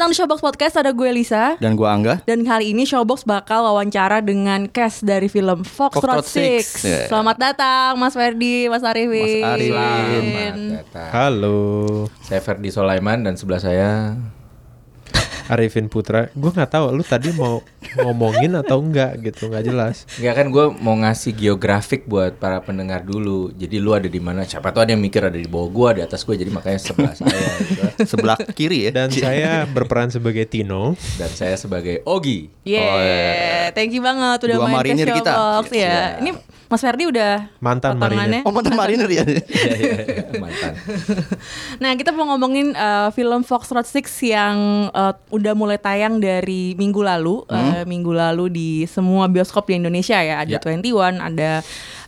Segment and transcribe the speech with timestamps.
[0.00, 2.24] Datang di Showbox Podcast, ada gue Lisa Dan gua Angga.
[2.24, 6.64] Dan kali ini Showbox bakal wawancara dengan cast dari film Foxtrot 6 Six.
[6.88, 7.04] Yeah.
[7.12, 9.76] Selamat datang Mas Ferdi, Mas Arifin Mas Arifin.
[9.76, 10.56] Selamat
[10.88, 11.10] datang.
[11.12, 11.60] Halo,
[12.24, 14.16] Saya Ferdi Solaiman dan sebelah saya
[15.50, 16.30] Arifin Putra.
[16.30, 17.58] Gue nggak tahu lu tadi mau
[17.98, 20.06] ngomongin atau enggak gitu, nggak jelas.
[20.22, 23.50] Enggak kan gue mau ngasih geografik buat para pendengar dulu.
[23.58, 24.46] Jadi lu ada di mana?
[24.46, 26.38] Siapa tuh ada yang mikir ada di bawah gua, di atas gue.
[26.38, 27.82] Jadi makanya sebelah saya gitu.
[28.06, 28.90] Sebelah kiri ya.
[28.94, 30.94] Dan saya berperan sebagai Tino.
[31.18, 32.46] Dan saya sebagai Ogi.
[32.62, 35.32] Yeah, thank you banget udah Dua main ke kita.
[35.34, 35.90] Showbox ya.
[35.90, 36.22] Siap.
[36.22, 36.30] Ini
[36.70, 38.46] Mas Ferdi udah Mantan potongannya.
[38.46, 39.26] Oh mantan mariner ya.
[39.26, 40.72] Iya, iya, iya, mantan.
[41.82, 47.00] Nah, kita mau ngomongin uh, film Foxtrot 6 yang uh, udah mulai tayang dari minggu
[47.00, 50.44] lalu, uh, minggu lalu di semua bioskop di Indonesia ya.
[50.44, 50.60] Ada Ya.
[50.60, 51.50] 21, ada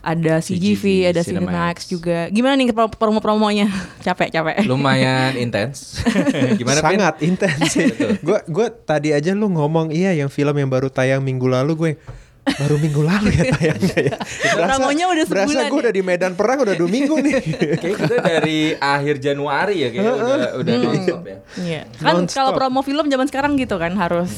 [0.03, 1.47] ada CGV, CGV, ada Cinemax.
[1.47, 2.17] Cinemax juga.
[2.29, 3.67] Gimana nih pro- promo-promonya?
[4.05, 4.55] capek, capek.
[4.63, 6.03] Lumayan intens.
[6.59, 6.79] Gimana?
[6.79, 7.71] Sangat intens.
[8.19, 11.91] Gue gue tadi aja lu ngomong iya yang film yang baru tayang minggu lalu gue
[12.43, 14.17] baru minggu lalu ya tayangnya ya.
[14.53, 15.83] Promonya udah berasa sebulan gue ya?
[15.87, 17.33] udah di medan perang udah dua minggu nih.
[17.81, 21.37] Kayak kita dari akhir Januari ya kayaknya udah udah nonstop ya.
[21.57, 21.81] Iya.
[21.97, 22.35] Kan Non-stop.
[22.35, 24.29] kalau promo film zaman sekarang gitu kan harus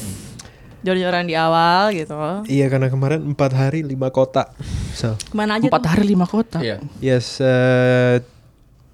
[0.86, 2.14] jor-joran di awal gitu.
[2.45, 4.53] iya karena kemarin empat hari lima kota.
[4.94, 5.92] So Ke mana aja Empat tuh?
[5.97, 6.62] hari lima kota.
[6.62, 6.78] Iya.
[7.02, 8.22] yes eh,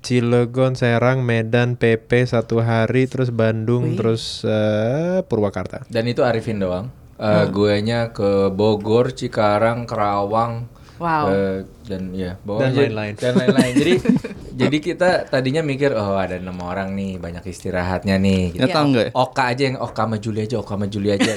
[0.02, 3.98] Cilegon, Serang, Medan, PP satu hari, terus Bandung, Wih.
[4.00, 5.86] terus eh, Purwakarta.
[5.92, 6.90] Dan itu Arifin doang.
[7.22, 10.66] Eh Guenya ke Bogor, Cikarang, Kerawang.
[11.02, 11.34] Wow.
[11.34, 13.14] eh, dan ya, bawa Dan lain-lain.
[13.18, 13.74] Dan lain-lain.
[13.74, 13.94] jadi
[14.62, 18.54] jadi kita tadinya mikir oh ada enam orang nih, banyak istirahatnya nih.
[18.54, 18.62] Gitu.
[18.62, 19.12] Ternyata enggak ya?
[19.18, 21.34] Oka aja yang Oka sama Juli aja, Oka sama Juli aja.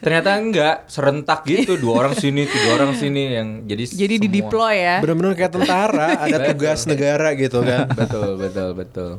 [0.00, 4.36] Ternyata enggak, serentak gitu, dua orang sini, tiga orang sini yang jadi Jadi di semua-
[4.40, 4.96] deploy ya.
[5.04, 7.84] Bener-bener kayak tentara, ada tugas negara gitu kan.
[7.92, 9.10] Betul, betul, betul.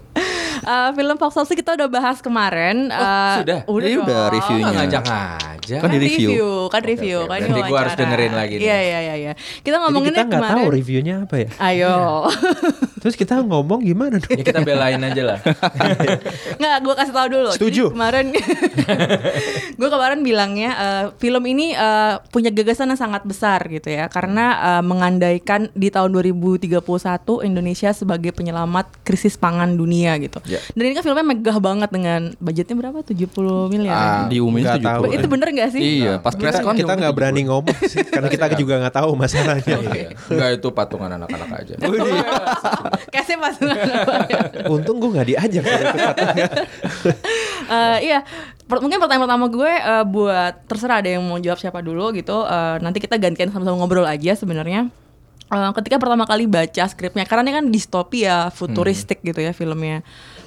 [0.66, 2.90] Eh, film Foxtrot 6 kita udah bahas kemarin.
[2.90, 3.60] Eh, sudah?
[3.70, 4.66] Udah Ini udah reviewnya.
[4.66, 5.04] Nggak ngajak
[5.66, 5.78] aja.
[5.82, 6.30] Kan di review.
[6.70, 7.34] kan review, oke.
[7.34, 8.56] kan ini gua harus dengerin lagi.
[8.62, 9.34] Iya, iya, iya, iya.
[9.66, 10.62] Kita Jadi ngomonginnya kita nggak kemarin.
[10.62, 11.50] tahu reviewnya apa ya.
[11.58, 11.96] Ayo.
[13.06, 14.34] Terus kita ngomong gimana dong?
[14.34, 15.38] Ya kita belain aja lah.
[16.62, 17.52] Nggak, gue kasih tahu dulu.
[17.54, 17.86] Setuju.
[17.86, 18.26] Jadi kemarin,
[19.80, 24.58] gue kemarin bilangnya eh, film ini eh, punya gagasan yang sangat besar gitu ya, karena
[24.58, 26.82] eh, mengandaikan di tahun 2031
[27.46, 30.42] Indonesia sebagai penyelamat krisis pangan dunia gitu.
[30.50, 30.58] Ya.
[30.74, 33.06] Dan ini kan filmnya megah banget dengan budgetnya berapa?
[33.06, 33.94] 70 miliar.
[33.94, 34.34] ya?
[34.34, 35.04] Diumumin Nggak tahu.
[35.14, 35.18] 70.
[35.22, 35.82] Itu bener gak sih?
[35.82, 39.12] Iya, pas press Kita, con kita nggak berani ngomong sih, karena kita juga nggak tahu
[39.16, 39.76] masalahnya.
[39.82, 40.10] Iya.
[40.30, 41.74] Enggak itu patungan anak-anak aja.
[43.16, 43.56] Kasih pas
[44.68, 45.66] Untung gue nggak diajak.
[47.66, 48.22] Eh, iya,
[48.66, 52.46] Per- mungkin pertanyaan pertama gue eh, buat terserah ada yang mau jawab siapa dulu gitu.
[52.46, 54.90] Eh, nanti kita gantian sama-sama ngobrol aja sebenarnya.
[55.46, 60.02] Eh, ketika pertama kali baca skripnya, karena ini kan distopia, futuristik gitu ya filmnya.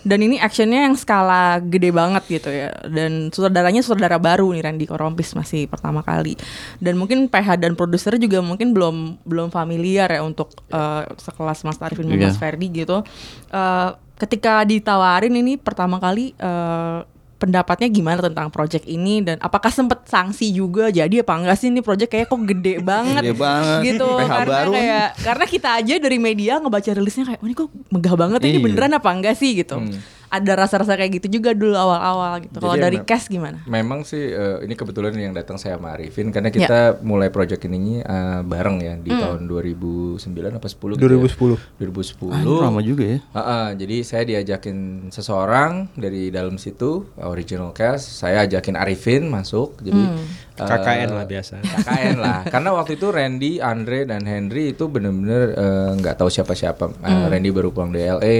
[0.09, 2.73] Dan ini actionnya yang skala gede banget gitu ya.
[2.89, 6.33] Dan sutradaranya sutradara baru nih Randy Korompis masih pertama kali.
[6.81, 11.77] Dan mungkin PH dan produser juga mungkin belum belum familiar ya untuk eh, sekelas Mas
[11.85, 12.33] Arifin dan Iya.
[12.33, 13.05] Mas Ferdi gitu.
[13.53, 16.99] Eh, ketika ditawarin ini pertama kali eh,
[17.39, 21.81] pendapatnya gimana tentang project ini dan apakah sempet sanksi juga jadi apa enggak sih ini
[21.81, 23.81] project kayak kok gede banget Gede banget.
[23.87, 24.73] gitu PH karena baru.
[24.75, 28.51] kayak karena kita aja dari media ngebaca rilisnya kayak oh ini kok megah banget ini
[28.53, 28.65] Iya.
[28.65, 29.79] beneran apa enggak sih gitu
[30.29, 34.33] ada rasa-rasa kayak gitu juga dulu awal-awal gitu kalau Jadi dari cast gimana Memang sih
[34.33, 38.77] eh, ini kebetulan yang datang saya sama Arifin karena kita mulai project ini eh, bareng
[38.81, 40.21] ya di tahun 2009
[40.59, 41.57] apa 10 gitu ya.
[41.81, 41.81] 2010.
[41.81, 42.33] 2010.
[42.33, 43.19] Ah, lama juga ya.
[43.21, 49.81] Heeh, jadi saya diajakin seseorang dari dalam situ original cast, saya ajakin Arifin masuk.
[49.83, 50.03] Jadi
[50.59, 51.63] eh, KKN lah biasa.
[51.63, 52.41] KKN lah.
[52.53, 56.85] Karena waktu itu Randy, Andre dan Henry itu bener-bener eh, nggak tahu siapa-siapa.
[57.03, 58.37] Eh, Randy baru pulang dari LA.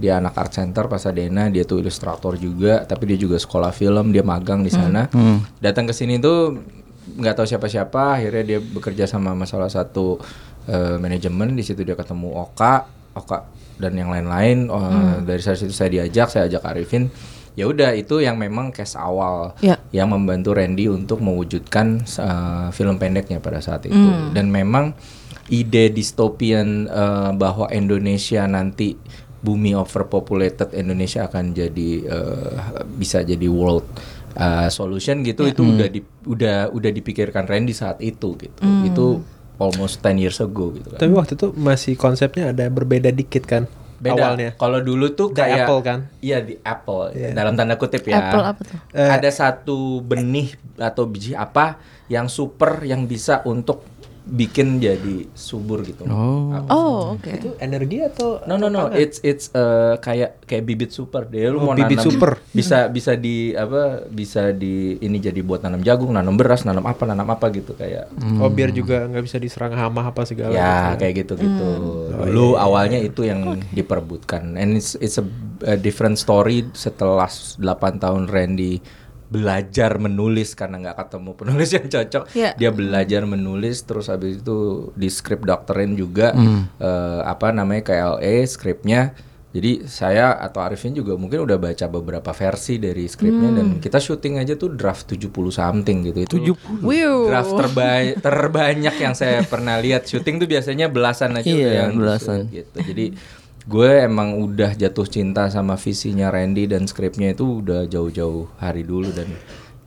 [0.00, 4.24] Dia anak art center Pasadena, dia tuh ilustrator juga, tapi dia juga sekolah film, dia
[4.24, 5.06] magang di sana.
[5.60, 6.56] Datang ke sini tuh
[7.10, 10.16] nggak tahu siapa-siapa, akhirnya dia bekerja sama sama salah satu
[10.64, 13.44] eh, manajemen di situ dia ketemu Oka, Oka
[13.76, 14.68] dan yang lain-lain.
[14.68, 14.80] Oh,
[15.20, 17.08] Dari saat itu saya diajak, saya ajak Arifin.
[17.58, 19.76] Ya udah itu yang memang case awal Ya.
[19.90, 23.98] yang membantu Randy untuk mewujudkan uh, film pendeknya pada saat itu.
[24.32, 24.94] Dan memang
[25.50, 28.94] ide distopian uh, bahwa Indonesia nanti
[29.40, 32.56] bumi overpopulated Indonesia akan jadi uh,
[32.86, 33.88] bisa jadi world
[34.36, 38.60] uh, solution gitu itu udah di, udah udah dipikirkan Randy saat itu gitu.
[38.84, 39.24] Itu
[39.56, 41.00] almost 10 years ago gitu kan.
[41.00, 43.64] Tapi waktu itu masih konsepnya ada berbeda dikit kan
[44.00, 44.32] Beda.
[44.32, 44.56] awalnya.
[44.56, 45.98] Kalau dulu tuh The kayak Apple kan?
[46.20, 47.36] Iya di Apple Iya.
[47.36, 48.16] dalam tanda kutip ya.
[48.16, 48.78] Apple apa tuh?
[48.96, 51.76] Eh, Ada satu benih atau biji apa
[52.08, 53.84] yang super yang bisa untuk
[54.22, 56.04] bikin jadi subur gitu.
[56.04, 56.52] Oh.
[56.52, 56.68] Apa?
[56.68, 57.30] Oh, oke.
[57.30, 61.46] Itu energi atau No no no, it's it's uh, kayak kayak bibit super deh.
[61.46, 62.30] Lu Oh, mau bibit nanam super.
[62.50, 67.02] bisa bisa di apa bisa di ini jadi buat nanam jagung, nanam beras, nanam apa,
[67.04, 68.12] nanam apa gitu kayak.
[68.38, 71.00] Oh biar juga nggak bisa diserang hama apa segala Ya gitu.
[71.00, 71.68] kayak gitu gitu.
[72.12, 74.54] Dulu awalnya itu yang diperbutkan.
[74.54, 75.24] And it's it's a,
[75.64, 77.58] a different story setelah 8
[77.98, 78.99] tahun Randy
[79.30, 82.24] belajar menulis karena nggak ketemu penulis yang cocok.
[82.32, 82.50] Iya.
[82.52, 84.58] Dia belajar menulis terus habis itu
[84.92, 86.34] di script dokterin juga
[86.76, 89.14] eh, apa namanya KLE skripnya.
[89.50, 94.38] Jadi saya atau Arifin juga mungkin udah baca beberapa versi dari skripnya dan kita syuting
[94.38, 96.18] aja tuh draft 70 something gitu.
[96.20, 96.36] Itu
[96.78, 97.26] Wiu.
[97.26, 102.46] draft terba- terbanyak yang saya pernah lihat syuting tuh biasanya belasan aja Iya, yang belasan.
[102.46, 102.78] gitu.
[102.78, 103.18] Jadi
[103.68, 109.12] gue emang udah jatuh cinta sama visinya Randy dan skripnya itu udah jauh-jauh hari dulu
[109.12, 109.28] dan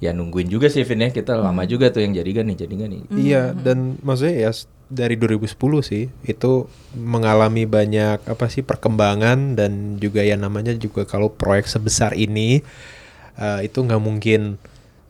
[0.04, 1.10] ya nungguin juga sih Vin ya.
[1.10, 3.02] Kita lama juga tuh yang jadi gak nih jadi gak nih.
[3.18, 4.52] Iya dan maksudnya ya
[4.94, 6.52] dari 2010 sih itu
[6.94, 12.62] mengalami banyak apa sih perkembangan dan juga ya namanya juga kalau proyek sebesar ini
[13.40, 14.62] eh, itu nggak mungkin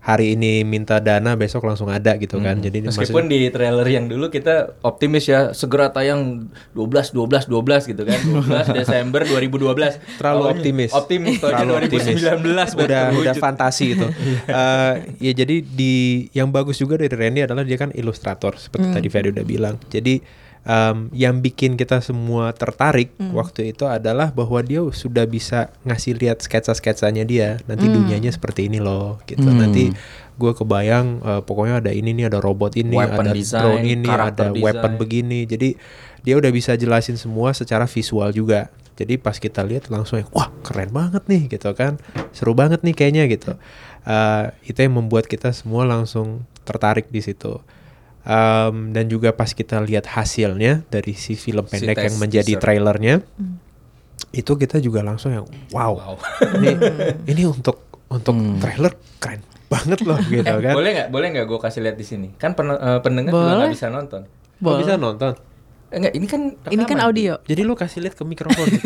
[0.04, 2.60] hari ini minta dana besok langsung ada gitu kan.
[2.60, 7.92] Jadi ini Meskipun di trailer yang dulu kita optimis ya segera tayang 12 12 12
[7.96, 8.20] gitu kan.
[8.20, 10.20] 12 Desember 2012.
[10.20, 10.92] Terlalu Taunya- optimis.
[10.92, 12.04] Optimis Terlalu optimis.
[12.20, 13.36] 2019 baru udah udah terwujud.
[13.40, 14.08] fantasi itu.
[14.44, 15.94] Eh, ya jadi di
[16.32, 19.76] yang bagus juga dari Randy adalah dia kan ilustrator seperti tadi Ferry udah bilang.
[19.88, 20.20] Jadi
[20.64, 26.40] em, yang bikin kita semua tertarik waktu itu adalah bahwa dia sudah bisa ngasih lihat
[26.40, 27.60] sketsa-sketsanya dia.
[27.68, 29.44] Nanti dunianya seperti ini loh gitu.
[29.48, 29.92] Nanti
[30.34, 34.10] gue kebayang eh, pokoknya ada ini nih ada robot ini Weapon ada design, drone ini
[34.10, 35.02] ada weapon design.
[35.02, 35.40] begini.
[35.46, 35.70] Jadi
[36.24, 38.72] dia udah bisa jelasin semua secara visual juga.
[38.94, 42.00] Jadi pas kita lihat langsung wah keren banget nih gitu kan.
[42.32, 43.60] Seru banget nih kayaknya gitu.
[44.08, 47.60] Eh, itu yang membuat kita semua langsung tertarik di situ
[48.24, 52.52] Em, dan juga pas kita lihat hasilnya dari si film Si pendek yang tes menjadi
[52.52, 52.64] teaser.
[52.64, 53.16] trailernya
[54.32, 56.16] itu kita juga langsung yang wow,
[56.56, 56.72] ini
[57.36, 60.72] ini untuk untuk trailer keren banget loh gitu Eh, kan.
[60.72, 62.28] boleh nggak boleh nggak gue kasih lihat di sini?
[62.34, 63.58] Kan pen- eh, pendengar juga Boleh.
[63.60, 64.22] nggak bisa nonton.
[64.58, 65.34] Kok bisa nonton
[65.94, 67.06] Enggak, ini kan Ini kan rekaman.
[67.06, 67.34] audio.
[67.44, 68.66] jadi lu kasih lihat ke mikrofon.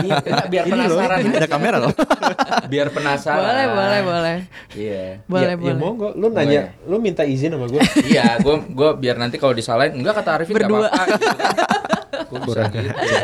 [0.00, 1.92] Iya, enggak, biar penasaran Ini ada kamera loh.
[2.72, 4.36] biar penasaran Boleh, boleh, boleh.
[4.72, 5.68] iya Boleh, ya, boleh.
[5.68, 7.80] ya monggo lu nanya lu minta izin sama gue
[8.10, 10.88] iya gue gue biar nanti kalau disalahin enggak kata Arifin nggak Berdua.
[10.88, 11.56] apa-apa gitu kan.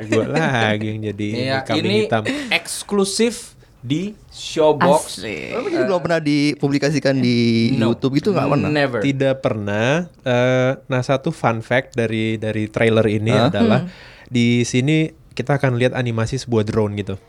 [0.04, 1.28] Gue lagi yang jadi
[1.62, 3.52] kambing ini hitam eksklusif
[3.84, 5.52] di Showbox Asli.
[5.52, 7.92] Tapi belum pernah dipublikasikan di No.
[7.92, 8.70] YouTube gitu nggak pernah.
[8.72, 9.00] Never.
[9.04, 13.84] tidak pernah eh, nah satu fun fact dari dari trailer ini adalah
[14.24, 17.20] di sini kita akan lihat animasi sebuah drone gitu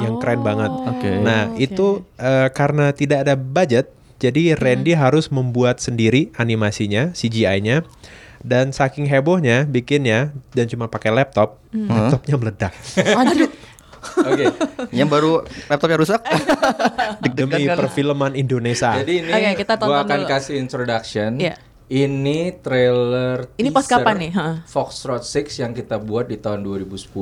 [0.00, 1.10] yang keren banget Oke.
[1.20, 7.84] nah itu eh, karena tidak ada budget jadi Randy harus membuat sendiri animasinya CGI-nya
[8.40, 13.50] dan saking hebohnya bikinnya dan cuma pakai laptop laptopnya meledak Aduh.
[14.14, 14.46] Oke.
[14.90, 15.32] Yang baru
[15.66, 16.20] laptopnya rusak.
[17.36, 17.76] Demi kan.
[17.78, 20.28] perfilman Indonesia Jadi ini Oke, kita tonton gua akan dulu.
[20.28, 21.30] kasih introduction.
[21.36, 21.54] Iya.
[21.84, 24.30] Ini trailer Ini pas kapan nih?
[24.32, 24.56] Heeh.
[24.64, 27.12] Foxtrot 6 yang kita buat di tahun 2010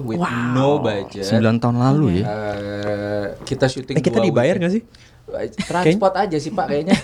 [0.00, 0.54] with Wow.
[0.54, 1.26] no budget.
[1.26, 2.24] 9 tahun lalu ya.
[2.24, 4.82] Eh, kita syuting eh kita dua dibayar nggak sih
[5.66, 6.96] Transport aja sih Pak kayaknya.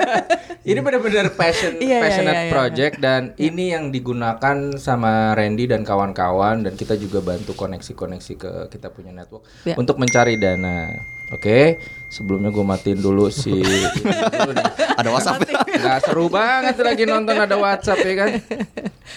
[0.68, 2.52] ini benar-benar passion Iya, iya, passionate iya, iya.
[2.52, 8.52] project dan ini yang digunakan sama Randy dan kawan-kawan dan kita juga bantu koneksi-koneksi ke
[8.68, 9.80] kita punya network Iya.
[9.80, 10.92] untuk mencari dana.
[11.28, 11.76] Oke,
[12.08, 13.52] sebelumnya gue matiin dulu si.
[14.98, 15.44] Ada WhatsApp.
[15.44, 18.30] Nggak seru banget lagi nonton ada WhatsApp ya kan.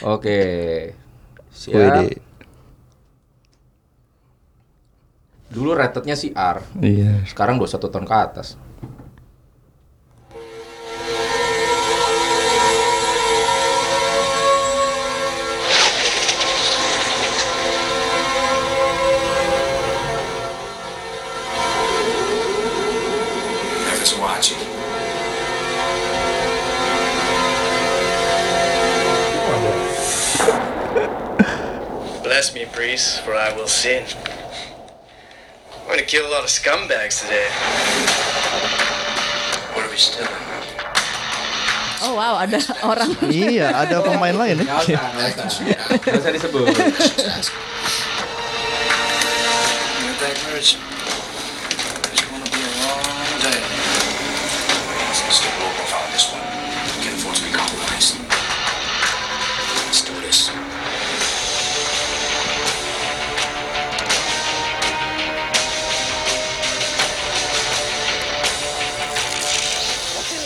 [0.03, 0.39] Oke.
[1.55, 2.30] Siap.
[5.51, 6.63] Dulu ratednya si R.
[6.79, 7.27] Iya.
[7.27, 8.55] Sekarang 21 tahun ke atas.
[32.23, 34.01] Bless me, priest, for I will sin.
[35.91, 37.51] I'm going to kill a lot of scumbags today.
[39.75, 40.23] What are we still?
[41.99, 43.11] Oh wow, ada orang.
[43.27, 44.71] Iya, ada pemain lain ya.
[44.71, 45.67] Nggak usah, nggak usah.
[45.99, 46.71] Nggak usah disebut.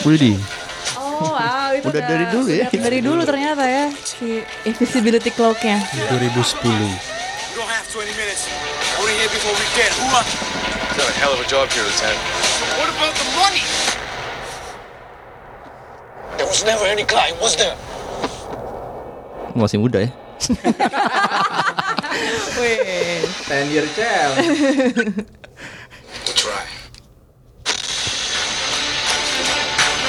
[0.06, 0.38] Widih.
[1.02, 2.70] Oh wow, itu Udah dari dulu ya.
[2.70, 5.82] Dari dulu ternyata ya si invisibility cloak-nya.
[6.14, 6.62] 2010.
[6.62, 8.46] We don't have 20 minutes.
[9.02, 9.34] Only here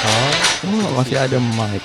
[0.07, 1.83] Oh, masih ada mic.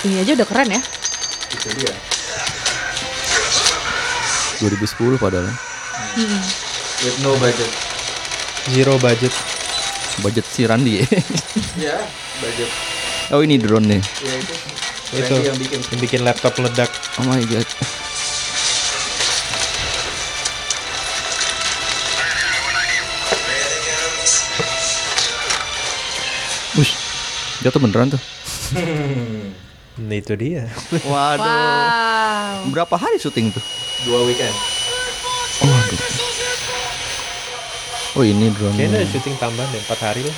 [0.00, 0.80] Ini aja udah keren ya.
[1.52, 1.92] Itu dia.
[4.64, 5.48] 2010 padahal.
[7.04, 7.70] With no budget.
[8.72, 9.32] Zero budget.
[10.24, 11.06] Budget si Randi ya.
[11.80, 11.96] Ya,
[12.40, 12.70] budget.
[13.30, 14.02] Oh ini drone nih.
[14.24, 14.54] Ya itu.
[15.10, 15.80] Itu yang bikin.
[15.84, 16.90] yang bikin laptop meledak.
[17.20, 17.68] Oh my god.
[26.78, 26.94] Wush,
[27.62, 28.22] jatuh beneran tuh.
[30.00, 30.64] Nah itu dia.
[31.04, 31.44] Waduh.
[31.44, 32.72] Wow.
[32.72, 33.60] Berapa hari syuting tuh?
[34.08, 34.56] Dua weekend.
[35.60, 36.00] Waduh.
[38.16, 38.80] Oh ini drone.
[38.80, 40.36] Kayaknya ada syuting tambahan deh, 4 hari lah.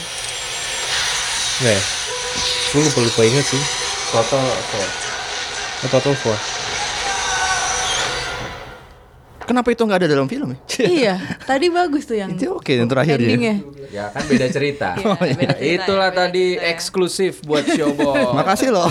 [1.62, 1.78] Ya?
[2.74, 3.62] Gue lupa, lupa inget sih.
[4.10, 4.42] Total
[4.74, 4.86] four.
[5.82, 6.61] Oh, total 4.
[9.42, 10.58] Kenapa itu nggak ada dalam film ya?
[11.02, 13.58] iya, tadi bagus tuh yang Itu oke yang terakhir ya.
[13.92, 14.90] Ya kan beda cerita.
[15.22, 16.70] Iya, beda cerita Itulah ya, beda tadi cerita ya.
[16.72, 18.32] eksklusif buat Showbox.
[18.38, 18.88] Makasih loh.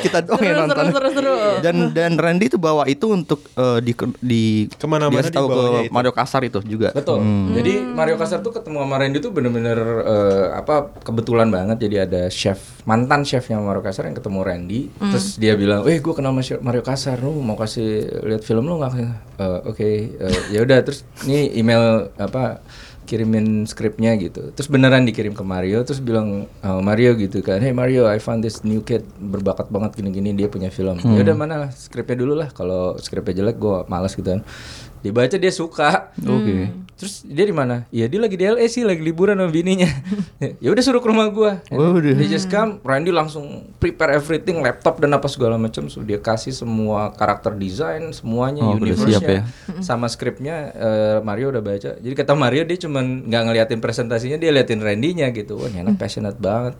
[0.00, 0.86] Kita doang Seru, yang seru, nonton.
[0.90, 1.34] seru, seru.
[1.60, 5.54] Dan dan Randy tuh bawa itu untuk eh, di di Ke mana-mana dikasih tahu ke
[5.54, 5.92] itu.
[5.92, 6.90] Mario Kasar itu juga.
[6.96, 7.20] Betul.
[7.52, 11.84] Jadi Mario Kasar tuh ketemu sama Randy tuh bener-bener eh, apa kebetulan banget.
[11.84, 14.80] Jadi ada chef mantan chefnya Mario Kasar yang ketemu Randy.
[14.96, 18.80] Terus dia bilang, eh gue kenal sama Mario Kasar, lu mau kasih lihat film lu
[18.80, 18.92] nggak?
[19.34, 20.78] Eh, Oke, Eh, ya udah.
[20.80, 22.62] Terus ini email apa
[23.04, 24.48] kirimin skripnya gitu.
[24.50, 25.84] Terus beneran dikirim ke Mario.
[25.84, 29.92] Terus bilang "Oh, Mario gitu kan, hey Mario, I found this new kid berbakat banget
[29.94, 30.96] gini-gini dia punya film.
[31.12, 32.48] Ya udah mana lah skripnya dulu lah.
[32.48, 34.40] Kalau skripnya jelek gue malas gitu kan.
[35.00, 36.16] Dibaca dia suka.
[36.16, 36.72] Oke.
[36.94, 37.90] Terus dia di mana?
[37.90, 39.90] Iya dia lagi di LA sih, lagi liburan sama bininya.
[40.62, 41.58] ya udah suruh ke rumah gua.
[41.66, 42.14] Waduh.
[42.14, 45.90] Dia just come, Randy langsung prepare everything, laptop dan apa segala macam.
[45.90, 49.42] So dia kasih semua karakter design, semuanya, Oh, universe-nya, siap ya.
[49.88, 50.70] sama skripnya.
[50.70, 51.90] eh, Mario udah baca.
[51.98, 55.58] Jadi kata Mario dia cuman nggak ngeliatin presentasinya, dia liatin Randy-nya gitu.
[55.58, 56.78] Wah, ini anak passionate banget.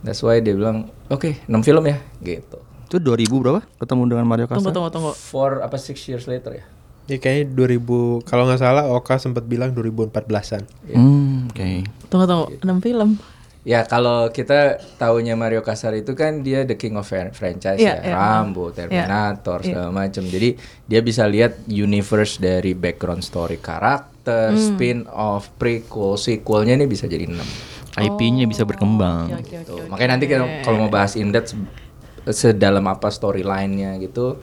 [0.00, 2.58] That's why dia bilang, oke, 6 film ya, gitu.
[2.86, 3.60] Itu 2000 berapa?
[3.78, 4.62] Ketemu dengan Mario Kasar.
[4.62, 5.12] Tunggu, tunggu, tunggu.
[5.14, 6.64] Four apa six years later ya?
[7.10, 10.62] Ya kayaknya 2000 kalau nggak salah Oka sempat bilang 2014-an.
[10.88, 11.70] Hmm, oke.
[12.06, 12.46] Tunggu, tunggu.
[12.56, 13.10] 6 film.
[13.60, 17.92] Ya kalau kita taunya Mario Kasar itu kan dia the king of fran- franchise Iya,
[17.92, 18.14] ya, iya.
[18.14, 20.24] Rambo, Terminator segala macam.
[20.24, 20.54] Jadi
[20.86, 24.62] dia bisa lihat universe dari background story karakter, Hmm.
[24.64, 27.44] spin-off, prequel, sequelnya ini bisa jadi 6.
[27.92, 29.34] IP-nya bisa berkembang.
[29.34, 29.76] Oke, oke, Tuh.
[29.76, 29.90] oke.
[29.90, 30.46] Makanya nanti kalau
[30.78, 31.68] mau bahas in depth se-
[32.48, 34.40] sedalam apa storyline-nya gitu,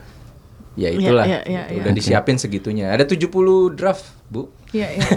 [0.77, 1.25] ya itulah.
[1.25, 1.73] iya, iya, gitu.
[1.73, 1.81] iya.
[1.81, 2.93] Udah disiapin segitunya.
[2.93, 4.53] Ada 70 draft, Bu.
[4.69, 5.07] Iya, iya.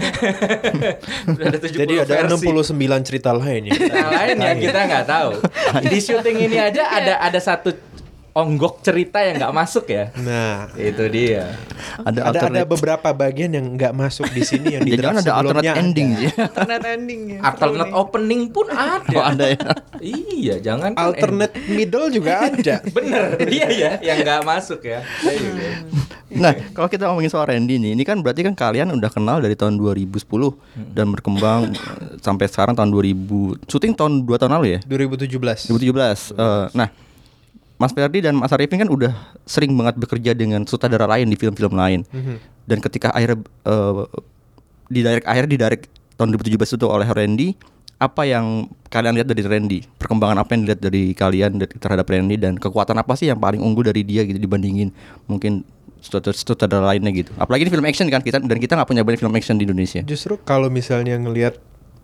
[1.28, 2.48] Udah ada 70 Jadi ada versi.
[2.48, 3.72] 69 cerita lain ya.
[3.76, 5.30] Cerita lain yang kita nggak tahu.
[5.92, 7.76] Di syuting ini aja ada ada satu
[8.30, 10.14] onggok cerita yang nggak masuk ya.
[10.22, 11.50] Nah, Itu dia.
[12.02, 15.32] Ada ada ada beberapa bagian yang nggak masuk di sini yang di Jangan draft ada
[15.38, 16.30] alternate ending sih.
[16.38, 17.38] Alternate ending ya.
[17.42, 19.16] Alternate opening pun ada.
[19.18, 19.60] Oh, ada ya.
[20.00, 22.76] Iya, jangan kan Alternate middle juga ada.
[22.86, 23.22] bener.
[23.50, 25.02] Iya ya, yang nggak masuk ya.
[25.22, 25.68] There you go.
[26.30, 29.58] Nah, kalau kita ngomongin soal Randy nih, ini kan berarti kan kalian udah kenal dari
[29.58, 30.30] tahun 2010
[30.94, 33.66] dan berkembang eh, sampai sekarang tahun 2000.
[33.66, 34.80] Syuting tahun 2 tahun lalu ya?
[34.86, 35.74] 2017.
[35.74, 36.38] 2017.
[36.38, 36.88] Eh, nah,
[37.80, 39.12] Mas Ferdi dan Mas Arifin kan udah
[39.48, 42.04] sering banget bekerja dengan sutradara lain di film-film lain.
[42.68, 44.04] Dan ketika akhirnya eh,
[44.92, 45.84] di direct akhir di direct
[46.20, 47.48] tahun 2017 itu oleh Randy,
[47.96, 49.78] apa yang kalian lihat dari Randy?
[49.96, 53.88] Perkembangan apa yang dilihat dari kalian terhadap Randy dan kekuatan apa sih yang paling unggul
[53.88, 54.92] dari dia gitu dibandingin
[55.24, 55.64] mungkin
[56.04, 57.32] sutradara sutradara lainnya gitu.
[57.36, 60.04] Apalagi ini film action kan kita dan kita nggak punya banyak film action di Indonesia.
[60.04, 61.60] Justru kalau misalnya ngelihat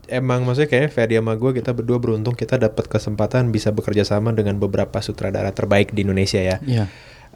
[0.09, 4.31] emang maksudnya kayaknya Ferdi sama gue kita berdua beruntung kita dapat kesempatan bisa bekerja sama
[4.33, 6.57] dengan beberapa sutradara terbaik di Indonesia ya.
[6.63, 6.85] Iya.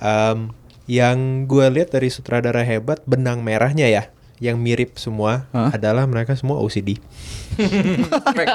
[0.00, 0.54] Em,
[0.90, 4.10] yang gue lihat dari sutradara hebat benang merahnya ya
[4.40, 5.70] yang mirip semua Hah?
[5.76, 6.96] adalah mereka semua OCD.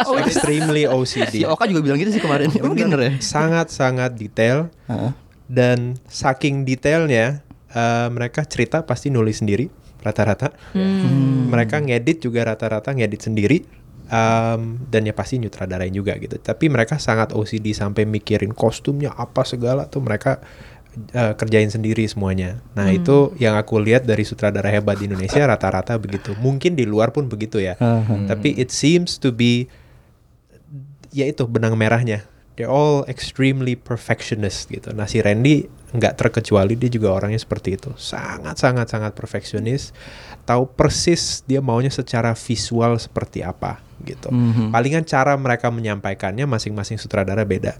[0.09, 1.35] Oh, Extremely Si OCD.
[1.45, 2.49] Oka juga bilang gitu sih kemarin.
[2.57, 3.11] Emang bener ya?
[3.21, 5.13] Sangat-sangat detail Heeh.
[5.45, 9.69] dan saking detailnya eh, mereka cerita pasti nulis sendiri
[10.01, 10.53] rata-rata.
[10.73, 11.53] Hmm.
[11.53, 13.61] Mereka ngedit juga rata-rata ngedit sendiri
[14.05, 16.37] Um, dan ya pasti nyutradarain juga gitu.
[16.37, 20.45] Tapi mereka sangat OCD sampai mikirin kostumnya apa segala tuh mereka
[21.15, 22.61] uh, kerjain sendiri semuanya.
[22.77, 26.37] Nah itu yang aku lihat dari sutradara hebat di Indonesia rata-rata begitu.
[26.39, 27.75] Mungkin di luar pun begitu ya.
[28.29, 29.67] Tapi it seems to be
[31.15, 32.27] ya itu benang merahnya.
[32.55, 34.95] They're all extremely perfectionist gitu.
[34.95, 37.91] Nah si Randy nggak terkecuali dia juga orangnya seperti itu.
[37.99, 39.91] Sangat sangat sangat perfeksionis.
[40.45, 44.29] Tahu persis dia maunya secara visual seperti apa gitu.
[44.69, 47.73] Palingan cara mereka menyampaikannya masing-masing sutradara beda.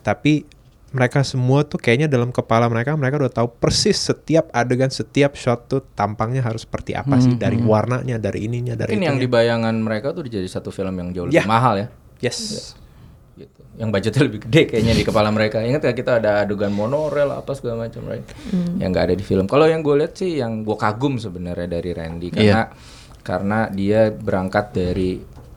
[0.00, 0.46] Tapi
[0.92, 5.64] mereka semua tuh kayaknya dalam kepala mereka mereka udah tahu persis setiap adegan setiap shot
[5.64, 9.24] tuh tampangnya harus seperti apa sih dari warnanya dari ininya dari Mungkin yang itunya.
[9.24, 11.48] di bayangan mereka tuh jadi satu film yang jauh lebih Ya.
[11.48, 11.86] mahal ya.
[12.20, 12.60] yes gitu.
[13.72, 15.64] Yang budgetnya lebih gede kayaknya di kepala mereka.
[15.64, 18.24] Ingat ya kita ada adegan monorail apa segala macam, right?
[18.76, 19.44] Yang nggak ada di film.
[19.48, 22.68] Kalau yang gue lihat sih yang gue kagum sebenarnya dari Randy karena
[23.22, 25.10] karena dia berangkat dari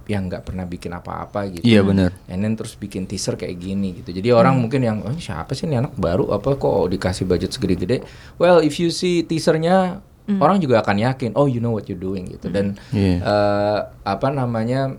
[0.05, 1.65] yang nggak pernah bikin apa-apa gitu.
[1.65, 2.13] Iya, benar.
[2.29, 4.13] And then terus bikin teaser kayak gini gitu.
[4.13, 8.05] Jadi orang mungkin yang oh, siapa sih ini anak baru apa kok dikasih budget segede-gede?
[8.37, 9.97] Well, if you see teasernya
[10.37, 12.53] orang juga akan yakin, oh you know what you're doing gitu.
[12.53, 13.17] Dan Iya.
[13.17, 14.93] eh, apa namanya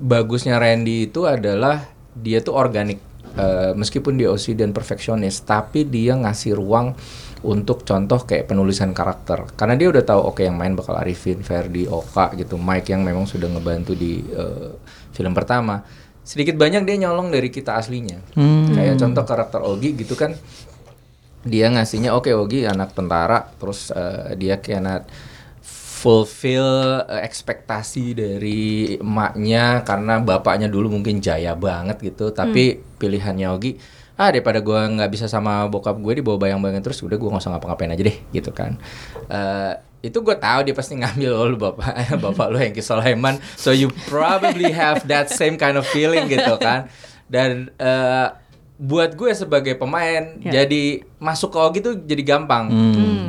[0.00, 3.00] bagusnya Randy itu adalah dia tuh organik
[3.32, 6.92] Eh, meskipun dia OCD dan perfeksionis tapi dia ngasih ruang
[7.40, 9.48] untuk contoh kayak penulisan karakter.
[9.56, 13.24] Karena dia udah tahu oke yang main bakal Arifin, Ferdi, Oka gitu Mike yang memang
[13.24, 14.76] sudah ngebantu di eh,
[15.16, 15.80] film pertama.
[16.20, 18.20] Sedikit banyak dia nyolong dari kita aslinya.
[18.76, 20.36] Kayak contoh karakter Ogi gitu kan.
[21.42, 25.08] Dia ngasihnya oke Ogi anak tentara terus eh, dia kayak
[26.02, 32.34] fulfill eh, ekspektasi dari emaknya karena bapaknya dulu mungkin jaya banget gitu.
[32.34, 33.78] Tapi pilihannya Ogi
[34.12, 37.52] ah daripada gua nggak bisa sama bokap gue dibawa bayang-bayang terus udah gua nggak usah
[37.56, 38.76] ngapa-ngapain aja deh gitu kan.
[39.30, 43.38] Eh, itu gue tahu dia pasti ngambil lo lu bapak bapak lu Hengki Sulaiman.
[43.54, 46.90] So you probably have that same kind of feeling gitu kan.
[47.30, 48.28] Dan eh,
[48.82, 50.58] buat gue sebagai pemain Ya.
[50.58, 52.66] jadi masuk ke Ogi tuh jadi gampang.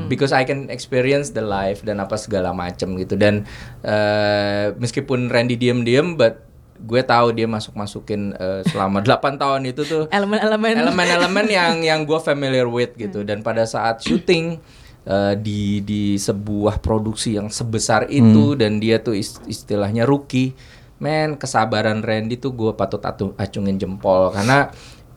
[0.03, 3.13] Because I can experience the life dan apa segala macem gitu.
[3.13, 3.45] Dan
[3.83, 6.41] eh, meskipun Randy diem-diem but
[6.75, 8.33] gue tahu dia masuk masukin
[8.65, 10.73] selama 8 tahun itu tuh Elemen-elemen.
[10.81, 13.21] elemen-elemen yang yang gue familiar with gitu.
[13.21, 14.57] Dan pada saat syuting
[15.05, 20.57] eh, di di sebuah produksi yang sebesar itu dan dia tuh is- istilahnya rookie
[20.95, 24.31] men kesabaran Randy tuh gue patut atu- acungin jempol.
[24.31, 24.71] Karena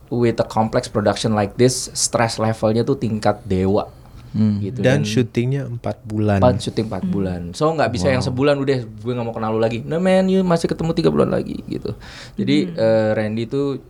[0.09, 3.87] with a complex production like this stress levelnya tuh tingkat dewa.
[4.37, 6.37] Gitu dan syutingnya empat bulan.
[6.37, 7.41] Empat syuting 4 bulan.
[7.57, 9.81] So nggak bisa yang sebulan udah gue nggak mau kenal lu lagi.
[9.81, 11.97] Nah man, you masih ketemu tiga bulan lagi gitu.
[12.37, 13.81] Jadi eh, Randy itu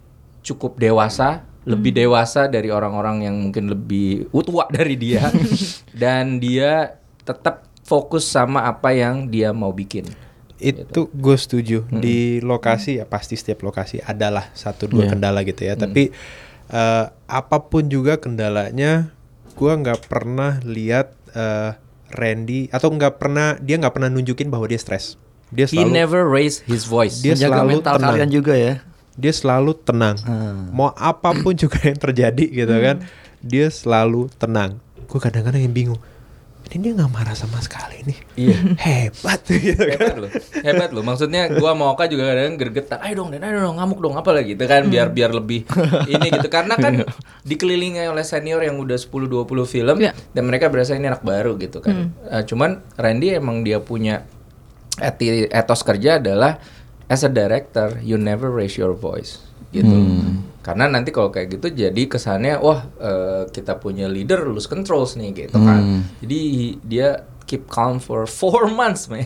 [0.47, 5.27] cukup dewasa, lebih dewasa dari orang-orang yang mungkin lebih tua dari dia.
[6.01, 6.95] Dan dia
[7.27, 10.08] tetap fokus sama apa yang dia mau bikin.
[10.59, 11.85] Itu gue setuju.
[11.89, 15.77] Di lokasi ya pasti setiap lokasi adalah satu dua kendala gitu ya.
[15.77, 16.09] Tapi
[16.67, 19.13] eh, apa pun juga kendalanya
[19.53, 21.71] gue nggak pernah lihat eh,
[22.07, 25.19] Randy atau nggak pernah dia nggak pernah nunjukin bahwa dia stres.
[25.47, 27.23] Dia He selalu never raised his voice.
[27.23, 28.09] Dia Menjaga selalu mental tenang.
[28.11, 28.73] kalian juga ya.
[29.17, 30.15] dia selalu tenang.
[30.69, 33.01] Mau apa pun juga yang terjadi gitu kan
[33.41, 34.77] dia selalu tenang.
[35.07, 36.01] Gue kadang-kadang yang bingung
[36.67, 38.17] ini dia nggak marah sama sekali nih.
[38.36, 38.58] Iya.
[38.88, 39.97] hebat gitu kan.
[39.97, 40.32] Hebat loh
[40.63, 41.03] hebat loh.
[41.08, 44.30] Maksudnya gua mau Oka juga kadang gergetan ayo dong dan ayo dong ngamuk dong apa
[44.36, 45.63] lagi gitu kan biar biar lebih
[46.12, 46.47] ini gitu.
[46.51, 47.08] Karena kan
[47.47, 50.12] dikelilingi oleh senior yang udah 10 20 film Iya.
[50.36, 52.12] dan mereka berasa ini anak baru gitu kan.
[52.27, 54.27] Eh, cuman Randy emang dia punya
[54.99, 56.60] eti, etos kerja adalah
[57.08, 59.39] as a director you never raise your voice
[59.71, 59.93] gitu
[60.67, 65.47] karena nanti kalau kayak gitu jadi kesannya wah eh, kita punya leader lose controls nih
[65.47, 66.39] gitu kan jadi
[66.84, 67.08] dia
[67.43, 69.23] keep calm for four months man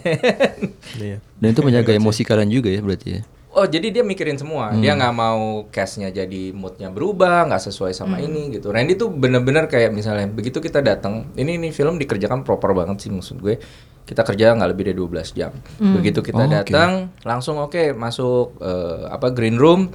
[0.93, 1.17] Iya.
[1.35, 3.21] Dan itu menjaga emosi kalian juga ya berarti ya.
[3.51, 4.71] Oh jadi dia mikirin semua.
[4.71, 8.71] Dia nggak mau cashnya jadi moodnya berubah, nggak sesuai sama ini gitu.
[8.71, 13.11] Randy tuh bener-bener kayak misalnya begitu kita datang, ini ini film dikerjakan proper banget sih
[13.11, 13.59] maksud gue.
[14.01, 15.51] Kita kerja nggak lebih dari 12 jam.
[15.77, 19.91] Begitu kita Oh, datang, langsung oke masuk eh, apa green room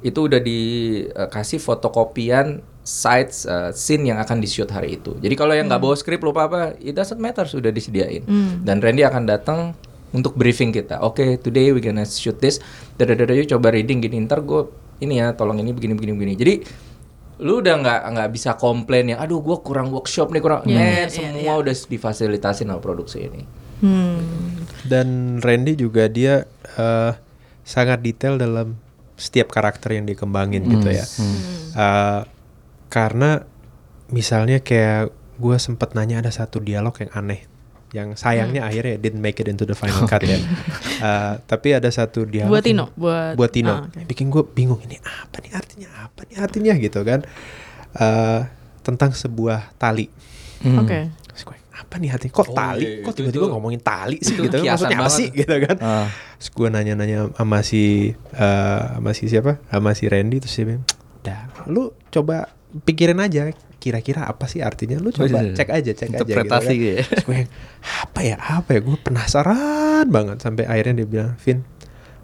[0.00, 5.14] itu udah dikasih fotokopian sites eh, scene yang akan di shoot hari itu.
[5.20, 8.24] Jadi kalau yang nggak bawa skrip lupa apa, it doesn't matter sudah disediain.
[8.64, 9.60] Dan Randy akan datang
[10.10, 10.98] untuk briefing kita.
[11.04, 12.58] Oke, today we gonna shoot this.
[12.98, 14.18] Dadadada yuk coba reading gini.
[14.24, 14.66] Ntar gue
[14.98, 16.34] ini ya, tolong ini begini begini begini.
[16.34, 16.54] Jadi
[17.40, 20.60] lu udah nggak nggak bisa komplain yang aduh gue kurang workshop nih kurang.
[20.66, 23.42] Iya, Eh, iya, semua udah difasilitasin sama produksi ini.
[23.80, 24.20] Hmm.
[24.84, 27.12] Dan Randy juga dia eh,
[27.62, 28.76] sangat detail dalam
[29.20, 31.04] setiap karakter yang dikembangin gitu ya.
[31.76, 32.20] Eh,
[32.88, 33.44] karena
[34.08, 37.42] misalnya kayak gue sempet nanya ada satu dialog yang aneh.
[37.90, 40.38] yang sayangnya akhirnya didn't make it into the final cut ya.
[41.00, 43.72] Uh, tapi ada satu dialog Buat Tino, buat- buat Tino.
[43.72, 43.98] ah, oke.
[43.98, 47.20] Yang bikin gue bingung ini apa nih artinya apa nih artinya gitu kan.
[47.90, 48.44] Uh,
[48.80, 50.06] tentang sebuah tali.
[50.62, 50.78] Oke.
[50.78, 51.19] Terus gue,
[51.80, 52.32] apa nih artinya?
[52.32, 52.82] Kok Oh, tali?
[52.82, 54.64] iya, Kok itu- tiba-tiba itu- ngomongin tali sih itu gitu kan?
[54.70, 55.76] Maksudnya apa sih gitu kan?
[55.80, 56.06] Ah.
[56.36, 57.82] Terus gue nanya-nanya sama si
[58.34, 59.52] uh, sama si siapa?
[59.66, 60.84] Sama si Randy terus dia bilang,
[61.20, 64.96] "Dah, lu coba pikirin aja kira-kira apa sih artinya?
[64.96, 65.56] Lu coba iya.
[65.56, 67.02] cek aja, cek aja Interpretasi gitu gitu ya.
[67.02, 67.18] kan.
[67.22, 68.36] Gue yang, apa ya?
[68.38, 68.80] Apa ya?
[68.80, 71.64] Gue penasaran banget sampai akhirnya dia bilang, "Vin,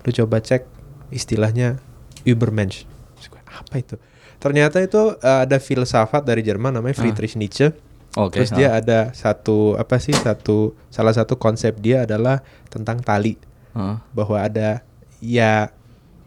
[0.00, 0.62] lu coba cek
[1.10, 1.80] istilahnya
[2.22, 2.84] Übermensch."
[3.22, 3.96] Gue, apa itu?
[4.36, 7.72] Ternyata itu uh, ada filsafat dari Jerman namanya Friedrich Nietzsche.
[8.16, 13.36] Oke, Terus dia ada satu apa sih satu salah satu konsep dia adalah tentang tali
[13.70, 14.00] Ah.
[14.10, 14.80] bahwa ada
[15.18, 15.68] ya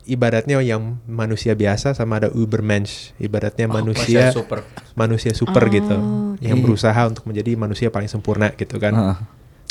[0.06, 4.60] ibaratnya yang manusia biasa sama ada Ubermensch ibaratnya Oh, manusia manusia super.
[4.94, 8.94] manusia super gitu Oh, yang berusaha untuk menjadi manusia paling sempurna gitu kan.
[8.94, 9.18] Ah.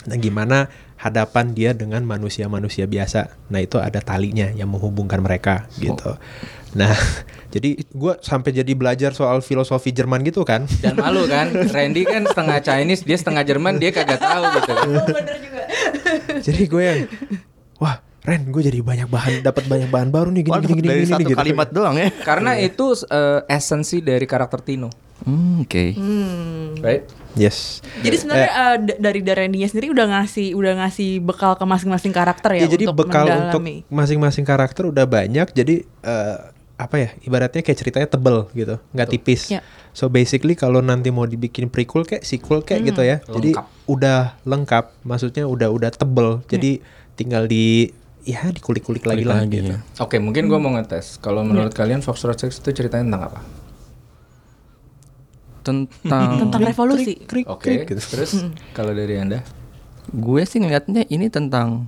[0.09, 0.67] Nah gimana
[0.97, 3.29] hadapan dia dengan manusia-manusia biasa.
[3.49, 6.17] Nah itu ada talinya yang menghubungkan mereka gitu.
[6.73, 6.91] Nah
[7.55, 10.65] jadi gue sampai jadi belajar soal filosofi Jerman gitu kan.
[10.81, 14.89] Dan malu kan, Randy kan setengah Chinese, dia setengah Jerman, dia kagak tahu gitu kan.
[16.41, 17.01] jadi gue yang
[17.77, 20.89] wah Ren gue jadi banyak bahan dapat banyak bahan baru nih gini Waduh, gini gini
[20.91, 21.39] dari gini, satu gitu.
[21.39, 22.13] kalimat doang ya.
[22.13, 25.97] Karena itu eh, esensi dari karakter Tino, Hmm, Oke.
[25.97, 26.77] Hmm.
[26.79, 27.03] right?
[27.35, 27.85] Yes.
[27.99, 32.51] Jadi sebenarnya eh, d- dari Darendinya sendiri udah ngasih udah ngasih bekal ke masing-masing karakter
[32.55, 33.77] ya, Ya, jadi untuk bekal untuk mendalami.
[33.87, 36.37] masing-masing karakter udah banyak jadi eh,
[36.75, 39.67] apa ya ibaratnya kayak ceritanya tebel gitu nggak tipis Ya.
[39.91, 43.67] so basically kalau nanti mau dibikin prequel kayak sequel kayak gitu ya jadi Lengkap.
[43.87, 46.79] udah lengkap maksudnya udah udah tebel jadi
[47.13, 47.91] tinggal di
[48.23, 49.81] ya dikulik-kulik lagi lah lagi, gitu ya.
[49.99, 51.17] Oke, mungkin gua mau ngetes.
[51.17, 53.41] Kalau menurut kalian Fox Road Six itu ceritanya tentang apa?
[55.69, 57.21] Tentang tentang revolusi.
[57.45, 58.01] Oke, krik, gitu.
[58.17, 58.33] terus
[58.73, 59.45] kalau dari anda?
[60.09, 61.85] gue sih ngelihatnya ini tentang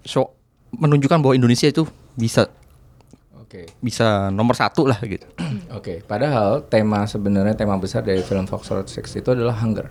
[0.00, 0.32] show
[0.72, 1.84] menunjukkan bahwa Indonesia itu
[2.16, 2.48] bisa
[3.36, 5.22] Oke, bisa nomor satu lah gitu.
[5.78, 6.02] oke.
[6.02, 9.86] Padahal tema sebenarnya tema besar dari film Fox Road Six itu adalah hunger.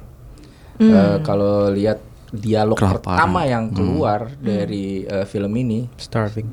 [0.76, 2.04] Eh, kalau lihat
[2.36, 3.00] dialog Kelaparan.
[3.16, 6.52] pertama yang keluar dari eh, film ini, starving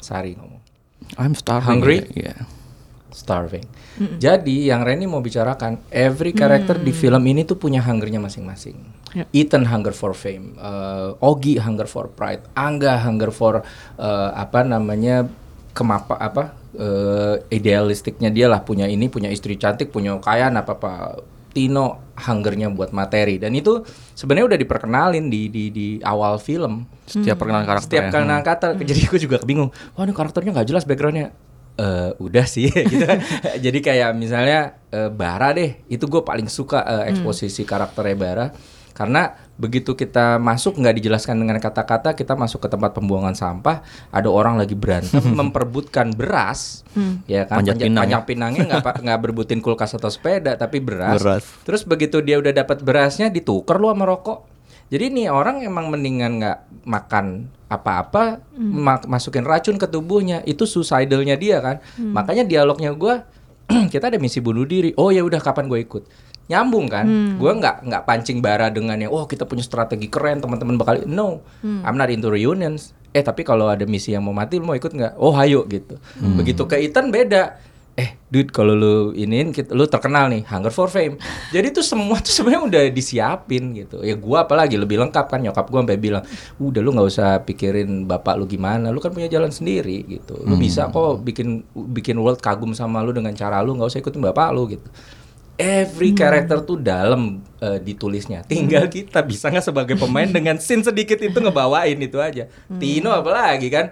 [0.00, 0.62] Sari ngomong.
[1.20, 1.68] I'm starving.
[1.68, 2.08] Hungry?
[2.16, 2.48] Iya.
[3.18, 3.66] Starving.
[4.22, 8.78] Jadi yang Reni mau bicarakan, every character di film ini tuh punya hungernya masing-masing.
[9.10, 9.24] Ya.
[9.34, 13.66] Ethan hunger for fame, uh, Ogi hunger for pride, Angga hunger for
[13.98, 15.26] uh, apa namanya
[15.74, 20.92] kemapa apa uh, idealistiknya dia lah punya ini, punya istri cantik, punya kekayaan apa apa.
[21.48, 23.82] Tino hungernya buat materi dan itu
[24.14, 26.86] sebenarnya udah diperkenalin di di di awal film.
[27.08, 27.88] Setiap perkenalan karakter.
[27.88, 28.10] Setiap ya.
[28.14, 29.72] kali kata, jadi gue juga bingung.
[29.96, 31.32] Wah ini karakternya nggak jelas backgroundnya.
[31.78, 33.06] Eh udah sih, gitu.
[33.06, 33.22] kan.
[33.62, 38.46] jadi kayak misalnya eh, Bara deh, itu gue paling suka eh, eksposisi karakternya Bara,
[38.98, 44.26] karena begitu kita masuk nggak dijelaskan dengan kata-kata, kita masuk ke tempat pembuangan sampah, ada
[44.26, 46.82] orang lagi berantem memperebutkan beras,
[47.30, 47.62] ya kan?
[47.62, 48.02] Panjat, pinang ya.
[48.02, 51.22] panjang pinangnya nggak nggak berebutin kulkas atau sepeda, tapi beras.
[51.22, 51.46] Beras.
[51.62, 54.57] Terus begitu dia udah dapat berasnya ditukar lu sama rokok.
[54.88, 60.40] Jadi nih orang emang mendingan nggak makan apa-apa, ma- masukin racun ke tubuhnya.
[60.42, 61.76] Itu suicidalnya dia kan.
[61.94, 63.28] Makanya dialognya gua
[63.92, 64.96] kita ada misi bunuh diri.
[64.96, 66.02] Oh ya udah kapan gue ikut.
[66.48, 67.04] Nyambung kan?
[67.36, 71.44] Gua nggak nggak pancing bara dengan yang oh kita punya strategi keren teman-teman bakal no.
[71.84, 72.96] I'm not into reunions.
[73.12, 75.20] Eh tapi kalau ada misi yang mau mati lu mau ikut nggak?
[75.20, 76.00] Oh hayo gitu.
[76.16, 77.60] Begitu ke Ethan beda
[77.98, 81.18] eh dude kalau lu iniin kita, lu terkenal nih hunger for fame.
[81.50, 84.06] Jadi tuh semua tuh sebenarnya udah disiapin gitu.
[84.06, 86.22] Ya gua apalagi lebih lengkap kan nyokap gua sampai bilang
[86.62, 90.38] udah lu nggak usah pikirin bapak lu gimana lu kan punya jalan sendiri gitu.
[90.46, 94.22] Lu bisa kok bikin bikin world kagum sama lu dengan cara lu nggak usah ikutin
[94.22, 94.86] bapak lu gitu
[95.58, 98.46] every character tuh dalam eh, ditulisnya.
[98.46, 102.46] Tinggal kita bisa nggak sebagai pemain dengan scene sedikit itu ngebawain itu aja.
[102.78, 103.90] Tino apalagi kan?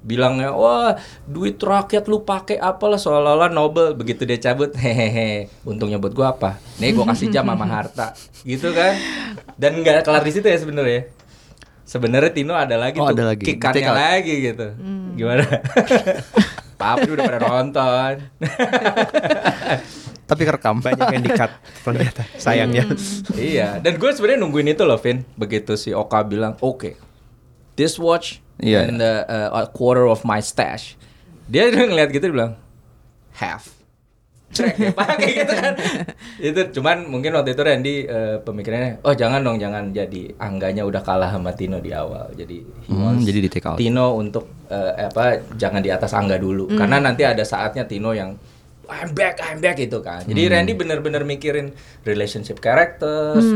[0.00, 0.94] Bilangnya wah
[1.26, 6.62] duit rakyat lu pakai apalah seolah-olah Nobel begitu dia cabut hehehe untungnya buat gua apa?
[6.78, 8.14] Nih gua kasih jam sama harta.
[8.40, 8.94] Gitu kan?
[9.58, 11.10] Dan nggak kelar di situ ya sebenarnya.
[11.82, 13.42] Sebenarnya Tino ada lagi Oh, tuh ada lagi.
[13.42, 14.78] kikannya lagi gitu.
[15.18, 15.42] Gimana?
[16.80, 18.12] Papa udah pada nonton
[20.30, 20.78] Tapi kerekam.
[20.78, 21.50] banyak yang dikat
[21.82, 22.86] ternyata sayangnya
[23.34, 25.26] iya, dan gue sebenarnya nungguin itu loh, Vin.
[25.34, 26.94] Begitu si Oka bilang, oke,
[27.74, 28.86] this watch Iya.
[28.86, 30.94] and the uh, a quarter of my stash.
[31.44, 32.52] Dia udah ngeliat gitu, dia bilang,
[33.34, 33.72] half.
[34.50, 35.74] Cek ya, pakai gitu kan.
[36.50, 41.00] itu cuman mungkin waktu itu Randy uh, pemikirannya, oh jangan dong, jangan jadi angganya udah
[41.00, 42.34] kalah sama Tino di awal.
[42.34, 43.78] Jadi he Hmm, wants jadi di take out.
[43.78, 45.38] Tino untuk uh, apa?
[45.54, 48.34] Jangan di atas angga dulu, karena nanti ada saatnya Tino yang
[48.90, 50.26] I'm back, I'm back gitu kan.
[50.26, 51.70] Jadi Randy bener-bener mikirin
[52.02, 53.46] relationship characters,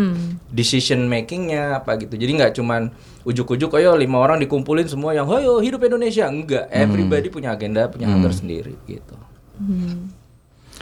[0.49, 2.14] decision makingnya apa gitu.
[2.14, 6.25] Jadi nggak cuman ujuk-ujuk, ayo lima orang dikumpulin semua yang, ayo hidup Indonesia.
[6.25, 9.16] Enggak, everybody punya agenda, punya alur sendiri gitu.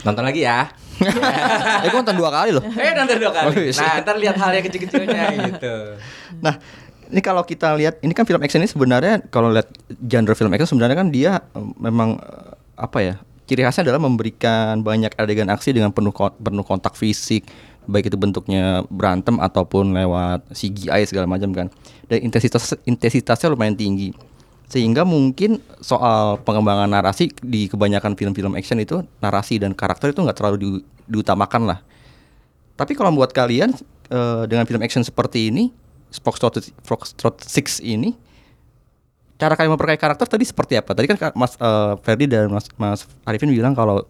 [0.03, 0.67] Nonton lagi ya.
[1.83, 2.63] eh gue nonton dua kali loh.
[2.63, 3.71] Eh nonton dua Oh, kali.
[3.71, 3.79] iya.
[3.79, 5.75] Nah, ntar lihat hal yang kecil-kecilnya gitu.
[6.43, 6.59] Nah,
[7.07, 9.71] ini kalau kita lihat ini kan film action ini sebenarnya kalau lihat
[10.03, 13.15] genre film action sebenarnya kan dia eh, memang eh, apa ya?
[13.43, 17.43] Ciri khasnya adalah memberikan banyak adegan aksi dengan penuh penuh kontak fisik,
[17.87, 21.67] baik itu bentuknya berantem ataupun lewat CGI segala macam kan.
[22.07, 24.15] Dan intensitas intensitasnya lumayan tinggi.
[24.71, 30.37] Sehingga mungkin soal pengembangan narasi di kebanyakan film-film action itu narasi dan karakter itu nggak
[30.39, 31.79] terlalu di- diutamakan lah.
[32.73, 33.75] Tapi kalau buat kalian
[34.09, 35.69] eh, dengan film action seperti ini,
[36.09, 38.15] Foxtrot Foxtrot 6 ini,
[39.37, 40.93] cara kalian memperkaya karakter tadi seperti apa?
[40.93, 44.05] Tadi kan Mas eh, Ferdi dan Mas, Mas Arifin bilang kalau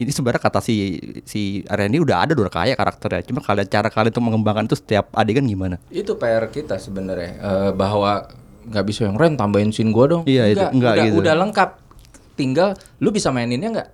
[0.00, 3.22] ini sebenarnya kata si si Randy udah ada udah kaya karakternya.
[3.28, 5.78] Cuma kalian cara kalian untuk mengembangkan itu setiap adegan gimana?
[5.92, 8.26] Itu PR kita sebenarnya eh, bahwa
[8.62, 10.22] nggak bisa yang Ren tambahin scene gua dong.
[10.26, 10.64] Iya, itu.
[10.64, 11.16] Nggak udah, gitu.
[11.22, 11.70] udah lengkap.
[12.32, 13.90] Tinggal lu bisa maininnya nggak?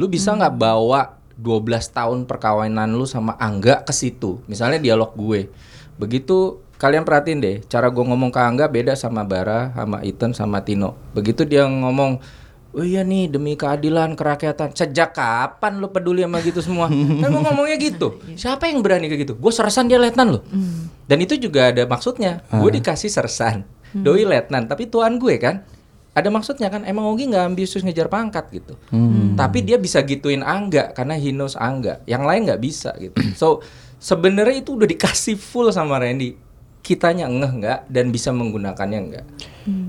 [0.00, 4.40] Lu bisa nggak bawa 12 tahun perkawinan lu sama Angga ke situ.
[4.48, 5.52] Misalnya dialog gue.
[6.00, 10.60] Begitu kalian perhatiin deh, cara gue ngomong ke Angga beda sama Bara, sama Ethan, sama
[10.64, 10.96] Tino.
[11.16, 12.20] Begitu dia ngomong
[12.76, 14.76] Oh iya nih demi keadilan kerakyatan.
[14.76, 16.92] Sejak kapan lu peduli sama gitu semua?
[17.24, 18.20] kan gua ngomongnya gitu.
[18.36, 19.34] Siapa yang berani kayak gitu?
[19.40, 20.44] Gue sersan dia letnan loh.
[21.08, 22.44] Dan itu juga ada maksudnya.
[22.52, 23.64] Gue dikasih sersan.
[23.96, 25.64] Doi letnan, tapi tuan gue kan.
[26.12, 26.84] Ada maksudnya kan.
[26.84, 28.76] Emang Ogi nggak ambisius ngejar pangkat gitu.
[29.40, 32.04] Tapi dia bisa gituin Angga karena he knows Angga.
[32.04, 33.16] Yang lain nggak bisa gitu.
[33.40, 33.64] So
[33.96, 36.36] sebenarnya itu udah dikasih full sama Randy.
[36.86, 39.26] Kitanya ngeh nggak dan bisa menggunakannya nggak.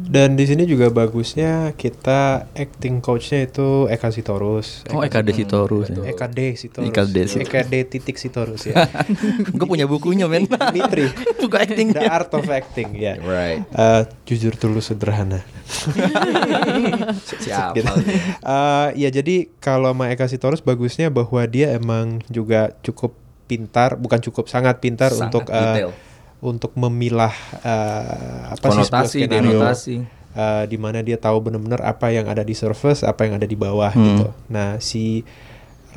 [0.08, 4.82] Dan di sini juga bagusnya kita acting coachnya itu Eka Sitorus.
[4.90, 5.94] Oh, Eka Desitorus.
[5.94, 6.02] ya.
[6.10, 6.90] Eka D Sitorus.
[6.90, 7.46] Eka D Sitorus.
[7.46, 8.90] Eka D titik Sitorus ya.
[9.58, 10.50] Gue punya bukunya men.
[10.50, 11.14] Dimitri.
[11.44, 11.94] Buku acting.
[11.94, 13.22] The Art of Acting ya.
[13.22, 13.62] Right.
[13.70, 15.46] Eh, jujur tulus sederhana.
[17.46, 17.78] Siapa?
[17.78, 17.94] Gitu.
[18.42, 23.14] Eh, ya jadi kalau sama Eka Sitorus bagusnya bahwa dia emang juga cukup
[23.46, 25.94] pintar, bukan cukup sangat pintar Sangat untuk detail.
[26.38, 27.34] Untuk memilah
[27.66, 29.58] eh, apa sih Konotasi, skenario.
[29.58, 29.96] denotasi.
[30.38, 33.58] Eh, di mana dia tahu benar-benar apa yang ada di surface, apa yang ada di
[33.58, 34.30] bawah gitu.
[34.48, 35.26] Nah, si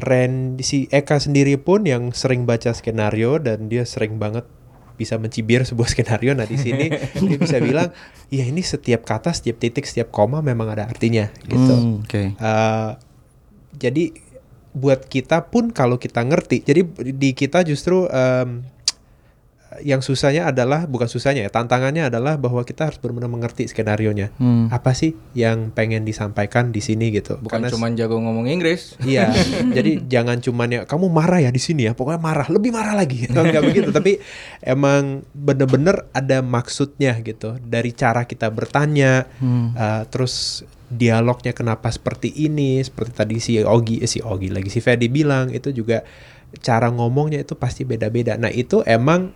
[0.01, 4.49] Ren si Eka sendiri pun yang sering baca skenario dan dia sering banget
[4.97, 6.33] bisa mencibir sebuah skenario.
[6.33, 6.89] Nah, di sini
[7.21, 7.93] dia bisa bilang,
[8.33, 11.75] "Ya, ini setiap kata, setiap titik, setiap koma memang ada artinya." gitu.
[11.77, 12.33] Hmm, Oke.
[12.33, 12.91] Eh,
[13.77, 14.05] jadi
[14.71, 16.81] buat kita pun kalau kita ngerti, jadi
[17.13, 18.65] di kita justru em,
[19.83, 24.33] yang susahnya adalah bukan susahnya ya, tantangannya adalah bahwa kita harus benar-benar mengerti skenario-nya.
[24.37, 24.69] Hmm.
[24.69, 27.41] Apa sih yang pengen disampaikan di sini gitu?
[27.41, 28.95] Bukan Karena- cuma jago ngomong Inggris.
[29.03, 29.33] Iya,
[29.77, 33.27] jadi jangan cuman ya kamu marah ya di sini ya, pokoknya marah, lebih marah lagi.
[33.33, 34.21] Enggak begitu, tapi
[34.63, 42.83] emang bener-bener ada maksudnya gitu dari cara kita bertanya, uh, terus dialognya kenapa seperti ini,
[42.83, 46.03] seperti tadi si Ogi, eh, si Ogi lagi si Ferdi bilang itu juga
[46.59, 48.35] cara ngomongnya itu pasti beda-beda.
[48.35, 49.31] Nah itu emang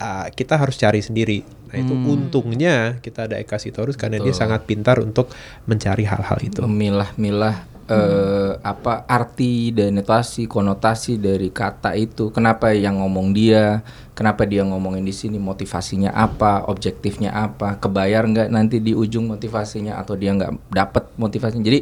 [0.00, 1.44] uh, kita harus cari sendiri.
[1.70, 4.42] Nah itu untungnya kita ada Eka Sitorus karena dia Betul.
[4.42, 5.30] sangat pintar untuk
[5.70, 6.58] mencari hal-hal itu.
[6.66, 12.34] Memilah-milah eh, apa arti denotasi konotasi dari kata itu.
[12.34, 13.86] Kenapa yang ngomong dia?
[14.18, 15.38] Kenapa dia ngomongin di sini?
[15.38, 16.66] Motivasinya apa?
[16.66, 17.78] Objektifnya apa?
[17.78, 21.62] Kebayar nggak nanti di ujung motivasinya atau dia nggak dapet motivasinya?
[21.62, 21.80] Jadi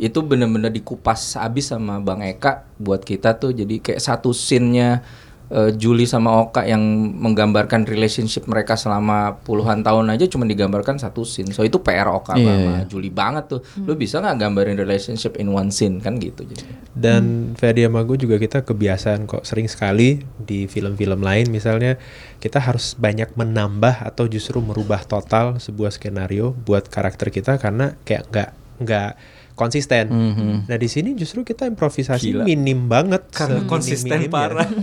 [0.00, 5.04] itu bener-bener dikupas habis sama Bang Eka buat kita tuh jadi kayak satu scene-nya
[5.52, 6.80] eh, Juli sama Oka yang
[7.20, 11.52] menggambarkan relationship mereka selama puluhan tahun aja cuma digambarkan satu scene.
[11.52, 12.88] So itu PR Oka Iya, sama iya.
[12.88, 13.60] Juli banget tuh.
[13.84, 16.64] Lu bisa nggak gambarin relationship in one scene kan gitu jadi.
[16.96, 22.00] Dan Ferdi sama gue juga kita kebiasaan kok sering sekali di film-film lain misalnya
[22.40, 28.26] kita harus banyak menambah atau justru merubah total sebuah skenario buat karakter kita karena kayak
[28.32, 28.50] nggak
[28.82, 29.10] nggak
[29.54, 30.04] konsisten.
[30.62, 32.44] Nah di sini justru kita improvisasi Gila.
[32.44, 33.28] minim banget.
[33.28, 34.66] Karena konsisten parah.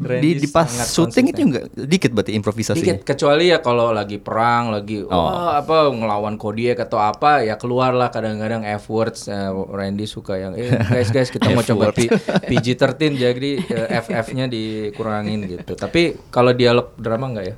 [0.00, 2.96] Di, di pas syuting itu enggak dikit berarti improvisasinya.
[2.96, 5.12] Dikit kecuali ya kalau lagi perang, lagi Oh.
[5.12, 10.52] wah, apa ngelawan Kodiak atau apa ya keluarlah kadang-kadang F words eh, Randy suka yang
[10.54, 12.08] eh guys guys kita mau coba P-
[12.48, 15.72] PG-13 jadi eh, FF-nya dikurangin gitu.
[15.74, 17.56] Tapi kalau dialog drama enggak ya?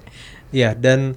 [0.53, 1.15] Ya dan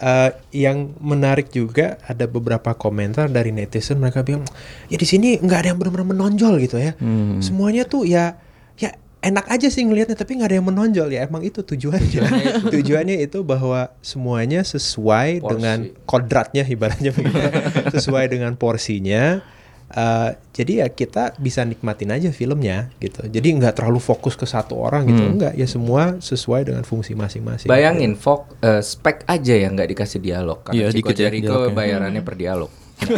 [0.00, 4.48] eh, yang menarik juga ada beberapa komentar dari netizen mereka bilang
[4.88, 6.96] ya di sini nggak ada yang benar-benar menonjol gitu ya.
[7.44, 8.40] Semuanya tuh ya
[8.80, 12.24] ya enak aja sih ngelihatnya tapi nggak ada yang menonjol ya emang itu tujuannya.
[12.72, 15.52] tujuannya itu bahwa semuanya sesuai Porsi.
[15.52, 17.36] dengan kodratnya ibaratnya begitu.
[18.00, 19.44] sesuai dengan porsinya
[19.90, 23.26] Eh, jadi ya kita bisa nikmatin aja filmnya gitu.
[23.26, 25.18] Jadi nggak terlalu fokus ke satu orang gitu.
[25.18, 27.66] Enggak, ya semua sesuai dengan fungsi masing-masing.
[27.66, 30.62] Bayangin, Fok, eh, spek aja yang nggak dikasih dialog.
[30.62, 31.74] Karena Iya, dikit ya Jericho dialognya.
[31.74, 32.70] bayarannya per dialog.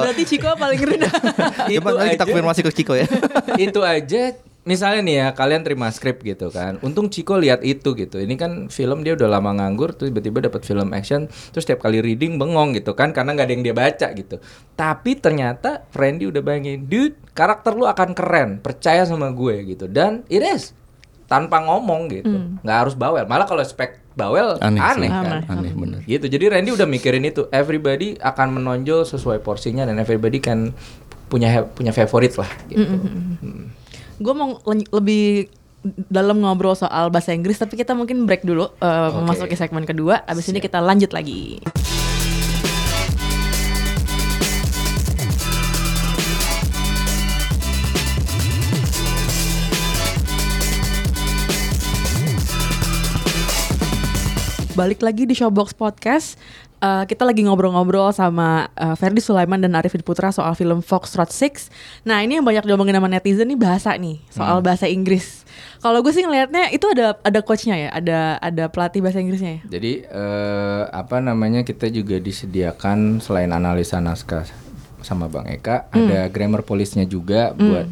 [0.00, 1.12] Berarti Chico paling rendah.
[1.68, 3.04] Coba nanti kita konfirmasi ke Chico ya.
[3.58, 4.32] itu aja
[4.64, 6.80] misalnya nih ya kalian terima skrip gitu kan.
[6.80, 8.16] Untung Chico lihat itu gitu.
[8.16, 12.00] Ini kan film dia udah lama nganggur tuh tiba-tiba dapat film action terus setiap kali
[12.00, 14.36] reading bengong gitu kan karena nggak ada yang dia baca gitu.
[14.74, 19.84] Tapi ternyata Randy udah bayangin dude karakter lu akan keren percaya sama gue gitu.
[19.86, 20.72] Dan it is
[21.28, 22.60] tanpa ngomong gitu.
[22.64, 23.28] Nggak harus bawel.
[23.28, 25.44] Malah kalau spek bawel aneh, Aneh kan.
[25.48, 26.00] Aneh bener.
[26.08, 26.24] gitu.
[26.24, 27.46] Jadi Randy udah mikirin itu.
[27.52, 30.72] Everybody akan menonjol sesuai porsinya dan everybody kan
[31.28, 32.84] punya punya favorit lah gitu
[34.18, 35.50] gue mau len- lebih
[36.08, 39.14] dalam ngobrol soal bahasa Inggris tapi kita mungkin break dulu uh, Oke.
[39.20, 40.24] memasuki segmen kedua.
[40.24, 41.60] Abis ini kita lanjut lagi.
[54.74, 56.34] Balik lagi di Showbox Podcast
[56.84, 61.72] Uh, kita lagi ngobrol-ngobrol sama uh, Ferdi Sulaiman dan Arifin Putra soal film Foxtrot 6
[62.04, 65.48] Nah ini yang banyak diomongin sama netizen nih bahasa nih Soal bahasa Inggris.
[65.80, 69.80] Kalau gue sih ngelihatnya itu ada ada coachnya ya Ada ada pelatih bahasa Inggrisnya ya?
[69.80, 74.63] Jadi eh, apa namanya kita juga disediakan selain analisa naskah
[75.04, 77.86] sama Bang Eka ada grammar police-nya juga buat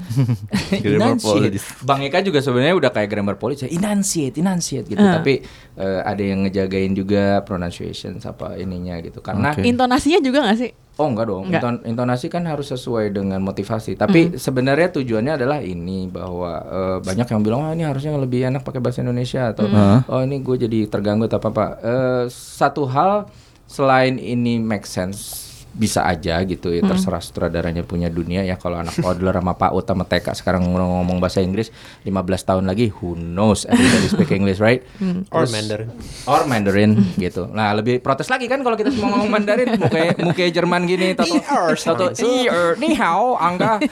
[0.80, 1.52] Grammar enunciate.
[1.52, 1.66] police.
[1.84, 4.98] Bang Eka juga sebenarnya udah kayak grammar police ya enunciate, enunciate gitu.
[4.98, 5.44] Tapi
[5.76, 9.20] eh, ada yang ngejagain juga pronunciation apa ininya gitu.
[9.20, 9.62] Karena Oke.
[9.62, 10.72] Intonasinya juga gak sih?
[10.96, 11.60] Oh enggak dong, Enggak.
[11.64, 13.96] Inton- intonasi kan harus sesuai dengan motivasi.
[13.96, 18.60] Tapi sebenarnya tujuannya adalah ini bahwa eh, banyak yang bilang oh ini harusnya lebih enak
[18.60, 19.68] pakai bahasa Indonesia atau
[20.08, 21.66] oh ini gue jadi terganggu atau apa apa.
[21.80, 23.24] Eh, satu hal
[23.64, 28.56] selain ini make sense bisa aja gitu ya terserah sutradaranya punya dunia ya.
[28.56, 32.12] Kalau anak toddler sama Pak Ut sama TK sekarang ngomong bahasa Inggris 15
[32.44, 33.64] tahun lagi who knows?
[33.64, 34.84] Everybody speak English right?
[35.28, 35.88] Or Terus- Mandarin.
[36.24, 36.92] or Mandarin
[37.24, 37.48] gitu.
[37.48, 41.40] Nah lebih protes lagi kan kalau kita semua ngomong Mandarin, muka muka Jerman gini, toto
[41.74, 43.80] toto "Iya, ni hao, angga.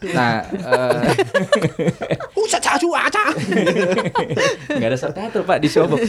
[0.00, 1.12] Nah, eh,
[4.70, 6.00] nggak ada subtitle pak di Showbox.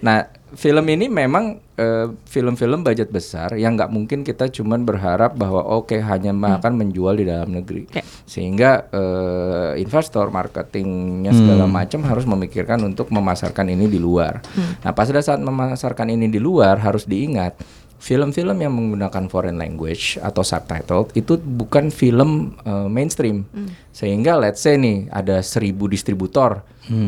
[0.00, 5.62] Nah, film ini memang eh, film-film budget besar yang nggak mungkin kita cuman berharap bahwa
[5.62, 8.02] oke hanya akan menjual di dalam negeri, Oke.
[8.26, 14.42] sehingga eh, investor marketingnya segala macam harus memikirkan untuk memasarkan ini di luar.
[14.82, 17.58] Nah, pas pada saat memasarkan ini di luar harus diingat
[18.00, 23.46] film-film yang menggunakan foreign language atau subtitle itu bukan film eh, mainstream.
[23.94, 26.64] Sehingga let's say nih ada seribu distributor,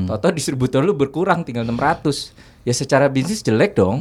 [0.07, 2.52] toto distributor lu berkurang tinggal 600.
[2.63, 3.99] Ya secara bisnis jelek dong,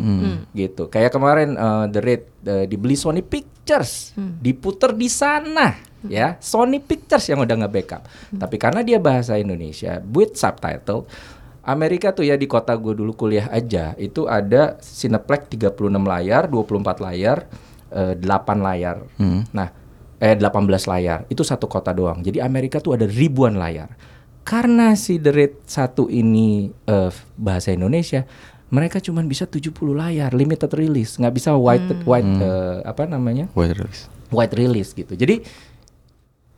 [0.53, 0.85] gitu.
[0.85, 7.25] Kayak kemarin eh, The Raid eh, dibeli Sony Pictures, diputer di sana, ya Sony Pictures
[7.25, 8.05] yang udah nge-backup.
[8.37, 11.09] Tapi karena dia bahasa Indonesia with subtitle,
[11.61, 16.97] Amerika tuh ya di kota gue dulu kuliah aja itu ada Cineplex 36 layar, 24
[17.05, 17.37] layar,
[17.93, 18.97] eh, 8 layar.
[19.53, 19.69] Nah,
[20.17, 21.25] eh 18 layar.
[21.29, 22.21] Itu satu kota doang.
[22.21, 23.93] Jadi Amerika tuh ada ribuan layar.
[24.41, 28.25] Karena si The Raid 1 ini eh, bahasa Indonesia,
[28.71, 33.51] mereka cuma bisa 70 layar limited release, nggak bisa wide wide eh, apa namanya?
[33.51, 34.07] Wide release.
[34.31, 35.11] wide release gitu.
[35.11, 35.43] Jadi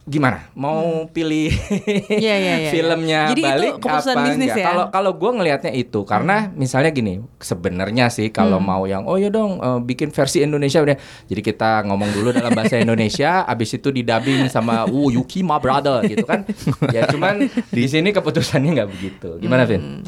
[0.04, 0.52] gimana?
[0.52, 1.48] Mau pilih
[2.24, 2.72] Iya, iya, iya.
[2.76, 4.60] filmnya Jadi itu balik keputusan apa bisnis enggak?
[4.60, 4.66] ya?
[4.68, 9.32] Kalau kalau gue ngelihatnya itu karena misalnya gini, sebenarnya sih kalau mau yang oh ya
[9.32, 11.00] dong eh, bikin versi Indonesia udah.
[11.26, 16.04] Jadi kita ngomong dulu dalam bahasa Indonesia, abis itu didubbing sama uh Yuki my brother
[16.06, 16.44] gitu kan.
[16.92, 17.48] Ya cuman
[17.78, 19.30] di sini keputusannya nggak begitu.
[19.40, 20.04] Gimana Vin?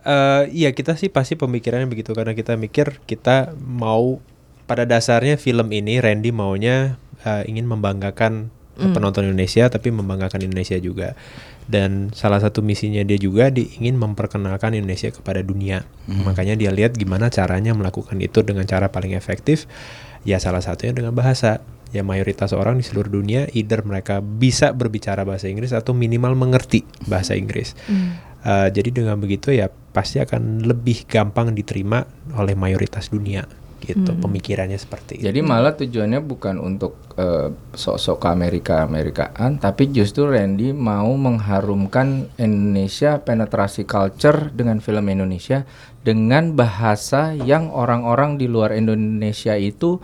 [0.00, 2.16] Eh, iya kita sih pasti pemikirannya begitu.
[2.16, 4.20] Karena kita mikir kita mau
[4.64, 8.48] pada dasarnya film ini Randy maunya eh, ingin membanggakan
[8.80, 11.12] eh, penonton Indonesia tapi membanggakan Indonesia juga.
[11.70, 15.86] Dan salah satu misinya dia juga di, ingin memperkenalkan Indonesia kepada dunia.
[16.10, 19.70] Makanya dia lihat gimana caranya melakukan itu dengan cara paling efektif.
[20.26, 25.26] Ya salah satunya dengan bahasa ya mayoritas orang di seluruh dunia either mereka bisa berbicara
[25.26, 27.74] bahasa Inggris atau minimal mengerti bahasa Inggris
[28.40, 32.08] Uh, jadi dengan begitu ya pasti akan lebih gampang diterima
[32.40, 33.44] oleh mayoritas dunia
[33.80, 35.24] gitu pemikirannya seperti itu.
[35.32, 42.28] Jadi malah tujuannya bukan untuk eh, sok-sok ke Amerika Amerikaan, tapi justru Randy mau mengharumkan
[42.36, 45.64] Indonesia penetrasi culture dengan film Indonesia
[46.04, 49.96] dengan bahasa yang orang-orang di luar Indonesia itu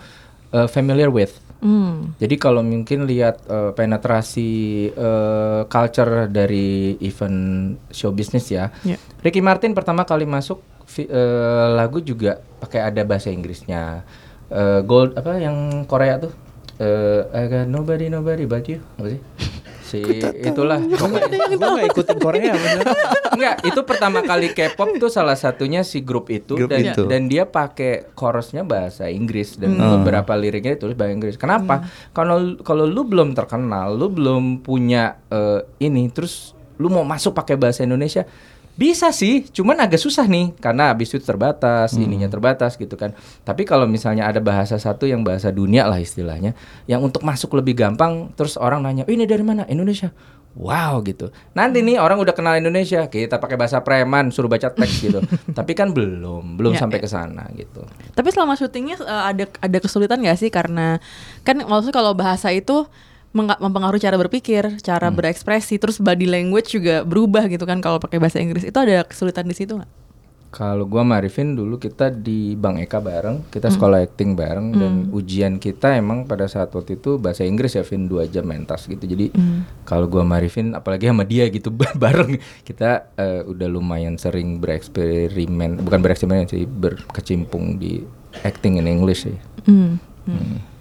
[0.57, 1.45] eh, familiar with.
[1.57, 2.13] Hmm.
[2.17, 4.51] Jadi kalau mungkin lihat eh, penetrasi
[4.91, 7.39] eh, culture dari event
[7.89, 9.01] show business ya, Ya.
[9.21, 10.61] Ricky Martin pertama kali masuk
[10.99, 11.07] eh,
[11.73, 14.05] lagu juga pakai ada bahasa Inggrisnya.
[14.47, 16.33] eh, Gold apa yang Korea tuh?
[16.77, 18.85] Eh, I got nobody nobody but you.
[18.97, 19.21] Apa sih?
[20.05, 20.78] Si itulah.
[20.82, 22.84] Gue gak ikutin Korea bener.
[23.36, 27.05] Enggak, itu pertama kali K-pop tuh salah satunya si grup itu Grup dan itu.
[27.05, 31.36] dan dia pakai chorusnya bahasa Inggris dan beberapa liriknya ditulis bahasa Inggris.
[31.36, 31.84] Kenapa?
[32.16, 37.57] Kalau kalau lu belum terkenal, lu belum punya eh, ini terus lu mau masuk pakai
[37.57, 38.28] bahasa Indonesia
[38.77, 43.16] bisa sih, cuman agak susah nih karena habis itu terbatas, ininya terbatas gitu kan.
[43.41, 46.53] Tapi kalau misalnya ada bahasa satu yang bahasa dunia lah istilahnya,
[46.85, 49.64] yang untuk masuk lebih gampang, terus orang nanya, "Oh, ini dari mana?
[49.66, 50.12] Indonesia."
[50.57, 51.29] Wow gitu.
[51.53, 55.20] Nanti nih orang udah kenal Indonesia, kita pakai bahasa preman, suruh baca teks gitu.
[55.59, 57.05] Tapi kan belum, belum Ya, sampai ya.
[57.05, 57.85] ke sana gitu.
[58.12, 60.97] Tapi selama syutingnya eh, ada ada kesulitan gak sih karena
[61.45, 62.89] kan maksudnya kalau bahasa itu
[63.37, 68.41] mempengaruhi cara berpikir, cara berekspresi, terus body language juga berubah gitu kan kalau pakai bahasa
[68.41, 68.64] Inggris.
[68.64, 70.09] Itu ada kesulitan di situ nggak?
[70.57, 74.93] Kalau gua sama Arifin dulu kita di Bang Eka bareng, kita sekolah acting bareng dan
[75.12, 79.05] ujian kita emang pada saat waktu itu bahasa Inggris ya Vin 2 jam mentas gitu.
[79.05, 79.37] Jadi
[79.84, 81.68] kalau gua sama Arifin apalagi sama dia gitu
[82.03, 88.01] bareng kita eh, udah lumayan sering bereksperimen, bukan bereksperimen sih, berkecimpung di
[88.41, 89.37] acting in English sih.
[89.68, 90.01] Hmm.
[90.24, 90.76] Eh,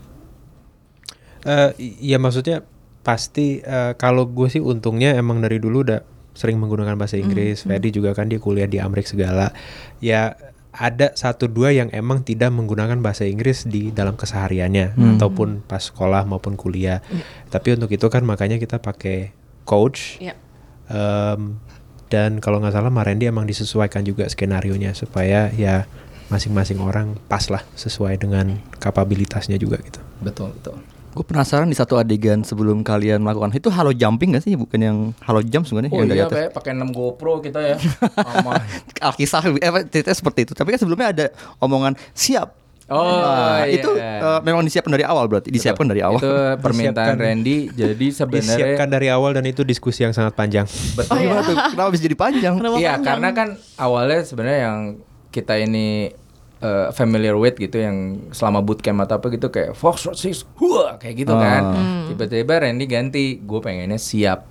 [1.75, 2.65] i- ya maksudnya
[3.01, 6.01] pasti eh, kalau gue sih untungnya emang dari dulu udah
[6.33, 7.63] sering menggunakan bahasa Inggris.
[7.63, 9.55] Ferdi juga kan dia kuliah di Amerika segala.
[9.99, 10.35] Ya
[10.75, 16.27] ada satu dua yang emang tidak menggunakan bahasa Inggris di dalam kesehariannya ataupun pas sekolah
[16.27, 16.99] maupun kuliah.
[17.47, 19.31] Tapi untuk itu kan makanya kita pakai
[19.63, 20.19] coach.
[20.19, 20.35] Iya.
[20.91, 21.57] Em,
[22.05, 25.87] dan kalau nggak salah Marendi emang disesuaikan juga skenario nya supaya ya
[26.27, 30.03] masing-masing orang pas lah sesuai dengan kapabilitasnya juga gitu.
[30.19, 30.77] Betul, betul.
[31.15, 34.59] Gue penasaran di satu adegan sebelum kalian melakukan itu halo jumping gak sih?
[34.59, 36.35] Bukan yang halo jump sebenarnya Oh yang dari iya, atas.
[36.35, 37.77] Be, pakai 6 GoPro kita ya.
[39.07, 40.51] Alkisah eh, apa, ceritanya seperti itu.
[40.51, 41.25] Tapi kan sebelumnya ada
[41.63, 42.51] omongan siap.
[42.85, 43.79] Oh, Nah, iya.
[43.79, 45.55] itu eh, memang disiapkan dari awal berarti.
[45.55, 46.19] Disiapkan dari awal.
[46.19, 47.15] Itu permintaan Disiapkan.
[47.15, 47.57] Randy.
[47.71, 50.67] Jadi sebenarnya Disiapkan dari awal dan itu diskusi yang sangat panjang.
[50.99, 51.55] Oh, gimana tuh?
[51.55, 52.59] Kenapa bisa jadi panjang?
[52.75, 54.79] Iya, karena kan awalnya sebenarnya yang
[55.31, 56.11] kita ini
[56.57, 61.25] eh, familiar with gitu yang selama bootcamp atau apa gitu kayak Fox Six, hua kayak
[61.25, 61.63] gitu kan.
[62.07, 64.47] Tiba-tiba Randy ganti, gue pengennya siap.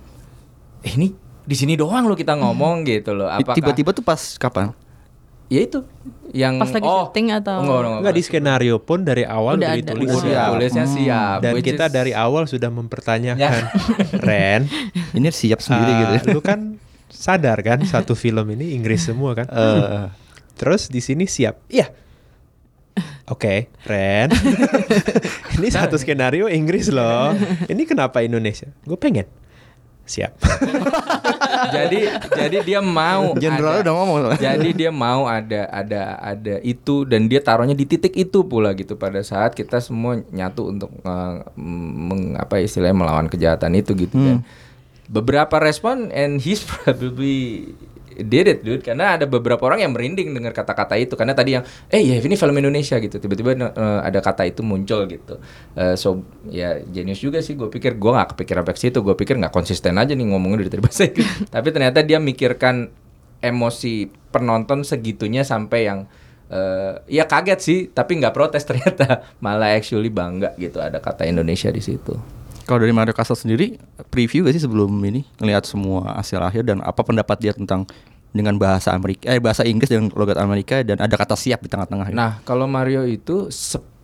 [0.81, 1.09] Eh, ini
[1.41, 3.25] di sini doang lo kita ngomong gitu loh.
[3.27, 4.73] Apakah Tiba-tiba tuh pas kapan?
[5.45, 5.77] ya itu
[6.33, 9.61] yang Pas lagi oh, syuting atau- enggak, enggak, Enggak di skenario pun dari awal Udah
[9.61, 9.77] udah, ada.
[9.77, 10.47] ditulis Udah siap.
[10.49, 11.37] tulisnya siap.
[11.37, 13.61] Dan which kita is- dari awal sudah mempertanyakan,
[14.25, 14.65] Ren,
[15.13, 16.13] Ini siap sendiri ah, gitu.
[16.17, 16.33] ya.
[16.33, 16.81] lu kan
[17.13, 19.45] sadar kan satu film ini Inggris semua kan?
[19.47, 20.24] Eh,
[20.55, 21.67] Terus di sini siap.
[21.67, 21.91] Iya.
[23.33, 24.31] Oke, Ren.
[25.59, 27.35] ini satu skenario Inggris loh.
[27.67, 28.71] Ini kenapa Indonesia?
[28.87, 29.27] Gue pengen.
[30.05, 30.37] Siap.
[31.75, 31.99] jadi
[32.29, 37.25] jadi dia mau Jenderal ada- udah ngomong jadi dia mau ada ada ada itu dan
[37.25, 42.37] dia taruhnya di titik itu pula gitu pada saat kita semua nyatu untuk eh, meng,
[42.37, 44.37] apa istilahnya melawan kejahatan itu gitu dan
[45.09, 47.73] beberapa respon and he's probably
[48.23, 48.81] did it dude.
[48.81, 51.13] Karena ada beberapa orang yang merinding dengar kata-kata itu.
[51.19, 53.19] Karena tadi yang eh ya ini film Indonesia gitu.
[53.19, 55.39] Tiba-tiba eh, ada kata itu muncul gitu.
[55.75, 57.59] Eh, so ya genius juga sih.
[57.59, 59.03] Gue pikir gue nggak kepikiran ke situ.
[59.03, 62.89] Gue pikir nggak konsisten aja nih ngomongnya dari bahasa Inggris tapi ternyata dia mikirkan
[63.43, 65.99] emosi penonton segitunya sampai yang
[66.49, 69.27] eh, ya kaget sih tapi nggak protes ternyata.
[69.43, 73.77] Malah actually bangga gitu ada kata Indonesia di situ Kalau dari Mario Castle sendiri
[74.09, 77.85] preview gak sih sebelum ini ngelihat semua hasil akhir dan apa pendapat dia tentang
[78.35, 82.11] dengan bahasa Amerika eh bahasa Inggris dan logat Amerika dan ada kata siap di tengah-tengah.
[82.11, 83.47] Nah, kalau Mario itu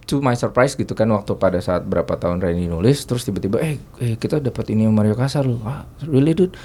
[0.07, 3.76] to my surprise gitu kan waktu pada saat berapa tahun Randy nulis terus tiba-tiba eh,
[3.99, 5.59] eh kita dapat ini Mario Kasar loh.
[5.68, 6.55] Ah, really dude.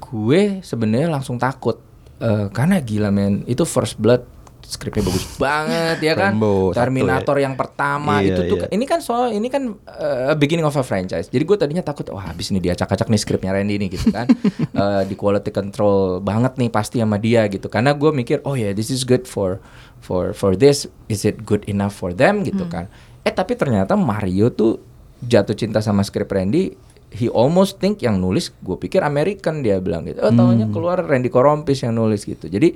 [0.00, 1.80] Gue sebenarnya langsung takut
[2.22, 4.22] Eh, karena gila men, itu First Blood
[4.64, 6.32] skripnya bagus banget ya kan.
[6.34, 8.68] Rambo satu Terminator yang pertama Iya, itu tuh iya.
[8.72, 11.28] ini kan soal ini kan uh, beginning of a franchise.
[11.28, 14.26] Jadi gue tadinya takut wah habis nih dia acak-acak nih skripnya Randy nih gitu kan.
[14.72, 17.68] Eh, di quality control banget nih pasti sama dia gitu.
[17.68, 19.60] Karena gue mikir oh ya this is good for
[20.00, 22.88] for for this is it good enough for them gitu kan.
[23.22, 24.80] Eh tapi ternyata Mario tuh
[25.22, 26.72] jatuh cinta sama skrip Randy
[27.12, 30.24] He almost think yang nulis gue pikir American dia bilang gitu.
[30.24, 32.48] Oh tahunya keluar Randy Korompis yang nulis gitu.
[32.48, 32.72] Jadi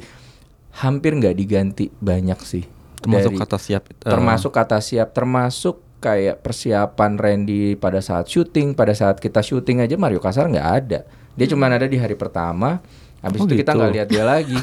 [0.78, 2.64] hampir nggak diganti banyak sih.
[2.96, 3.82] Termasuk Dari- kata siap.
[3.86, 9.80] eh, termasuk kata siap termasuk kayak persiapan Randy pada saat syuting pada saat kita syuting
[9.80, 11.00] aja Mario Kasar nggak ada
[11.32, 12.84] dia cuma ada di hari pertama
[13.18, 13.78] habis Oh, itu kita gitu.
[13.80, 14.58] nggak lihat dia lagi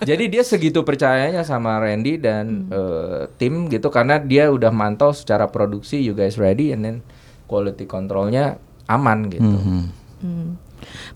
[0.00, 5.46] jadi dia segitu percayanya sama Randy dan eh, tim gitu karena dia udah mantau secara
[5.46, 6.96] produksi you guys ready and then
[7.44, 8.56] quality controlnya
[8.86, 9.82] aman gitu mhm.
[10.16, 10.50] Hmm.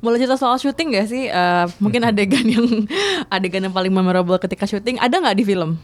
[0.00, 1.28] Boleh cerita soal syuting gak sih?
[1.28, 2.66] Eh, mungkin adegan yang
[3.28, 5.80] adegan yang paling memorable ketika syuting ada nggak di film?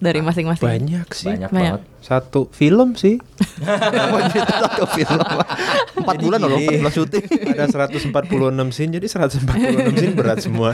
[0.00, 0.64] dari masing-masing?
[0.64, 1.28] Banyak sih.
[1.28, 1.76] Banyak, Banyak.
[1.84, 2.00] banget.
[2.00, 3.20] Satu film sih.
[4.10, 5.20] Mau cerita satu film.
[6.00, 7.24] Empat Jadi bulan loh, empat bulan syuting.
[7.52, 7.64] Ada
[8.08, 10.72] 146 scene, jadi 146 scene berat semua.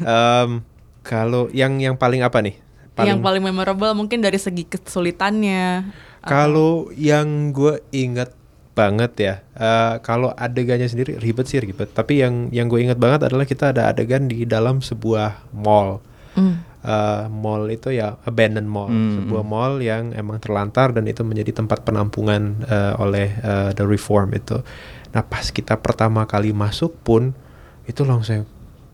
[0.00, 0.64] Em,
[1.04, 2.56] kalau yang yang paling apa nih?
[2.96, 5.92] Yang paling memorable mungkin dari segi kesulitannya.
[6.24, 8.32] Kalau yang gue inget
[8.72, 11.90] banget ya, eh, kalau adegannya sendiri ribet sih ribet.
[11.90, 16.00] Tapi yang yang gue inget banget adalah kita ada adegan di dalam sebuah mall.
[16.32, 16.64] Hmm.
[16.80, 21.82] Eh, mall itu ya abandoned mall, sebuah mall yang emang terlantar dan itu menjadi tempat
[21.82, 24.58] penampungan eh, oleh eh, the reform itu.
[25.12, 27.36] Nah pas kita pertama kali masuk pun
[27.84, 28.48] itu langsung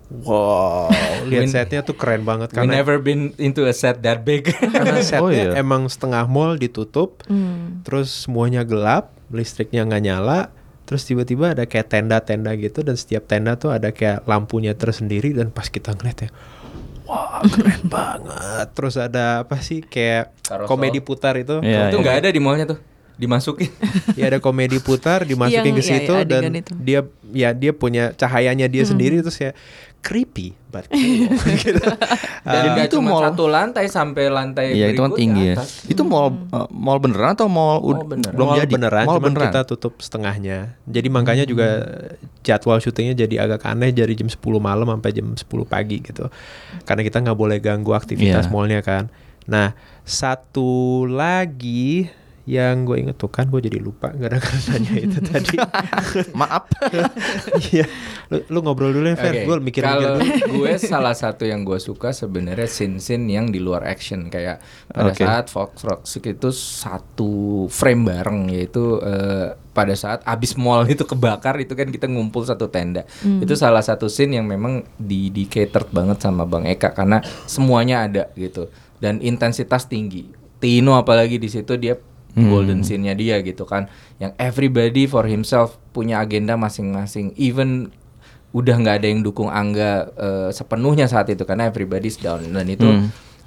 [0.09, 0.89] wow
[1.29, 4.49] lihat We- setnya tuh keren banget We karena never been into a set that big.
[4.49, 5.53] karena setnya Oh, iya.
[5.55, 7.85] emang setengah mall ditutup, Hmm.
[7.85, 10.49] terus semuanya gelap, listriknya nggak nyala,
[10.85, 15.49] terus tiba-tiba ada kayak tenda-tenda gitu dan setiap tenda tuh ada kayak lampunya tersendiri dan
[15.49, 16.31] pas kita ngeliat ya,
[17.05, 18.67] wah keren banget.
[18.73, 20.67] Terus ada apa sih kayak Carousel.
[20.67, 22.81] komedi putar itu, Iya, itu nggak ada di mallnya tuh.
[23.19, 23.67] Dimasukin.
[24.19, 26.73] ya ada komedi putar dimasukin Yang- ke iya, situ iya, dan itu.
[26.79, 27.01] dia
[27.35, 29.59] ya dia punya cahayanya dia sendiri terus ya
[30.01, 31.27] creepy but cool
[31.59, 31.81] gitu.
[32.41, 33.23] Dan nggak itu cuma mall.
[33.25, 35.55] satu lantai sampai lantai Iya itu kan berikutnya tinggi ya.
[35.55, 35.69] atas.
[35.85, 38.33] Itu mall eh, mall beneran atau mall, Mall beneran.
[38.33, 38.71] belum mall jadi?
[38.71, 39.45] beneran, mall cuman beneran.
[39.49, 40.59] kita tutup setengahnya.
[40.85, 41.69] Jadi makanya juga
[42.41, 46.31] jadwal syutingnya jadi agak aneh dari jam 10 malam sampai jam 10 pagi gitu.
[46.83, 48.51] Karena kita nggak boleh ganggu aktivitas Iya.
[48.51, 49.11] mallnya kan.
[49.45, 49.73] Nah,
[50.03, 52.09] satu lagi
[52.49, 55.61] yang gue inget tuh kan gue jadi lupa gara-gara nanya itu tadi.
[56.33, 56.65] Maaf.
[57.69, 57.85] Iya,
[58.33, 59.33] lu, lu ngobrol dulu ya, Fer.
[59.33, 60.65] Oke, Gue mikir-mikir Kalau dulu.
[60.65, 65.21] gue salah satu yang gue suka sebenarnya scene-scene yang di luar action kayak pada Oke.
[65.21, 67.31] saat Fox Rock itu satu
[67.69, 72.73] frame bareng yaitu eh, pada saat abis mall itu kebakar itu kan kita ngumpul satu
[72.73, 73.05] tenda.
[73.23, 78.09] Itu salah satu scene yang memang di di catered banget sama Bang Eka karena semuanya
[78.09, 80.33] ada gitu dan intensitas tinggi.
[80.59, 81.95] Tino apalagi di situ dia
[82.47, 83.91] golden scene-nya dia gitu kan.
[84.23, 87.35] Yang everybody for himself punya agenda masing-masing.
[87.35, 87.91] Even
[88.55, 92.47] udah nggak ada yang dukung Angga eh, sepenuhnya saat itu karena everybody's down.
[92.47, 92.87] Dan itu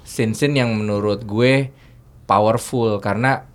[0.04, 1.70] scene-scene yang menurut gue
[2.26, 3.46] powerful karena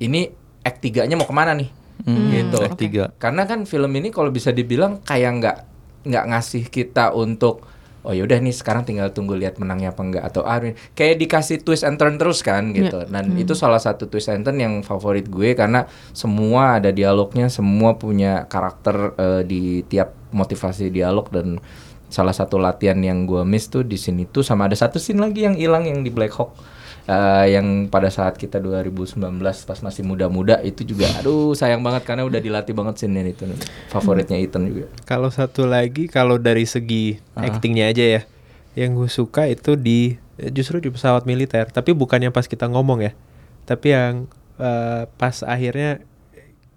[0.00, 0.30] ini
[0.64, 1.70] act 3-nya mau ke mana nih?
[2.04, 2.58] Gitu.
[2.60, 3.14] Act tiga.
[3.16, 5.56] karena kan film ini kalau bisa dibilang kayak nggak
[6.04, 7.64] nggak ngasih kita untuk
[8.04, 10.60] oh yaudah nih sekarang tinggal tunggu lihat menangnya apa enggak atau ah
[10.92, 13.08] kayak dikasih twist and turn terus kan gitu.
[13.08, 17.96] Dan itu salah satu twist and turn yang favorit gue karena semua ada dialognya semua
[17.96, 21.58] punya karakter eh, di tiap motivasi dialog dan
[22.12, 25.42] salah satu latihan yang gue miss tuh di sini tuh sama ada satu scene lagi
[25.42, 26.54] yang hilang yang di Black Hawk
[27.04, 29.20] Eh, yang pada saat kita 2019
[29.68, 33.44] pas masih muda-muda itu juga aduh sayang banget karena udah dilatih banget scene itu
[33.92, 38.20] favoritnya Ethan juga Kalau satu lagi kalau dari segi actingnya aja ya,
[38.72, 40.16] yang gue suka itu di
[40.56, 41.68] justru di pesawat militer.
[41.68, 43.12] Tapi bukannya pas kita ngomong ya,
[43.68, 44.24] tapi yang
[44.56, 46.00] eh, pas akhirnya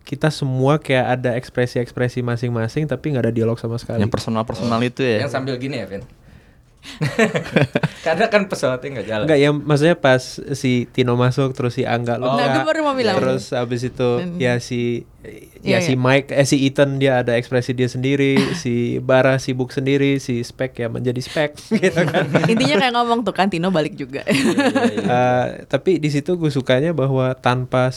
[0.03, 4.03] kita semua kayak ada ekspresi-ekspresi masing-masing, tapi nggak ada dialog sama sekali.
[4.03, 5.23] Yang personal-personal itu ya.
[5.23, 6.03] yang sambil gini ya Vin
[8.05, 10.23] karena kan pesawatnya nggak jalan Enggak ya maksudnya pas
[10.53, 12.37] si Tino masuk terus si Angga luka.
[12.37, 13.15] Nah, gue baru mau bilang.
[13.17, 15.03] Terus abis itu Dan- ya si
[15.59, 15.99] Iya, ya si iya.
[15.99, 20.79] Mike eh si Ethan dia ada ekspresi dia sendiri, si Bara sibuk sendiri, si Spek
[20.79, 21.51] ya menjadi Spek
[21.83, 22.31] gitu kan.
[22.47, 24.23] Intinya kayak ngomong tuh kan Tino balik juga.
[24.23, 27.91] Eh, tapi di situ gue sukanya bahwa tanpa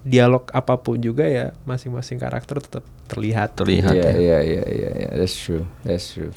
[0.00, 3.52] dialog apa pun juga ya masing-masing karakter tetap terlihat.
[3.52, 3.92] Terlihat.
[3.92, 4.12] Iya ya.
[4.16, 6.32] iya iya iya iya that's true that's true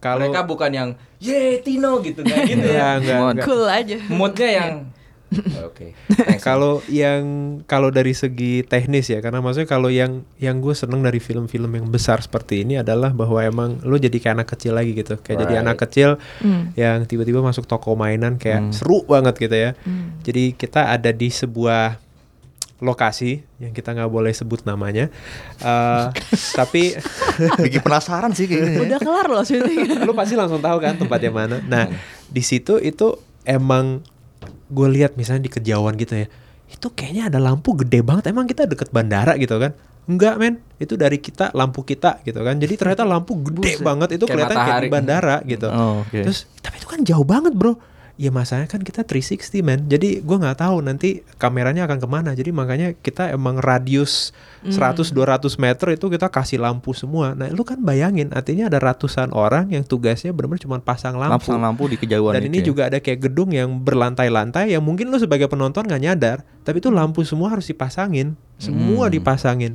[0.00, 0.88] Kalau mereka bukan yang
[1.18, 3.30] ye Tino gitu nggak gitu ya enggak, Mod.
[3.36, 3.46] enggak.
[3.46, 3.96] cool aja.
[4.08, 4.72] moodnya yang
[5.62, 5.94] oke.
[6.40, 7.22] Kalau yang
[7.62, 11.86] kalau dari segi teknis ya, karena maksudnya kalau yang yang gue seneng dari film-film yang
[11.86, 15.54] besar seperti ini adalah bahwa emang lo jadi kayak anak kecil lagi gitu, kayak jadi
[15.54, 15.62] Right.
[15.62, 16.10] anak kecil
[16.42, 16.74] Hmm.
[16.74, 19.70] yang tiba-tiba masuk toko mainan kayak seru banget gitu ya.
[20.20, 22.02] Jadi kita ada di sebuah
[22.80, 25.12] lokasi yang kita nggak boleh sebut namanya,
[25.58, 26.04] Eh,
[26.58, 26.96] tapi
[27.64, 28.76] Bikin penasaran sih kayak gini.
[28.82, 29.78] Udah kelar loh syuting.
[30.08, 31.56] lu pasti langsung tahu kan tempatnya mana.
[31.62, 31.88] Nah,
[32.26, 34.00] di situ itu emang
[34.66, 36.26] gue lihat misalnya di kejauhan gitu ya.
[36.66, 38.28] Itu kayaknya ada lampu gede banget.
[38.28, 39.76] Emang kita deket bandara gitu kan?
[40.06, 40.58] Enggak, men.
[40.76, 42.56] Itu dari kita lampu kita gitu kan.
[42.56, 43.84] Jadi ternyata lampu gede Buset.
[43.84, 44.88] banget itu Kayak kelihatan kayak di matahari.
[44.88, 45.68] bandara gitu.
[45.68, 46.20] Oh, oke.
[46.24, 47.76] Terus tapi itu kan jauh banget, Bro.
[48.20, 49.88] Ya masalahnya kan kita 360 men.
[49.88, 52.36] Jadi gua nggak tahu nanti kameranya akan ke mana.
[52.36, 54.36] Jadi makanya kita emang radius
[54.68, 55.16] 100-200
[55.56, 57.32] meter itu kita kasih lampu semua.
[57.32, 61.48] Nah lu kan bayangin artinya ada ratusan orang yang tugasnya benar-benar cuma pasang lampu.
[61.48, 62.68] Lampu lampu di kejauhan Dan ini ya.
[62.68, 66.44] juga ada kayak gedung yang berlantai-lantai Yang mungkin lu sebagai penonton nggak nyadar.
[66.60, 68.36] Tapi itu lampu semua harus dipasangin.
[68.60, 69.16] Semua Hmm.
[69.16, 69.72] dipasangin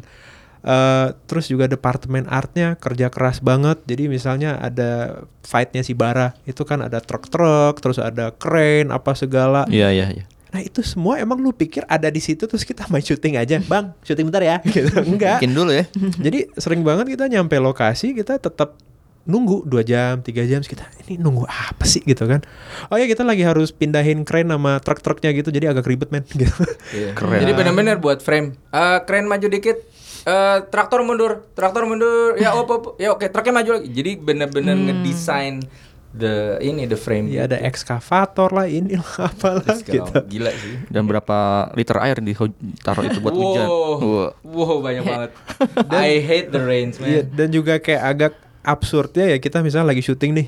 [0.65, 3.85] Eh, terus juga departemen artnya kerja keras banget.
[3.85, 9.69] Jadi misalnya ada fightnya si Bara itu kan ada truk-truk, terus ada crane apa segala.
[9.69, 10.25] Iya iya iya.
[10.49, 13.93] Nah itu semua emang lu pikir ada di situ terus kita main syuting aja, bang
[14.01, 15.37] syuting bentar ya, gitu enggak.
[15.37, 15.85] Bikin dulu ya.
[16.25, 18.73] Jadi sering banget kita nyampe lokasi kita tetap
[19.25, 22.45] nunggu dua jam tiga jam kita ini nunggu apa sih gitu kan
[22.93, 26.53] oh ya kita lagi harus pindahin crane sama truk-truknya gitu jadi agak ribet men gitu
[26.93, 27.17] Iya.
[27.17, 27.41] Keren.
[27.41, 28.53] Jadi benar-benar buat frame.
[28.69, 29.81] Eh keren maju dikit.
[30.25, 32.33] Eh traktor mundur, traktor mundur.
[32.41, 32.83] Ya op, op.
[32.97, 33.87] ya oke, truknya maju lagi.
[33.93, 35.61] Jadi benar-benar ngedesain
[36.15, 37.27] the ini the frame.
[37.27, 40.81] ya ada ekskavator lah ini lah apalah gitu Gila sih.
[40.89, 42.33] Dan berapa liter air di
[42.81, 43.67] taruh itu buat hujan.
[43.69, 44.31] Wow, Wah.
[44.41, 45.31] wow banyak banget.
[45.93, 47.11] I hate the rains, man.
[47.11, 48.33] Iya, dan juga kayak agak
[48.65, 50.47] absurdnya ya kita misalnya lagi syuting nih.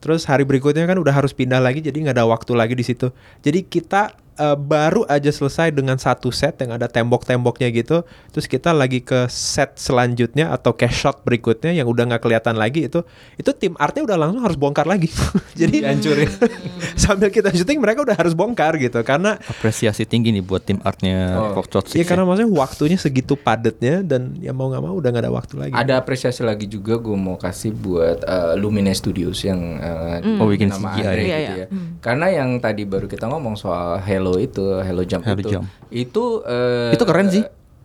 [0.00, 3.12] Terus hari berikutnya kan udah harus pindah lagi jadi nggak ada waktu lagi di situ.
[3.44, 8.02] Jadi kita eh, baru aja selesai dengan satu set yang ada tembok-temboknya gitu.
[8.30, 12.88] Terus kita lagi ke set selanjutnya atau ke shot berikutnya yang udah nggak kelihatan lagi
[12.88, 13.04] itu
[13.36, 15.12] itu tim artnya udah langsung harus bongkar lagi.
[15.60, 16.30] jadi Dihancurin.
[17.02, 21.12] sambil kita syuting mereka udah harus bongkar gitu karena Apresiasi tinggi nih buat tim artnya
[21.30, 21.52] Oh.
[21.52, 25.32] Foxtrot ya karena maksudnya waktunya segitu padatnya dan ya mau nggak mau udah nggak ada
[25.32, 25.72] waktu lagi.
[25.72, 30.70] Ada apresiasi lagi juga gue mau kasih buat eh, Lumine Studios yang eh, Oh, bikin
[30.70, 31.02] nama CGI.
[31.02, 31.56] Andre Iya, gitu iya.
[31.58, 31.66] ya.
[31.98, 33.98] Karena yang tadi baru kita ngomong soal
[34.30, 35.66] Hello itu, Hello Jump Hello itu, Jump.
[35.90, 37.42] itu eh, Itu keren sih.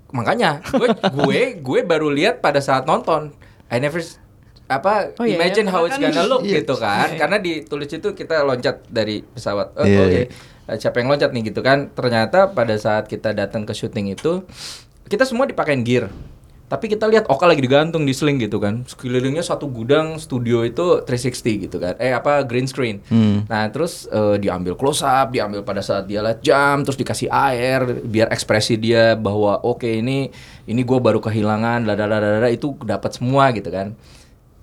[0.07, 0.87] Makanya gue
[1.17, 3.33] gue gue baru lihat pada saat nonton.
[3.65, 3.97] I never
[4.65, 6.61] apa Oh, iya, imagine iya, how it's kan- gonna look Iya.
[6.61, 7.09] gitu kan.
[7.15, 9.73] Karena ditulis itu kita loncat dari pesawat.
[9.73, 10.11] Oh, Iya, oke.
[10.11, 10.23] iya.
[10.65, 11.89] Eh, Siapa yang loncat nih gitu kan?
[11.89, 14.45] Ternyata pada saat kita datang ke syuting itu
[15.05, 16.09] kita semua dipakein gear.
[16.75, 18.83] Tapi kita lihat Oka lagi digantung di sling gitu kan.
[18.83, 21.95] Sekelilingnya satu gudang studio itu 360 gitu kan.
[22.03, 22.99] Eh apa green screen.
[23.07, 23.47] Hmm.
[23.47, 28.03] Nah, terus eh, diambil close up, diambil pada saat dia lihat jam, terus dikasih air
[28.03, 30.27] biar ekspresi dia bahwa oke ini
[30.67, 33.95] ini gue baru kehilangan, dadadadada itu dapat semua gitu kan.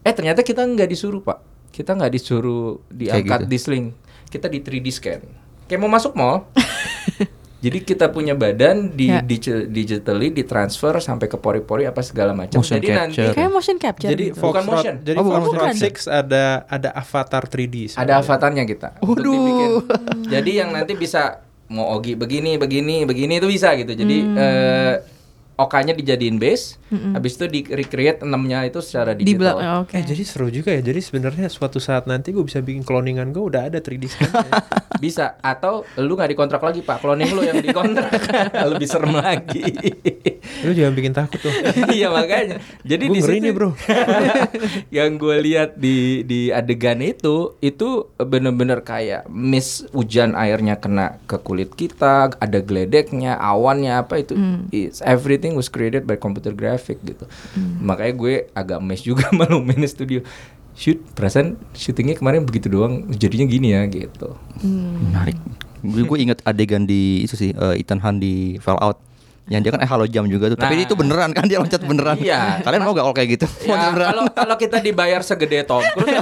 [0.05, 1.41] Eh ternyata kita nggak disuruh pak,
[1.73, 3.51] kita nggak disuruh diangkat gitu.
[3.57, 3.87] di sling,
[4.29, 5.21] kita di 3D scan.
[5.65, 6.45] Kayak mau masuk mall.
[7.63, 9.23] Jadi kita punya badan di Ya.
[9.23, 12.59] digi- digitally ditransfer sampai ke pori-pori apa segala macam.
[12.59, 13.33] Motion Jadi nanti capture.
[13.33, 14.41] Kayak motion capture Jadi gitu.
[14.43, 14.95] Bukan motion.
[15.01, 15.79] jadi Oh, bukan Foxtrot motion.
[15.81, 17.95] Six ada ada avatar 3D.
[17.95, 18.89] Ada avatarnya kita.
[19.01, 19.33] untuk Waduh.
[19.33, 19.71] dibikin.
[20.29, 21.39] Jadi yang nanti bisa
[21.69, 23.95] mau Ogi begini, begini, begini itu bisa gitu.
[23.95, 24.95] Jadi eh
[25.53, 26.81] Okanya dijadiin base,
[27.13, 29.61] habis itu di recreate enamnya itu secara di digital.
[29.61, 29.95] belakang oke.
[29.95, 30.81] Eh jadi seru juga ya.
[30.81, 34.33] Jadi sebenarnya suatu saat nanti gue bisa bikin cloningan gue udah ada 3D scan.
[35.03, 38.07] Bisa atau lu nggak dikontrak lagi Pak, cloning lu yang dikontrak
[38.71, 39.59] lebih serem lagi.
[40.63, 41.51] Lu jangan bikin takut tuh.
[41.91, 42.63] iya makanya.
[42.87, 43.75] Jadi Gua di situ nih, bro.
[44.95, 51.35] yang gue lihat di di adegan itu itu bener-bener kayak miss hujan airnya kena ke
[51.43, 54.39] kulit kita, ada geledeknya, awannya apa itu
[54.71, 57.27] it's everything was created by computer graphic gitu.
[57.83, 60.23] Makanya gue agak miss juga sama Lumine Studio.
[60.73, 64.39] Shoot, perasaan syutingnya kemarin begitu doang, jadinya gini ya gitu.
[64.65, 65.37] Menarik.
[65.83, 69.03] Gue gue inget adegan di itu sih eh, Ethan Hunt di Fallout.
[69.45, 70.57] Yang dia kan eh halo jam juga tuh.
[70.57, 70.85] Tapi Nah.
[70.85, 72.15] itu beneran kan dia loncat beneran.
[72.17, 72.61] Iya.
[72.61, 73.47] Kalian mau gak kalau kayak gitu?
[73.65, 76.15] Ya kalau kalau kita dibayar segede Tom Cruise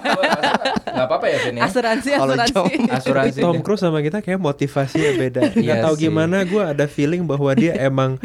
[0.91, 1.63] nggak apa-apa ya Vin ya.
[1.63, 2.51] Asuransi asuransi.
[2.51, 2.67] jauh.
[2.71, 3.41] Tapi Asuransi.
[3.41, 3.55] Tom.
[3.61, 5.41] Cruise sama kita kayak motivasinya beda.
[5.51, 6.03] Gak Iya tahu sih.
[6.03, 8.17] gimana gue ada feeling bahwa dia emang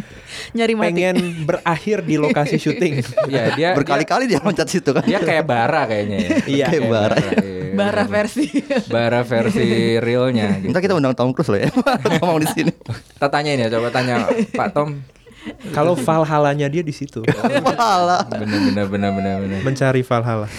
[0.52, 0.86] Nyari mati.
[0.90, 3.04] pengen berakhir di lokasi syuting.
[3.26, 5.04] Iya, dia Berkali-kali dia loncat situ kan.
[5.04, 6.30] dia, dia kayak bara kayaknya ya.
[6.46, 7.18] Iya, kayak bara.
[7.18, 7.34] iya.
[7.76, 8.48] Bara versi.
[8.88, 10.72] bara versi realnya gitu.
[10.72, 11.70] Ntar kita undang Tom Cruise loh ya.
[12.24, 12.72] Ngomong di sini.
[12.72, 15.04] Kita tanyain ya, coba tanya Pak Tom.
[15.78, 17.22] Kalau Valhalla-nya dia di situ.
[17.66, 18.26] Malah.
[18.26, 19.60] Bener bener bener bener bener.
[19.62, 20.50] Mencari Valhalla.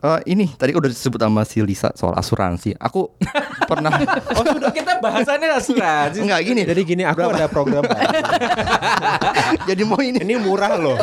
[0.00, 2.72] Eh, ini tadi udah disebut sama si Lisa soal asuransi.
[2.80, 3.12] Aku
[3.70, 3.92] pernah
[4.32, 6.24] Oh sudah kita bahasannya asuransi.
[6.24, 6.62] enggak gini.
[6.64, 7.84] Jadi gini, aku ada program.
[9.68, 10.96] Jadi mau ini Ini murah loh.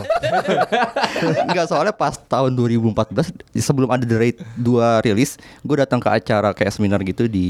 [1.49, 6.53] Enggak soalnya pas tahun 2014 sebelum ada The Raid 2 rilis, gue datang ke acara
[6.53, 7.47] kayak seminar gitu di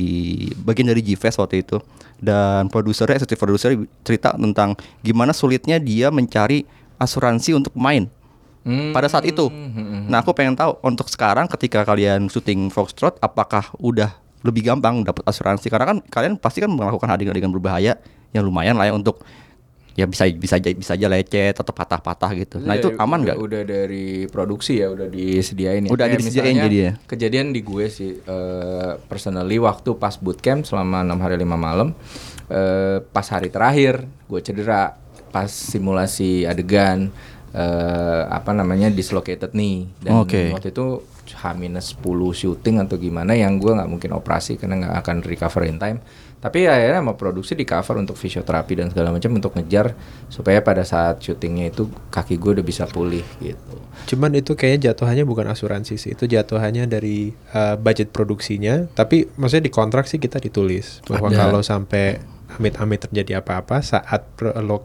[0.63, 1.79] bagian dari G-Fest waktu itu.
[2.19, 3.71] Dan produsernya, eksekutif produser
[4.03, 6.67] cerita tentang gimana sulitnya dia mencari
[6.97, 8.09] asuransi untuk main
[8.67, 8.91] Hmm.
[8.91, 9.47] pada saat itu.
[10.11, 14.11] Nah, aku pengen tahu untuk sekarang ketika kalian syuting Foxtrot apakah udah
[14.43, 17.95] lebih gampang dapat asuransi karena kan kalian pasti kan melakukan adegan-adegan berbahaya
[18.35, 19.23] yang lumayan lah ya untuk
[19.97, 22.55] ya bisa bisa aja bisa aja lecet atau patah-patah gitu.
[22.61, 23.37] Nah, itu Dari- aman nggak?
[23.41, 25.89] Udah dari produksi ya, udah disediain ya.
[25.89, 26.91] Udah Kayak disediain jadi ya?
[27.09, 31.97] Kejadian di gue sih, eh, personally waktu pas bootcamp selama enam hari lima malam,
[32.51, 35.01] eh, pas hari terakhir gue cedera,
[35.33, 37.09] pas simulasi adegan,
[37.57, 40.53] eh, apa namanya dislocated nih, dan Oke.
[40.53, 45.65] waktu itu H-10 syuting atau gimana yang gue nggak mungkin operasi karena nggak akan recover
[45.65, 45.99] in time.
[46.37, 49.97] Tapi akhirnya sama produksi di cover untuk fisioterapi dan segala macam untuk ngejar
[50.29, 53.75] supaya pada saat syutingnya itu kaki gue udah bisa pulih gitu.
[54.13, 56.13] Cuman itu kayaknya jatuhannya bukan asuransi sih.
[56.13, 58.85] Itu jatuhannya dari uh, budget produksinya.
[58.93, 61.37] Tapi maksudnya di kontrak sih kita ditulis bahwa Ada.
[61.41, 62.21] kalau sampai
[62.57, 64.25] amit-amit terjadi apa-apa saat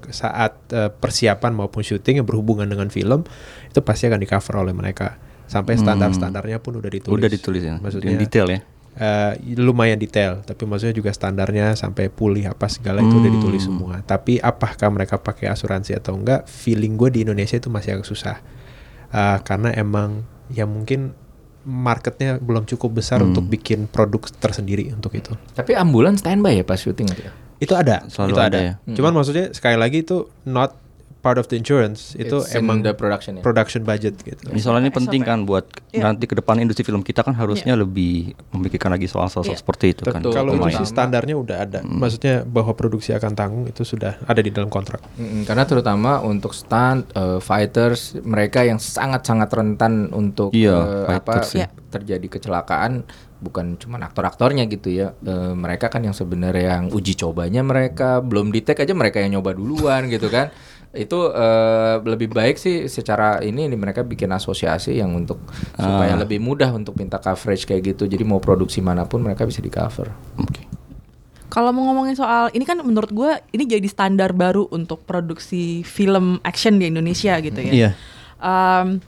[0.08, 3.24] saat uh, persiapan maupun syuting yang berhubungan dengan film
[3.66, 5.16] itu pasti akan di cover oleh mereka.
[5.44, 7.12] Sampai standar-standarnya pun udah ditulis.
[7.12, 7.76] Udah ditulis ya.
[7.76, 8.60] Maksudnya Dengan detail ya.
[8.92, 13.36] eh, lumayan detail, tapi maksudnya juga standarnya sampai pulih apa segala itu udah Hmm.
[13.36, 13.94] ditulis semua.
[14.00, 16.44] Tapi apakah mereka pakai asuransi atau enggak?
[16.44, 18.36] Feeling gue di Indonesia itu masih agak susah
[19.08, 21.12] Eh, karena emang ya mungkin
[21.62, 23.30] marketnya belum cukup besar Hmm.
[23.30, 25.36] untuk bikin produk tersendiri untuk itu.
[25.52, 27.32] Tapi ambulan standby ya pas syuting ya.
[27.62, 28.58] Itu ada, Selalu itu ada ada.
[28.58, 28.74] ya.
[28.98, 30.81] Cuman maksudnya sekali lagi itu not
[31.22, 33.42] part of the insurance, itu It's in emang the production ya.
[33.42, 34.50] production budget gitu.
[34.50, 36.10] Ini soalnya ini penting kan buat Iya.
[36.10, 39.60] nanti ke depan industri film kita kan harusnya lebih memikirkan lagi soal sosok Iya.
[39.62, 40.18] seperti itu kan.
[40.18, 40.34] Betul.
[40.34, 41.96] Kalau itu sih standarnya udah ada, Hmm.
[41.96, 44.98] maksudnya bahwa produksi akan tanggung itu sudah ada di dalam kontrak.
[45.14, 51.38] Mm-mm, karena terutama untuk stunt uh, fighters mereka yang sangat-sangat rentan untuk Iya, uh, apa
[51.38, 51.68] fighters ya.
[51.88, 53.06] terjadi kecelakaan
[53.38, 55.14] bukan cuma aktor-aktornya gitu ya.
[55.18, 59.38] Uh, mereka kan yang sebenarnya yang uji cobanya mereka belum di take aja mereka yang
[59.38, 60.50] nyoba duluan gitu kan.
[60.92, 65.40] Itu uh, lebih baik sih secara ini nih mereka bikin asosiasi yang untuk
[65.72, 68.04] supaya lebih mudah untuk minta coverage kayak gitu.
[68.04, 70.12] Jadi mau produksi mana pun mereka bisa di cover.
[70.36, 70.68] Oke.
[71.52, 76.40] Kalau mau ngomongin soal ini kan menurut gue ini jadi standar baru untuk produksi film
[76.44, 77.72] action di Indonesia gitu ya.
[77.72, 77.90] Iya.
[78.40, 79.04] Em,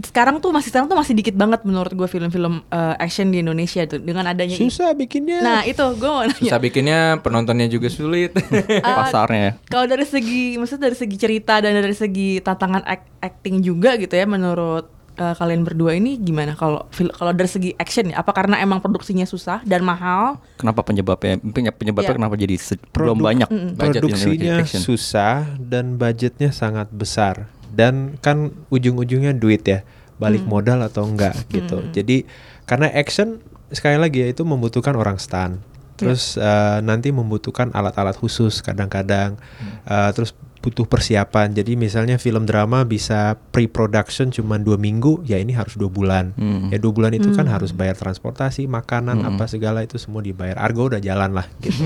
[0.00, 3.84] sekarang tuh masih sekarang tuh masih dikit banget menurut gue film-film eh, action di Indonesia
[3.84, 4.54] tuh dengan adanya.
[4.54, 5.38] Susah bikinnya.
[5.38, 6.34] Nah itu gue mau nanya.
[6.34, 8.32] Susah bikinnya, penontonnya juga sulit.
[8.82, 9.52] Pasarnya ya.
[9.66, 14.12] Kalau dari segi, maksudnya dari segi cerita dan dari segi tantangan act- acting juga gitu
[14.12, 16.56] ya, menurut eh, kalian berdua ini gimana?
[16.56, 20.40] Kalau kalau dari segi action ya, apa karena emang produksinya susah dan mahal?
[20.56, 22.18] Kenapa penyebabnya penyebab- penyebabnya Iya.
[22.18, 22.54] kenapa jadi
[22.90, 24.80] belum banyak budget yang produksinya action?
[24.80, 29.82] susah dan budgetnya sangat besar dan kan ujung-ujungnya duit ya
[30.20, 31.82] balik modal atau enggak gitu.
[31.90, 32.28] Jadi
[32.68, 33.42] karena action
[33.72, 35.58] sekali lagi ya itu membutuhkan orang stunt
[35.96, 39.38] terus eh, nanti membutuhkan alat-alat khusus kadang-kadang.
[39.86, 45.50] Eh, terus butuh persiapan jadi misalnya film drama bisa pre-production cuma dua minggu ya ini
[45.50, 46.70] harus dua bulan Hmm.
[46.70, 50.86] ya dua bulan itu kan harus bayar transportasi makanan apa segala itu semua dibayar argo
[50.86, 51.82] udah jalan lah gitu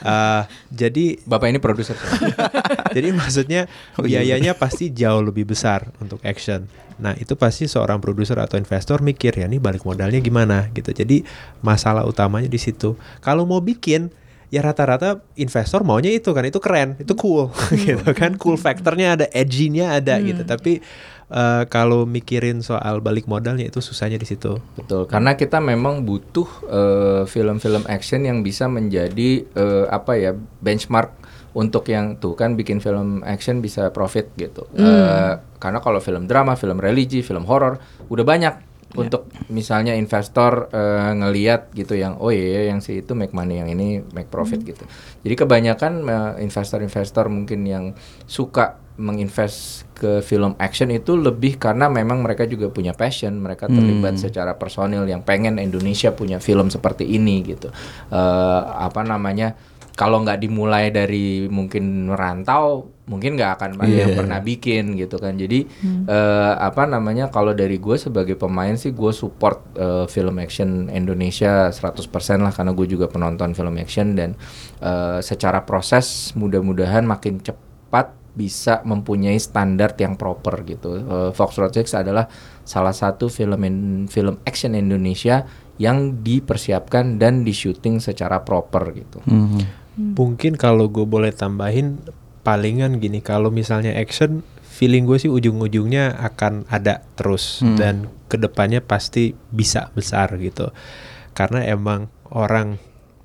[0.00, 0.42] Eh,
[0.80, 1.94] jadi Bapak ini produser.
[2.96, 6.64] jadi maksudnya Oh, iya, biayanya pasti jauh lebih besar untuk action.
[6.96, 10.90] Nah itu pasti seorang produser atau investor mikir ya ini balik modalnya gimana gitu.
[10.90, 11.20] Jadi
[11.60, 12.94] masalah utamanya di situ.
[13.18, 14.08] Kalau mau bikin
[14.50, 17.54] ya rata-rata investor maunya itu kan itu keren, itu cool
[17.86, 20.42] gitu kan cool faktornya ada, edgy-nya ada gitu.
[20.42, 20.82] Tapi
[21.30, 24.58] eh, kalau mikirin soal balik modalnya itu susahnya di situ.
[24.74, 31.14] Betul, karena kita memang butuh eh, film-film action yang bisa menjadi eh, apa ya benchmark
[31.50, 34.66] untuk yang tuh kan bikin film action bisa profit gitu.
[34.74, 35.32] Eh,
[35.62, 41.70] karena kalau film drama, film religi, film horor udah banyak untuk misalnya investor eh, ngeliat
[41.78, 44.82] gitu yang oh iya yang si itu make money yang ini make profit gitu.
[45.22, 47.84] Jadi kebanyakan eh, investor-investor mungkin yang
[48.26, 54.20] suka menginvest ke film action itu lebih karena memang mereka juga punya passion, mereka terlibat
[54.20, 57.72] secara personil yang pengen Indonesia punya film seperti ini gitu.
[58.12, 59.56] Eh, apa namanya?
[59.96, 65.34] Kalau nggak dimulai dari mungkin merantau, mungkin nggak akan ada yang pernah bikin gitu kan.
[65.34, 65.66] Jadi
[66.06, 67.26] eh, apa namanya?
[67.26, 72.06] Kalau dari gue sebagai pemain sih gue support eh, film action Indonesia 100%
[72.38, 74.38] lah karena gue juga penonton film action dan
[74.78, 81.02] eh, secara proses mudah-mudahan makin cepat bisa mempunyai standar yang proper gitu.
[81.02, 82.30] Eh, Fox Projects adalah
[82.62, 85.42] salah satu film in- film action Indonesia
[85.82, 89.18] yang dipersiapkan dan di syuting secara proper gitu.
[89.26, 89.58] Hmm.
[89.98, 91.98] Mungkin kalau gue boleh tambahin
[92.40, 98.80] palingan gini kalau misalnya action feeling gue sih ujung-ujungnya akan ada terus dan ke depannya
[98.80, 100.72] pasti bisa besar gitu
[101.30, 102.80] karena emang orang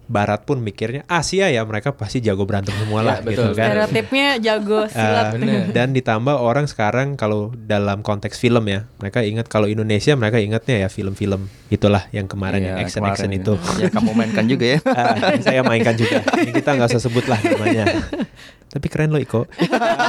[0.06, 3.50] Barat pun mikirnya Asia ya mereka pasti jago berantem semua Ya, lah betul.
[3.50, 5.34] gitu kan Stereotipnya jago silat.
[5.34, 10.38] Uh, dan ditambah orang sekarang kalau dalam konteks film ya mereka ingat kalau Indonesia mereka
[10.38, 13.38] ingatnya ya film-film itulah yang kemarin Iya, yang action kemarin action ya.
[13.42, 14.80] itu Ya kamu mainkan juga ya.
[14.94, 16.22] Ah, saya mainkan juga.
[16.38, 17.86] Ini kita nggak usah sebut lah namanya.
[18.76, 19.48] Tapi keren loh Iko.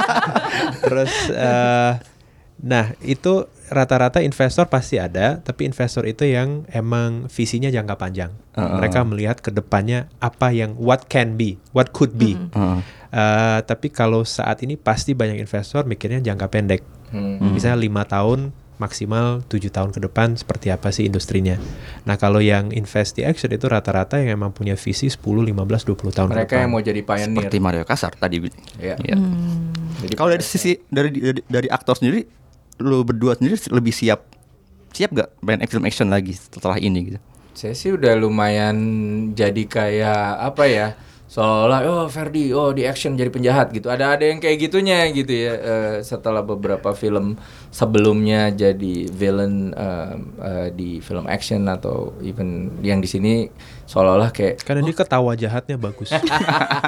[0.83, 1.93] Terus, eh,
[2.59, 8.31] nah itu rata-rata investor pasti ada, tapi investor itu yang emang visinya jangka panjang.
[8.59, 8.83] Uh-uh.
[8.83, 12.35] Mereka melihat ke depannya apa yang what can be, what could be.
[12.35, 12.79] Heeh.
[13.07, 16.83] Eh, tapi kalau saat ini pasti banyak investor mikirnya jangka pendek.
[17.07, 17.39] Hmm.
[17.55, 21.57] Misalnya lima tahun maksimal tujuh tahun ke depan seperti apa sih industrinya.
[22.05, 26.13] Nah kalau yang invest di action itu rata-rata yang emang punya visi 10, 15, 20
[26.13, 26.61] tahun ke Mereka depan.
[26.61, 27.33] yang mau jadi pioneer.
[27.33, 28.37] Seperti Mario Kasar tadi.
[28.77, 28.95] Iya.
[29.01, 29.17] Iya.
[30.05, 32.21] Jadi Kalau dari sisi dari, dari dari aktor sendiri,
[32.85, 34.21] lu berdua sendiri lebih siap
[34.93, 37.19] siap gak main film action lagi setelah ini gitu?
[37.57, 38.77] Saya sih udah lumayan
[39.33, 40.21] jadi kayak
[40.53, 40.87] apa ya?
[41.27, 43.91] Seolah oh Ferdi oh di action jadi penjahat gitu.
[43.91, 45.53] Ada ada yang kayak gitunya gitu ya.
[45.59, 47.35] eh, setelah beberapa film
[47.67, 53.51] sebelumnya jadi villain eh, eh, di film action atau even yang di sini
[53.83, 56.15] seolah-olah kayak Karena dia ketawa jahatnya bagus.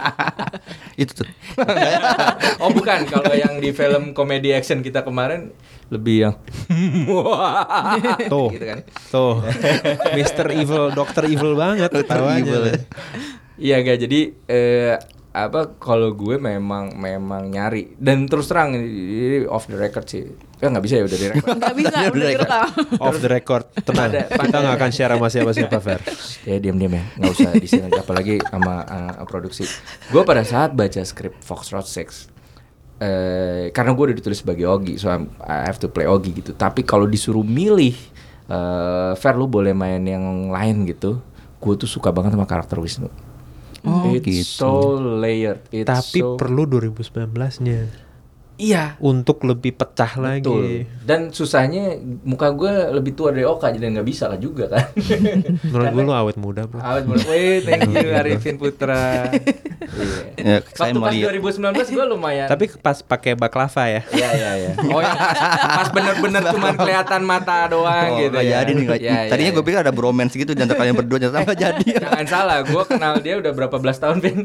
[1.01, 1.29] Itu tuh.
[2.63, 5.51] oh bukan kalau yang di film komedi action kita kemarin
[5.91, 6.35] lebih yang
[8.31, 8.49] Tuh.
[8.55, 8.79] gitu kan.
[9.09, 9.41] Tuh,
[10.15, 10.47] Mr.
[10.53, 12.77] Evil, Dokter Evil banget ketawanya.
[13.59, 13.77] Ya.
[13.77, 14.95] Iya gak jadi eh,
[15.29, 17.93] apa kalau gue memang memang nyari.
[17.95, 20.25] Dan terus terang ini off the record sih.
[20.59, 21.55] Kan nggak bisa ya udah di record.
[21.59, 22.67] Nggak bisa, udah direkam.
[22.99, 24.11] Off the record, tenang.
[24.11, 25.99] Pada- Kita nggak akan share sama siapa-siapa, Fer.
[26.43, 27.03] ya diam diam ya.
[27.15, 29.63] Nggak usah di sini apalagi sama uh, produksi.
[30.07, 32.35] Gue pada saat baca skrip Foxtrot 6
[32.99, 36.51] eh karena gue udah ditulis sebagai Ogi so I'm- I have to play Ogi gitu.
[36.51, 37.95] Tapi kalau disuruh milih
[38.51, 41.23] eh Fer lu boleh main yang lain gitu
[41.55, 43.07] gue tuh suka banget sama karakter Wisnu
[43.81, 44.43] Oh, It's gitu.
[44.43, 48.08] so layered It's Tapi so- perlu 2019-nya
[48.59, 50.21] iya untuk lebih pecah Betul.
[50.21, 50.59] lagi.
[51.01, 54.83] Dan susahnya muka gue lebih tua dari Oka jadi nggak bisa kan juga kan.
[55.65, 56.77] Menurut gue lu awet muda, Bro.
[56.77, 57.23] Awet muda.
[57.25, 59.31] Wih, thank you Arifin Putra.
[59.31, 59.33] Ya,
[60.37, 60.57] Iya.
[60.69, 62.47] saya Waktu pas melihat 2019 gue lumayan.
[62.47, 64.01] Tapi pas pakai baklava ya.
[64.09, 64.71] Iya iya iya.
[64.85, 65.11] Oh ya,
[65.73, 68.51] pas bener-bener cuman kelihatan mata doang Oh, gitu nggak ya.
[68.59, 68.85] jadi nih.
[68.85, 69.55] nggak- Iya, iya, Tadinya iya.
[69.55, 71.87] gue pikir ada bromance gitu di antara kalian berdua, ternyata nggak jadi.
[71.97, 74.37] Jangan salah, gue kenal dia udah berapa belas tahun, Vin?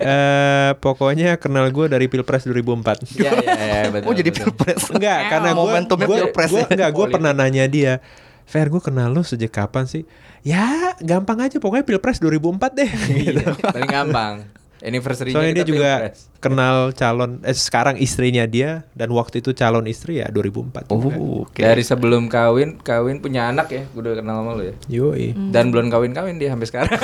[0.00, 3.12] Eh, pokoknya kenal gue dari Pilpres 2004.
[3.14, 4.06] Iya iya iya betul.
[4.10, 4.52] Oh jadi betul.
[4.52, 4.82] pilpres.
[4.92, 6.66] Enggak, karena gue Momentumnya gua, pilpres gua, ya.
[6.68, 7.92] enggak, gue pernah nanya dia,
[8.48, 10.08] Fer, gue kenal lu sejak kapan sih?
[10.40, 12.90] Ya, gampang aja, pokoknya Pilpres 2004 deh.
[13.20, 13.44] gitu.
[13.44, 14.34] Iya, paling gampang.
[14.78, 15.90] Anniversary Soalnya dia juga
[16.38, 20.86] kenal calon, eh, sekarang istrinya dia, dan waktu itu calon istri ya 2004.
[20.86, 21.18] juga.
[21.18, 21.58] Oh, oke.
[21.58, 24.74] Dari sebelum kawin, kawin punya anak ya, gue udah kenal sama lu ya.
[24.86, 25.34] Yoi.
[25.50, 26.94] Dan belum kawin-kawin dia sampai sekarang.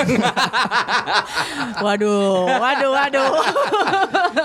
[1.74, 3.30] Waduh, waduh, waduh.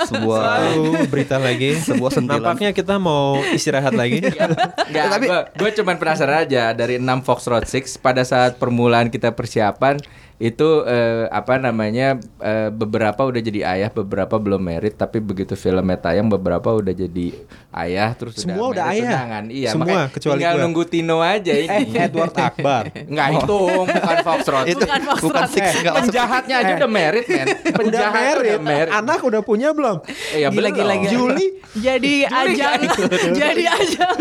[0.10, 1.78] Sebuah Lalu berita lagi.
[1.78, 2.42] Sebuah sentilan.
[2.42, 4.20] Nampaknya kita mau istirahat lagi.
[4.24, 9.08] Enggak, tapi- gue gue cuman penasaran aja dari 6 Fox Road 6 pada saat permulaan
[9.08, 10.02] kita persiapan
[10.40, 16.00] itu eh, apa namanya eh, beberapa udah jadi ayah, beberapa belum merit tapi begitu filmnya
[16.00, 17.36] tayang beberapa udah jadi
[17.72, 19.12] ayah terus Semua udah married, ayah.
[19.14, 19.44] tunangan.
[19.48, 20.64] Iya, Semua, makanya kecuali tinggal gua.
[20.64, 21.70] nunggu Tino aja ini.
[21.88, 22.84] eh, Edward Akbar.
[23.12, 24.66] Enggak itu bukan Fox Road.
[24.68, 25.52] itu Bukan Fox bukan Road.
[25.52, 26.04] six nggak masuk.
[26.04, 27.48] Penjahatnya aja udah merit, men.
[27.80, 28.50] Udah married.
[28.52, 28.92] udah merit.
[28.92, 29.98] Anak udah punya belum?
[30.34, 30.74] Eh, ya Gila, belum.
[30.76, 31.12] gila, gila.
[31.12, 32.82] Juli Jadi ajang,
[33.40, 34.16] jadi ajang.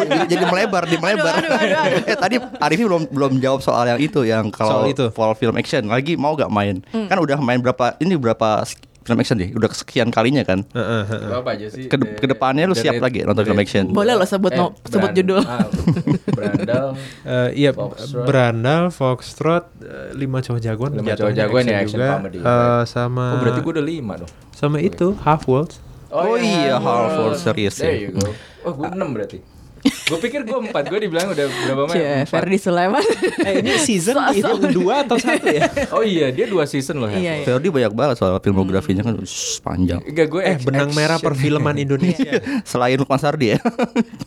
[0.00, 1.34] jadi, jadi melebar, di melebar.
[1.34, 2.02] Aduh, aduh, aduh, aduh.
[2.06, 5.10] eh tadi Arifin belum belum jawab soal yang itu yang kalau Soal itu.
[5.10, 6.78] for film action lagi mau gak main?
[6.86, 8.62] Kan udah main berapa ini berapa
[9.00, 9.50] film action deh?
[9.50, 10.62] Udah kesekian kalinya kan?
[10.68, 11.22] Heeh, heeh.
[11.22, 11.84] Itu apa aja sih?
[11.86, 13.84] Ke- The- ke depannya lu siap lagi nonton film action?
[13.90, 15.40] Boleh lo sebut no- sebut judul.
[17.20, 18.24] Eh, iya, Foxtrot.
[18.24, 20.90] Brandal, Foxtrot, eh, lima cowok jagoan.
[20.94, 22.08] Lima cowok jagoan ya, action juga.
[22.16, 22.38] comedy.
[22.38, 24.30] Eh, sama Oh berarti gue udah lima dong.
[24.50, 25.72] sama itu Half World.
[26.10, 28.02] Oh iya, Half-World serius There ya.
[28.02, 28.26] you go.
[28.60, 29.38] Oh gue enam berarti.
[29.90, 30.86] Gue pikir gue empat.
[30.86, 31.92] Gue dibilang udah berapa main?
[31.92, 32.30] Cie, Empat.
[32.30, 33.04] Ferdi Sulaiman.
[33.40, 34.58] Eh ini season So-so.
[34.58, 35.64] ini dua atau satu ya?
[35.90, 37.08] Oh iya dia dua season loh.
[37.08, 37.44] Iya, iya.
[37.44, 40.00] Ferdi banyak banget soal filmografinya kan shh, panjang.
[40.02, 42.38] Enggak gue Eh benang merah perfilman Indonesia.
[42.62, 43.58] Selain Lukman Sardi ya.
[43.60, 43.70] Oh,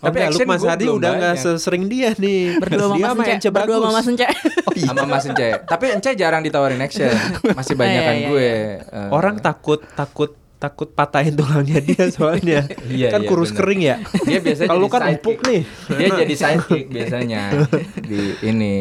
[0.03, 1.45] Tapi enggak, action Lukman Sardi udah nggak banyak.
[1.57, 2.41] sesering dia nih.
[2.57, 3.47] Berdua sama dia Mas sama Ence.
[3.49, 3.89] Berdua sama.
[3.91, 4.27] Mas Ence.
[4.79, 5.47] sama Mas Ence.
[5.63, 7.09] Tapi Ence jarang ditawarin action.
[7.49, 8.43] Masih banyak kan Iya, iya, gue.
[8.43, 8.75] iya.
[8.85, 10.31] eh, Orang takut takut
[10.63, 12.63] takut patahin tulangnya dia soalnya.
[12.87, 13.59] Iya, kan iya, kurus bener.
[13.59, 13.95] kering ya.
[14.23, 15.61] Dia biasanya Kalau kan empuk nih.
[15.99, 17.41] Dia jadi sidekick biasanya
[17.99, 18.75] di ini.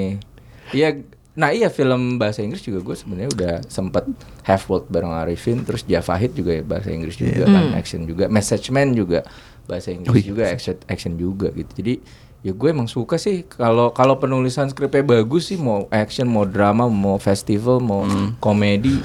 [0.70, 1.02] Iya,
[1.34, 4.06] nah iya film bahasa Inggris juga gue sebenarnya udah sempet
[4.46, 8.70] have world bareng Arifin, terus Javahid juga ya bahasa Inggris juga kan action juga, Message
[8.70, 9.26] Man juga
[9.66, 11.70] bahasa Inggris juga, action action juga gitu.
[11.82, 11.94] Jadi
[12.42, 16.90] ya gue emang suka sih kalau kalau penulisan skripnya bagus sih mau action mau drama
[16.90, 18.02] mau festival mau
[18.42, 18.98] komedi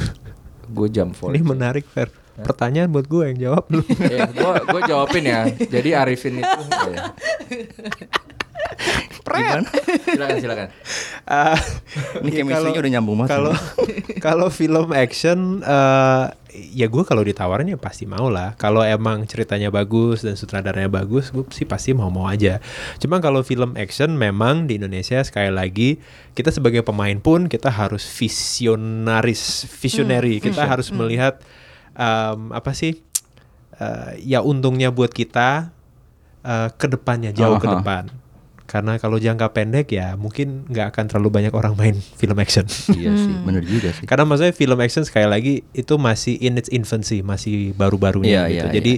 [0.67, 2.09] gue jam for Ini menarik Fer.
[2.37, 3.81] Pertanyaan buat gue yang jawab lu.
[4.07, 5.41] Ya, gue gue jawabin ya.
[5.49, 6.61] Jadi Arifin itu
[6.93, 7.11] ya.
[9.27, 9.69] Gimana?
[10.01, 10.67] silakan silakan.
[11.23, 11.59] Ah,
[12.23, 13.31] Ini ya chemistry-nya kalau- udah nyambung banget.
[13.31, 13.53] Kalau
[14.19, 16.25] kalau film action eh
[16.73, 18.55] ya gue kalau ditawarin ya pasti mau lah.
[18.55, 22.57] Kalau emang ceritanya bagus dan sutradaranya bagus, gue sih pasti mau-mau aja.
[22.97, 25.99] Cuma kalau film action memang di Indonesia sekali lagi
[26.33, 30.39] kita sebagai pemain pun kita harus visionaris, visionary.
[30.39, 31.43] kita harus melihat
[31.97, 33.01] em, apa sih?
[33.77, 35.69] eh, ya untungnya buat kita
[36.41, 37.75] eh, ke depannya jauh ke Aha.
[37.77, 38.03] depan.
[38.67, 42.65] Karena kalau jangka pendek ya mungkin nggak akan terlalu banyak orang main film action.
[42.91, 44.03] Iya sih, bener juga sih.
[44.03, 48.65] Karena maksudnya film action sekali lagi itu masih in its infancy, masih baru-barunya Iya, gitu.
[48.67, 48.93] iya, Jadi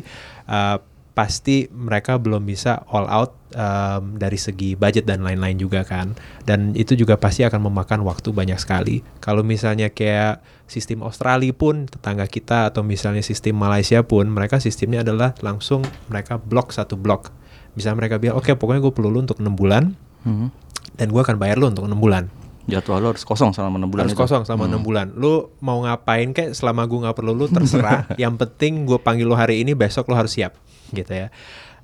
[0.48, 0.78] uh,
[1.20, 6.16] pasti mereka belum bisa all out um, dari segi budget dan lain-lain juga kan.
[6.48, 9.04] Dan itu juga pasti akan memakan waktu banyak sekali.
[9.20, 15.04] Kalau misalnya kayak sistem Australia pun tetangga kita atau misalnya sistem Malaysia pun mereka sistemnya
[15.04, 17.36] adalah langsung mereka blok satu blok.
[17.76, 20.48] Bisa mereka bilang oke pokoknya gue perlu lu untuk enam bulan Mhm.
[20.96, 22.28] dan gue akan bayar lu untuk enam bulan
[22.70, 24.22] Jadwal lo harus kosong selama 6 bulan harus itu.
[24.22, 25.10] kosong selama enam bulan.
[25.18, 28.06] Lu mau ngapain kek selama gue nggak perlu lu terserah.
[28.22, 30.54] Yang penting gue panggil lu hari ini, besok lu harus siap,
[30.94, 31.28] gitu ya.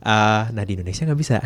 [0.05, 1.41] Eh, nah di Indonesia nggak bisa.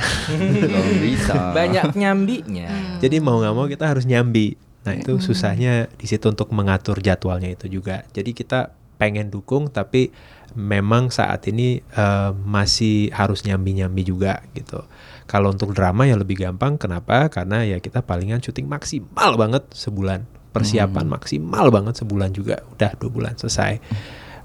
[1.07, 1.55] Bisa.
[1.55, 2.99] Banyak nyambinya.
[2.99, 4.59] Jadi mau nggak mau kita harus nyambi.
[4.83, 8.03] Nah itu susahnya di situ untuk mengatur jadwalnya itu juga.
[8.11, 10.11] Jadi kita pengen dukung tapi
[10.59, 14.83] memang saat ini eh, masih harus nyambi-nyambi juga gitu.
[15.23, 16.75] Kalau untuk drama ya lebih gampang.
[16.75, 17.31] Kenapa?
[17.31, 20.27] Karena ya kita palingan syuting maksimal banget sebulan.
[20.51, 22.59] Persiapan maksimal banget sebulan juga.
[22.75, 23.79] Udah dua bulan selesai.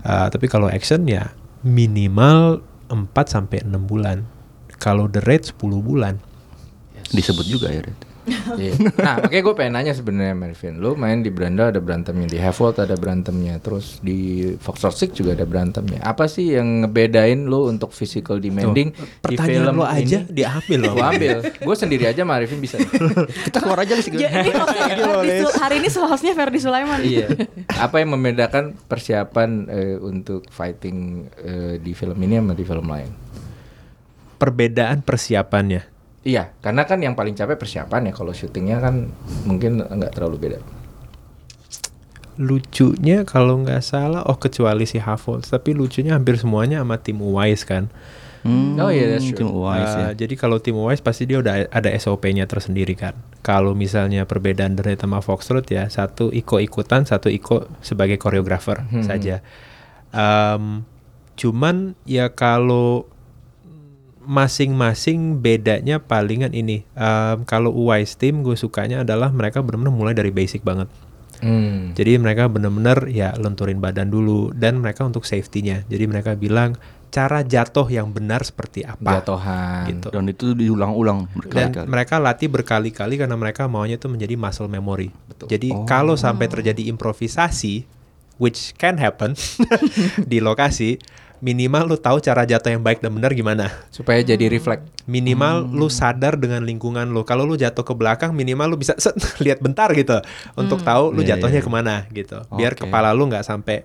[0.07, 1.35] Eh, tapi kalau action ya
[1.65, 4.29] minimal 4 sampai 6 bulan.
[4.77, 6.21] Kalau The Raid 10 bulan.
[7.13, 7.85] Disebut juga ya.
[7.85, 7.99] Red.
[8.55, 8.73] Iya.
[8.97, 12.77] Nah, makanya gue pengen nanya sebenarnya Marvin, lu main di Branda ada berantemnya, di Hevold
[12.79, 16.01] ada berantemnya, terus di Foxtrot Six juga ada berantemnya.
[16.01, 20.31] Apa sih yang ngebedain lu untuk physical demanding di Pertanyaan film lo aja ini?
[20.31, 20.93] diambil loh.
[20.95, 21.37] Gua ambil.
[21.45, 22.81] Gue sendiri aja Marvin bisa.
[23.47, 26.99] Kita keluar aja Ya, hostnya Ferdi Sul- hari ini hostnya Ferdi Sulaiman.
[27.01, 27.27] iya.
[27.71, 30.97] Apa yang membedakan persiapan eh, untuk fighting
[31.37, 33.11] eh, di film ini sama di film lain?
[34.35, 35.94] Perbedaan persiapannya.
[36.25, 38.13] Iya, karena kan yang paling capek persiapan ya.
[38.17, 39.13] Kalau syutingnya kan
[39.45, 40.59] mungkin nggak terlalu beda.
[42.35, 47.63] Lucunya kalau nggak salah, oh kecuali si Havold, tapi lucunya hampir semuanya sama tim Uwais
[47.63, 47.87] kan.
[48.43, 49.39] Hmm, Oh iya, that's true.
[49.47, 50.11] Tim Uwais ya.
[50.11, 53.15] Uh, Jadi kalau tim Uwais pasti dia udah ada SOP-nya tersendiri kan.
[53.41, 59.07] Kalau misalnya perbedaan dari sama Foxtrot ya satu iko-ikutan, satu iko sebagai koreografer Hmm.
[59.07, 59.39] saja.
[60.11, 60.83] Um,
[61.39, 63.07] cuman ya kalau
[64.25, 66.83] masing-masing bedanya palingan ini.
[66.97, 70.89] Um, kalau Uwais team gue sukanya adalah mereka benar-benar mulai dari basic banget.
[71.45, 71.93] Hmm.
[71.93, 75.85] Jadi mereka benar-benar ya lenturin badan dulu dan mereka untuk safety-nya.
[75.87, 76.75] Jadi mereka bilang
[77.15, 79.23] cara jatuh yang benar seperti apa.
[79.23, 79.87] Jatuhan.
[79.87, 80.09] Gitu.
[80.11, 85.15] Dan itu diulang-ulang Dan mereka latih berkali-kali karena mereka maunya itu menjadi muscle memory.
[85.47, 87.87] Jadi kalau sampai terjadi improvisasi,
[88.43, 89.39] which can happen
[90.31, 90.99] di lokasi,
[91.43, 93.71] minimal lu tahu cara jatuh yang baik dan benar gimana.
[93.91, 94.87] Supaya jadi refleks.
[95.09, 97.27] Minimal lu sadar dengan lingkungan lu.
[97.27, 100.21] Kalau lu jatuh ke belakang, minimal lu bisa set, lihat bentar gitu
[100.55, 101.67] untuk tahu lu Iya, jatuhnya iya.
[101.67, 102.39] ke mana gitu.
[102.55, 102.87] Biar Oke.
[102.87, 103.85] kepala lu nggak sampai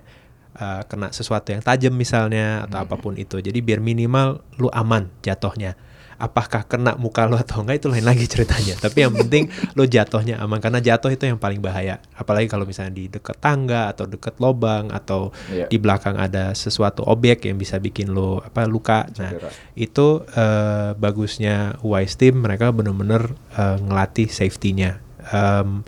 [0.60, 3.40] uh, kena sesuatu yang tajam misalnya atau apa pun itu.
[3.40, 5.80] Jadi biar minimal lu aman jatuhnya.
[6.20, 8.76] Apakah kena muka lu atau enggak itu lain lagi ceritanya.
[8.76, 12.04] Tapi yang penting lu jatuhnya aman karena jatuh itu yang paling bahaya.
[12.12, 15.72] Apalagi kalau misalnya di dekat tangga atau dekat lobang atau Iya.
[15.72, 19.08] di belakang ada sesuatu objek yang bisa bikin lo apa luka.
[19.16, 19.50] Nah, Cedera.
[19.74, 25.00] itu eh, bagusnya Wise Team mereka benar-benar eh, ngelatih safety-nya.
[25.32, 25.88] Em,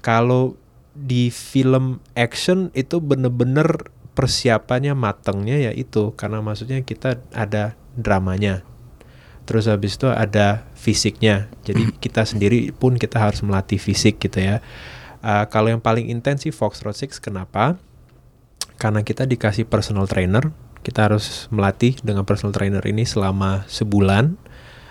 [0.00, 0.56] kalau
[0.96, 8.64] di film action itu bener-bener persiapannya matengnya ya itu karena maksudnya kita ada dramanya.
[9.46, 11.46] Terus habis itu ada fisiknya.
[11.62, 14.58] Jadi kita sendiri pun kita harus melatih fisik gitu ya.
[15.22, 17.78] Eh, kalau yang paling intens sih Foxtrot 6 kenapa?
[18.76, 20.52] Karena kita dikasih personal trainer,
[20.84, 24.36] kita harus melatih dengan personal trainer ini selama sebulan.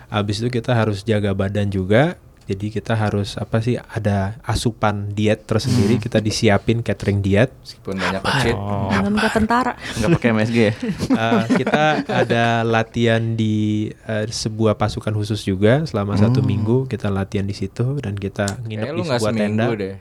[0.09, 2.17] Habis itu kita harus jaga badan juga.
[2.45, 7.49] Jadi kita harus apa sih ada asupan diet tersendiri, kita disiapin catering diet.
[7.61, 8.53] Meskipun banyak cheat.
[8.91, 9.73] Dalam ke tentara.
[9.97, 10.73] Nggak pakai MSG ya?
[11.15, 17.47] Eh, kita ada latihan di eh, sebuah pasukan khusus juga selama satu minggu kita latihan
[17.47, 19.65] di situ dan kita nginep Kayaknya di nggak sebuah tenda.
[19.73, 19.95] deh.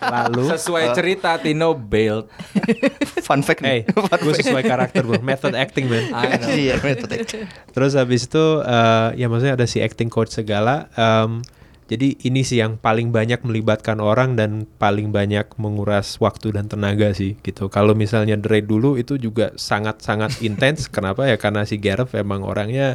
[0.00, 2.28] Lalu Sesuai cerita Tino bailed.
[3.26, 3.94] Fun fact Eh, nih.
[3.94, 6.04] gue sesuai karakter gue, method acting man.
[6.50, 7.24] Iya, metode.
[7.70, 10.90] Terus habis itu eh, ya maksudnya ada si acting coach segala.
[10.92, 11.40] em,
[11.86, 17.10] jadi ini sih yang paling banyak melibatkan orang dan paling banyak menguras waktu dan tenaga
[17.10, 17.66] sih gitu.
[17.66, 20.86] Kalau misalnya Dre dulu itu juga sangat-sangat intens.
[20.86, 21.34] Kenapa ya?
[21.34, 22.94] Karena si Gareth emang orangnya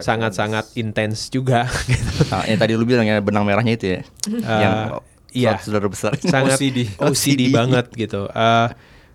[0.00, 1.68] sangat-sangat intens juga.
[1.84, 2.24] gitu.
[2.32, 4.02] Nah, yang tadi lu bilang ya benang merahnya itu ya.
[4.32, 5.58] yang iya.
[5.58, 6.14] saudara besar.
[6.32, 6.92] sangat OCD.
[7.00, 8.28] OCD, banget gitu.
[8.30, 8.68] Eh,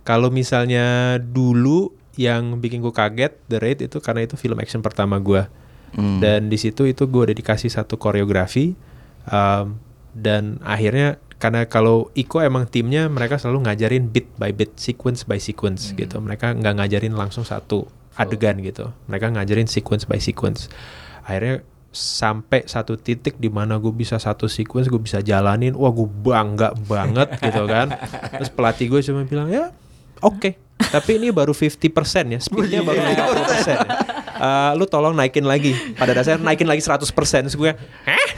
[0.04, 5.22] kalau misalnya dulu yang bikin gue kaget The Raid itu karena itu film action pertama
[5.22, 5.46] gue
[5.96, 6.20] Hmm.
[6.20, 8.76] dan di situ itu gue udah dikasih satu koreografi
[9.32, 9.80] um,
[10.12, 15.38] dan akhirnya karena kalau Iko emang timnya mereka selalu ngajarin bit by bit, sequence by
[15.38, 16.18] sequence gitu.
[16.18, 17.86] Mereka nggak ngajarin langsung satu
[18.18, 18.90] adegan gitu.
[19.06, 20.66] Mereka ngajarin sequence by sequence.
[21.22, 21.62] Akhirnya
[21.98, 26.78] sampai satu titik di mana gue bisa satu sequence gue bisa jalanin, wah gue bangga
[26.86, 27.98] banget gitu kan.
[28.38, 29.74] Terus pelatih gue cuma bilang ya
[30.22, 31.78] oke, tapi ini baru 50%
[32.34, 33.80] ya, speednya baru 50% ya.
[34.38, 35.74] Eh, lu tolong naikin lagi.
[35.98, 37.10] Pada dasarnya naikin lagi 100%.
[37.50, 37.72] Terus gue,
[38.06, 38.30] Hah?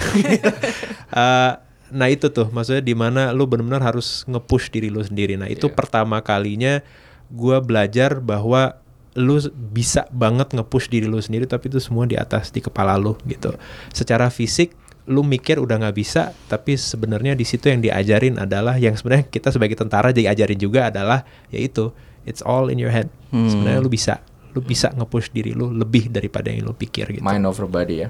[1.09, 1.53] Eh,
[1.89, 5.33] nah itu tuh maksudnya di mana lu benar-benar harus nge-push diri lu sendiri.
[5.41, 6.85] Nah, itu pertama kalinya
[7.33, 8.77] gue belajar bahwa
[9.17, 9.41] lu
[9.73, 13.55] bisa banget nge-push diri lu sendiri tapi itu semua di atas di kepala lu gitu.
[13.89, 14.77] Secara fisik
[15.09, 19.49] lu mikir udah nggak bisa tapi sebenarnya di situ yang diajarin adalah yang sebenarnya kita
[19.49, 21.89] sebagai tentara diajarin juga adalah yaitu
[22.29, 23.09] it's all in your head.
[23.33, 24.21] Sebenarnya lu bisa
[24.53, 27.25] lu bisa nge-push diri lu lebih daripada yang lu pikir gitu.
[27.25, 28.09] Mind over body ya.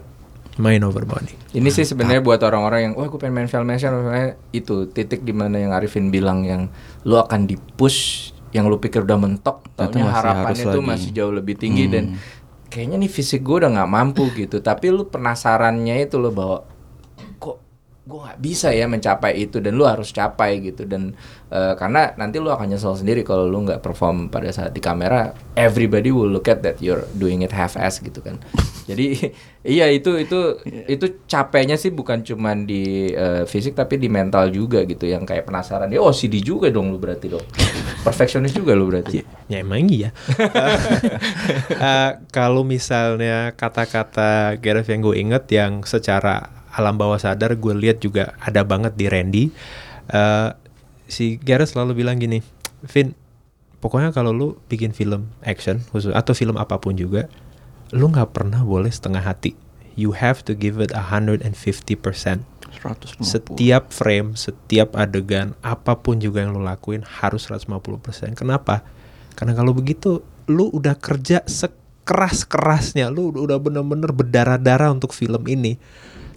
[0.59, 1.55] Mind over body.
[1.55, 3.95] Ini sih sebenarnya buat orang-orang yang wah gue pengen main film action
[4.51, 6.67] itu titik di mana yang Arifin bilang yang
[7.07, 10.81] lu akan dipush yang lu pikir udah mentok taunya masih harapannya lagi.
[10.81, 12.17] masih jauh lebih tinggi dan
[12.69, 14.61] kayaknya nih fisik gue udah nggak mampu gitu.
[14.61, 16.57] Tapi lu penasarannya itu lo bahwa
[17.41, 17.57] kok
[18.05, 20.85] gue nggak bisa ya mencapai itu dan lu harus capai gitu.
[20.85, 21.17] Dan
[21.49, 25.33] eh, karena nanti lu akan nyesel sendiri kalau lu nggak perform pada saat di kamera
[25.57, 28.37] everybody will look at that you're doing it half ass gitu kan.
[28.89, 29.13] Jadi
[29.77, 30.39] iya itu itu
[30.89, 35.45] itu capeknya sih bukan cuman di eh, fisik tapi di mental juga gitu yang kayak
[35.45, 37.43] penasaran ya oh CD juga dong lu berarti dong
[38.03, 40.13] perfeksionis juga lu berarti Ya emang iya.
[41.79, 48.03] Eh, kalau misalnya kata-kata Gareth yang gue inget yang secara alam bawah sadar gue lihat
[48.03, 49.43] juga ada banget di Randy.
[50.11, 50.49] Eh,
[51.07, 52.43] si Gareth selalu bilang gini,
[52.83, 53.15] Vin,
[53.79, 57.31] pokoknya kalau lu bikin film action khusus atau film apa pun juga,
[57.95, 59.55] lu nggak pernah boleh setengah hati.
[59.95, 61.47] You have to give it 150%.
[62.71, 63.25] 150.
[63.25, 68.37] Setiap frame, setiap adegan, apa pun juga yang lo lakuin harus 150%.
[68.37, 68.85] Kenapa?
[69.33, 75.79] Karena kalau begitu lu udah kerja sekeras-kerasnya, lu udah bener-bener berdarah-darah untuk film ini.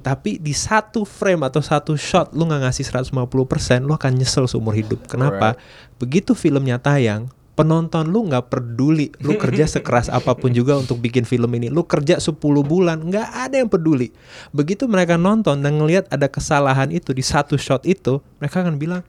[0.03, 4.75] Tapi di satu frame atau satu shot lu nggak ngasih 150%, lu akan nyesel seumur
[4.75, 5.07] hidup.
[5.07, 5.55] Kenapa?
[6.03, 11.29] Begitu filmnya tayang, penonton lu nggak peduli lu kerja sekeras apa pun juga untuk bikin
[11.29, 14.09] film ini lu kerja 10 bulan nggak ada yang peduli
[14.51, 19.03] begitu mereka nonton dan ngelihat ada kesalahan itu di satu shot itu mereka akan bilang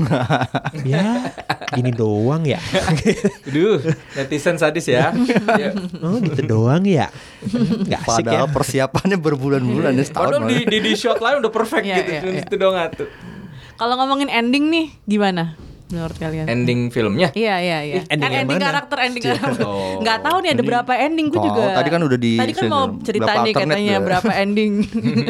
[0.86, 1.34] ya
[1.74, 2.62] gini doang ya
[3.44, 3.82] Aduh,
[4.14, 5.10] netizen sadis ya.
[5.60, 5.74] Ya.
[6.00, 7.10] oh gitu doang ya
[7.42, 10.40] nggak asik ya Padahal persiapannya berbulan-bulan ya setahun.
[10.40, 10.70] Padahal di, malah.
[10.72, 12.10] di, di shot lain udah perfect Iya, gitu.
[12.10, 12.42] iya, Cuma iya.
[12.46, 13.08] Itu doang tuh.
[13.76, 15.58] Kalau ngomongin ending nih gimana
[15.90, 16.46] menurut kalian?
[16.46, 17.28] Ending filmnya.
[17.32, 17.94] Iya iya iya.
[18.04, 18.66] ending Kan yang ending mana?
[18.70, 19.60] karakter ending karakter.
[19.62, 19.98] Oh.
[19.98, 21.62] Nggak tahu nih ada berapa ending gue Oh, juga.
[21.72, 24.04] tadi kan udah di- Tadi kan mau cerita nih katanya tuh.
[24.04, 24.72] berapa ending.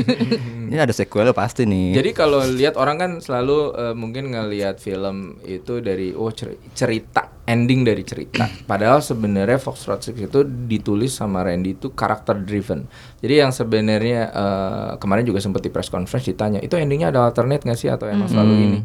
[0.71, 1.93] Ini ada sequelnya pasti nih.
[1.93, 7.43] Jadi kalau lihat orang kan selalu eh, mungkin ngelihat film itu dari oh cer- cerita
[7.43, 8.47] ending dari cerita.
[8.71, 12.87] Padahal sebenarnya Fox Road Six itu ditulis sama Randy itu karakter driven.
[13.19, 17.63] Jadi yang sebenarnya eh, kemarin juga sempat di press conference ditanya itu endingnya ada alternate
[17.63, 18.79] nggak sih atau emang selalu ini?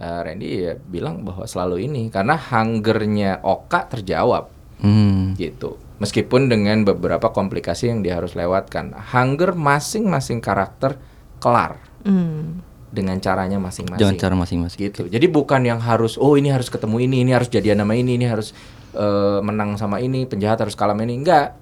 [0.00, 4.48] Eh, Randy ya bilang bahwa selalu ini karena hungernya Oka terjawab
[4.82, 5.36] Hmm.
[5.38, 5.78] gitu.
[6.02, 8.90] Meskipun dengan beberapa komplikasi yang dia harus lewatkan.
[9.14, 10.98] Hunger masing-masing karakter
[11.38, 12.64] kelar Hmm.
[12.90, 14.02] dengan caranya masing-masing.
[14.02, 14.80] Jangan cara masing-masing.
[14.90, 15.06] Gitu.
[15.06, 18.26] Jadi bukan yang harus oh ini harus ketemu ini, ini harus jadian nama ini, ini
[18.26, 18.50] harus
[18.92, 21.16] eh, menang sama ini, penjahat harus kalah ini.
[21.16, 21.56] Enggak.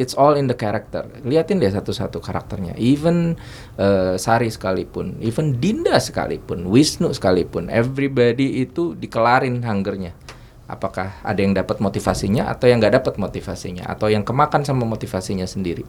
[0.00, 1.04] It's all in the character.
[1.20, 2.72] Liatin deh satu-satu karakternya.
[2.80, 3.36] Even
[3.76, 10.16] eh, Sari sekalipun, even Dinda sekalipun, Wisnu sekalipun, everybody itu dikelarin hungernya.
[10.64, 15.44] Apakah ada yang dapat motivasinya atau yang nggak dapat motivasinya atau yang kemakan sama motivasinya
[15.44, 15.84] sendiri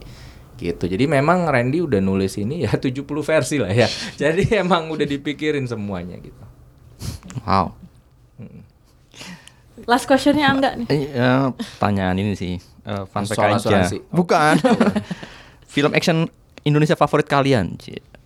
[0.54, 0.86] gitu.
[0.86, 3.88] Jadi memang Randy udah nulis ini ya 70 versi lah ya.
[4.22, 6.44] Jadi emang udah dipikirin semuanya gitu.
[7.44, 7.74] Wow.
[9.84, 10.86] Last questionnya Angga nih.
[10.88, 12.73] Eh, eh, pertanyaan ini sih.
[12.84, 13.56] Eh, fun fact aja.
[13.56, 14.04] asuransi.
[14.12, 14.54] Bukan.
[15.74, 16.28] Film action
[16.62, 17.74] Indonesia favorit kalian?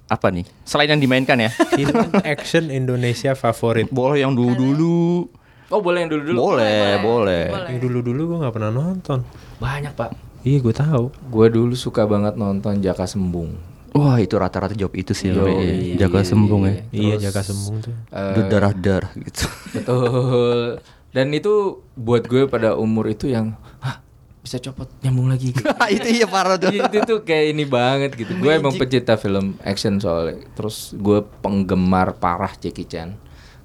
[0.08, 0.44] Apa nih?
[0.62, 1.48] Selain yang dimainkan ya.
[1.48, 5.28] film action Indonesia favorit Boleh yang dulu-dulu.
[5.68, 6.38] Oh boleh yang dulu-dulu?
[6.56, 7.44] Boleh, boleh.
[7.68, 9.20] yang dulu-dulu gue nggak pernah nonton
[9.60, 10.16] Banyak pak.
[10.40, 13.52] iya gue tahu Gue dulu suka banget nonton Jaka Sembung.
[13.92, 15.32] Wah, itu rata-rata jawab itu sih.
[15.32, 15.96] Yoi.
[15.96, 16.06] Iya.
[16.06, 16.84] Jaga sembung ya.
[16.92, 19.44] iya Terus, jaga sembung tuh eh, Darah-darah gitu.
[19.72, 20.60] betul.
[21.08, 21.52] Dan itu
[21.96, 24.04] buat gue pada umur itu yang, hah
[24.48, 25.52] bisa copot nyambung lagi.
[25.52, 25.60] Gitu.
[25.92, 26.72] itu iya parah tuh.
[26.72, 28.32] Itu tuh kayak ini banget gitu.
[28.34, 30.40] Gue emang pecinta film action soalnya.
[30.50, 33.12] Terus gue penggemar parah Jackie Chan.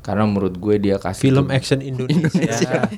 [0.04, 2.92] Karena menurut gue dia kasih film tuh- action Indonesia,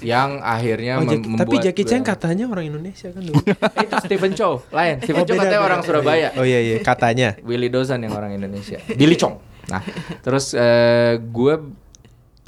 [0.00, 3.36] yang akhirnya Oh, mem- Jack- tapi membuat Jackie Chan gue- katanya orang Indonesia kan dulu
[3.76, 5.68] Eh, itu Stephen Chow lain Stephen Oh, Chow katanya beda.
[5.68, 9.36] orang Surabaya oh iya iya katanya Willy Dozan yang orang Indonesia Billy Chong
[9.68, 9.84] nah
[10.22, 11.54] terus eh, gue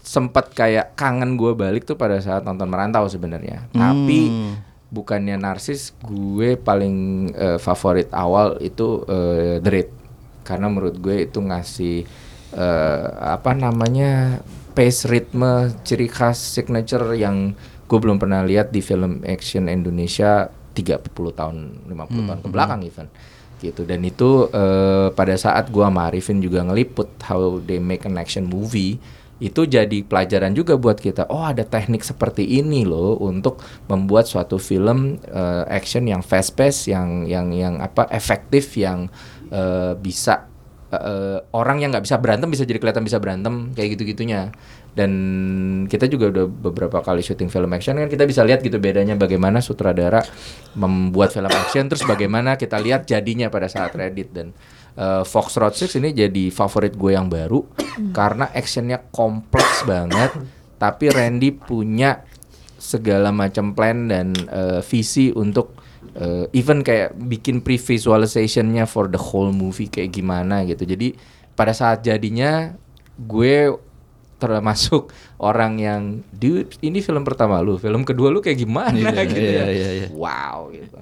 [0.00, 4.32] sempat kayak kangen gue balik tuh pada saat nonton merantau sebenarnya tapi
[4.88, 9.90] bukannya narsis, gue paling eh, favorit awal itu eh, The Raid.
[10.44, 12.08] Karena menurut gue itu ngasih
[12.56, 14.40] eh, apa namanya
[14.72, 17.52] pace ritme ciri khas signature yang
[17.88, 21.56] gue belum pernah lihat di film action Indonesia 30 tahun
[21.90, 23.08] 50 tahun ke belakang even.
[23.58, 23.82] Gitu.
[23.82, 28.46] Dan itu eh, pada saat gua sama Arifin juga ngeliput how they make an action
[28.46, 29.02] movie
[29.38, 31.30] itu jadi pelajaran juga buat kita.
[31.30, 36.90] Oh ada teknik seperti ini loh untuk membuat suatu film eh, action yang fast pace
[36.90, 39.06] yang yang yang apa efektif yang
[39.54, 40.50] eh, bisa
[40.90, 44.50] eh, orang yang nggak bisa berantem bisa jadi kelihatan bisa berantem kayak gitu gitunya
[44.98, 45.12] dan
[45.86, 49.62] kita juga udah beberapa kali syuting film action kan kita bisa lihat gitu bedanya bagaimana
[49.62, 50.24] sutradara
[50.74, 54.50] membuat film action terus bagaimana kita lihat jadinya pada saat Reddit dan
[54.98, 57.62] uh, Fox Road 6 ini jadi favorit gue yang baru
[58.10, 60.34] karena actionnya kompleks banget
[60.76, 62.22] tapi Randy punya
[62.78, 65.74] segala macam plan dan uh, visi untuk
[66.18, 71.14] uh, even kayak bikin pre-visualizationnya for the whole movie kayak gimana gitu jadi
[71.58, 72.74] pada saat jadinya
[73.18, 73.74] gue
[74.38, 75.10] termasuk
[75.42, 79.58] orang yang dude ini film pertama lu film kedua lu kayak gimana Iya, gitu iya,
[79.58, 79.66] ya.
[79.74, 80.08] iya, iya.
[80.14, 80.98] wow gitu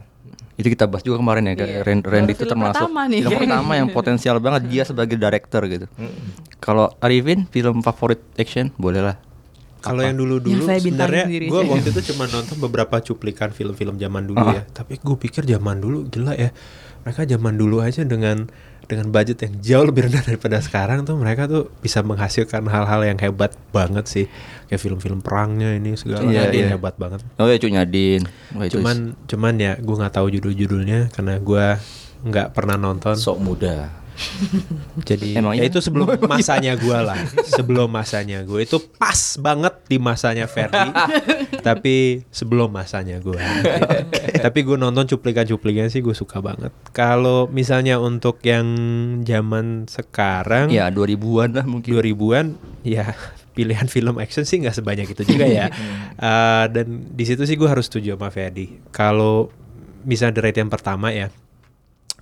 [0.57, 1.85] Itu kita bahas juga kemarin ya, Iya.
[1.85, 3.21] Ren- Randy itu termasuk pertama nih.
[3.23, 5.87] film pertama yang potensial banget dia sebagai director gitu.
[6.59, 9.17] Kalau Arifin film favorit action boleh lah.
[9.79, 14.43] Kalau yang dulu-dulu bintangin sebenarnya gue waktu itu cuma nonton beberapa cuplikan film-film zaman dulu
[14.43, 14.55] Ah.
[14.55, 14.63] ya.
[14.67, 16.51] Tapi gue pikir zaman dulu gila ya.
[17.05, 18.51] Mereka zaman dulu aja dengan
[18.87, 23.19] dengan budget yang jauh lebih rendah daripada sekarang tuh mereka tuh bisa menghasilkan hal-hal yang
[23.19, 24.27] hebat banget sih.
[24.71, 26.73] Kayak film-film perangnya ini segala Iya, Nadine iya.
[26.79, 27.21] hebat banget.
[27.39, 28.23] Oh ya Cuk Nyadin.
[28.55, 31.67] Wah, itu Cuman cuman ya gue nggak tahu judul-judulnya karena gue
[32.27, 33.15] nggak pernah nonton.
[33.19, 34.06] sok muda
[35.05, 35.65] Jadi Emangnya?
[35.65, 40.89] ya itu sebelum masanya gue lah, sebelum masanya gue itu pas banget di masanya Ferdi,
[41.67, 43.37] tapi sebelum masanya gue.
[44.41, 46.73] tapi gue nonton cuplikan-cuplikan sih gue suka banget.
[46.97, 48.67] Kalau misalnya untuk yang
[49.23, 51.93] zaman sekarang, Ya 2000-an lah mungkin.
[51.95, 52.47] 2000-an,
[52.83, 53.13] ya
[53.57, 55.67] pilihan film action sih nggak sebanyak itu juga ya.
[56.17, 58.81] Eh, dan di situ sih gue harus setuju sama Ferdi.
[58.89, 59.53] Kalau
[60.09, 61.29] misalnya The Raid yang pertama ya,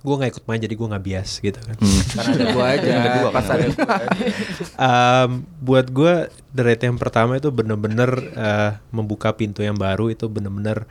[0.05, 1.75] gue nggak ikut main jadi gue nggak bias gitu kan.
[2.13, 3.55] karena ada gua aja Ada gua, pas kan.
[3.57, 4.17] ada gua aja.
[4.77, 5.29] Um,
[5.59, 6.13] buat gue
[6.53, 10.85] The Raid yang pertama itu bener-bener uh, membuka pintu yang baru itu bener-bener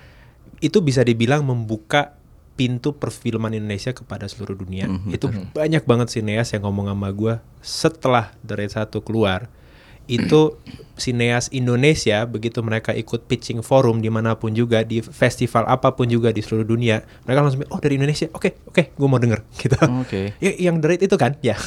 [0.59, 2.19] itu bisa dibilang membuka
[2.55, 4.87] pintu perfilman Indonesia kepada seluruh dunia.
[5.11, 9.51] Itu banyak banget sineas yang ngomong sama gue setelah The Raid 1 keluar.
[10.05, 10.61] Itu
[10.95, 16.07] sineas Indonesia begitu mereka ikut pitching forum di mana pun juga di festival apa pun
[16.07, 18.31] juga di seluruh dunia mereka langsung oh dari Indonesia?
[18.31, 19.77] Oke oke gue mau denger gitu.
[20.01, 20.39] Oke.
[20.39, 21.35] ya, yang The Raid itu kan?
[21.43, 21.59] Ya.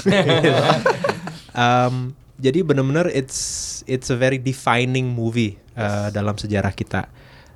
[1.58, 7.10] Um, jadi benar-benar it's it's a very defining movie uh, dalam sejarah kita.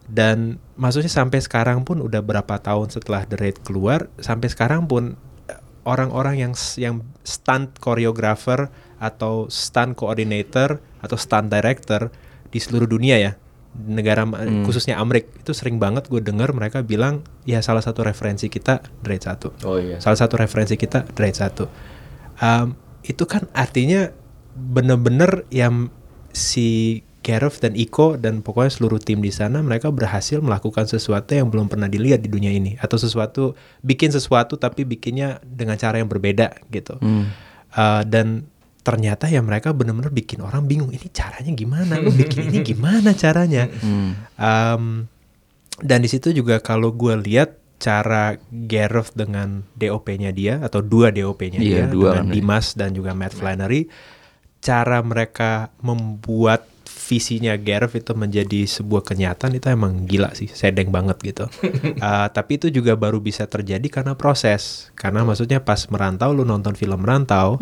[0.10, 5.16] Dan maksudnya sampai sekarang pun udah berapa tahun setelah The Raid keluar sampai sekarang pun
[5.48, 12.14] uh, orang-orang yang yang stunt choreographer atau stunt coordinator atau stunt director
[12.54, 13.34] di seluruh dunia ya.
[13.72, 18.52] Negara ma- khususnya Amerika itu sering banget gue dengar mereka bilang ya salah satu referensi
[18.52, 19.98] kita Raid 1 oh iya.
[20.04, 21.66] Salah satu referensi kita Dread 1
[22.42, 24.10] Um, Itu kan artinya
[24.54, 25.94] bener-bener yang
[26.34, 31.54] si Gareth dan Iko dan pokoknya seluruh tim di sana mereka berhasil melakukan sesuatu yang
[31.54, 32.82] belum pernah dilihat di dunia ini.
[32.82, 33.54] Atau sesuatu
[33.86, 36.98] bikin sesuatu tapi bikinnya dengan cara yang berbeda gitu.
[37.72, 38.50] Uh, dan
[38.82, 42.02] ternyata ya mereka bener-bener bikin orang bingung ini caranya gimana?
[42.02, 43.70] Lu bikin ini gimana caranya?
[44.38, 45.06] Um,
[45.82, 51.58] dan di situ juga kalau gue lihat cara Gareth dengan DOP-nya dia atau dua DOP-nya
[51.58, 53.90] Iya, dia dua dengan kan, Dimas dan juga Matt Flannery,
[54.62, 61.18] cara mereka membuat visinya Gareth itu menjadi sebuah kenyataan itu emang gila sih, sedeng banget
[61.26, 61.50] gitu.
[61.98, 64.94] Uh, tapi itu juga baru bisa terjadi karena proses.
[64.94, 67.58] Karena maksudnya pas merantau, lu nonton film merantau,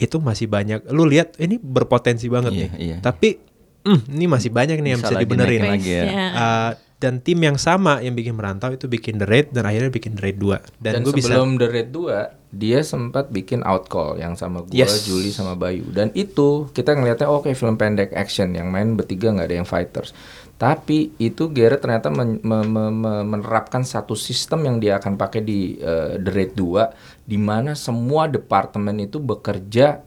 [0.00, 0.88] itu masih banyak.
[0.88, 2.70] Lu lihat ini berpotensi banget Iya, nih.
[2.80, 2.96] iya.
[2.98, 3.36] Tapi
[3.84, 5.62] mm, ini masih banyak nih yang Bisa bisa lagi dibenerin.
[5.62, 6.04] lagi ya.
[6.32, 10.16] Uh, dan tim yang sama yang bikin merantau itu bikin The Raid dan akhirnya bikin
[10.16, 14.18] The Raid 2 dan, Dan, gue bisa sebelum The Raid 2 dia sempat bikin Outcall
[14.18, 15.06] yang sama gue, Yes.
[15.06, 15.86] Juli sama Bayu.
[15.88, 20.10] Dan itu kita ngeliatnya oke film pendek action yang main bertiga nggak ada yang fighters.
[20.60, 25.40] Tapi itu Gareth ternyata men- me- me- me- menerapkan satu sistem yang dia akan pakai
[25.40, 30.04] di eh, The Raid 2 di mana semua departemen itu bekerja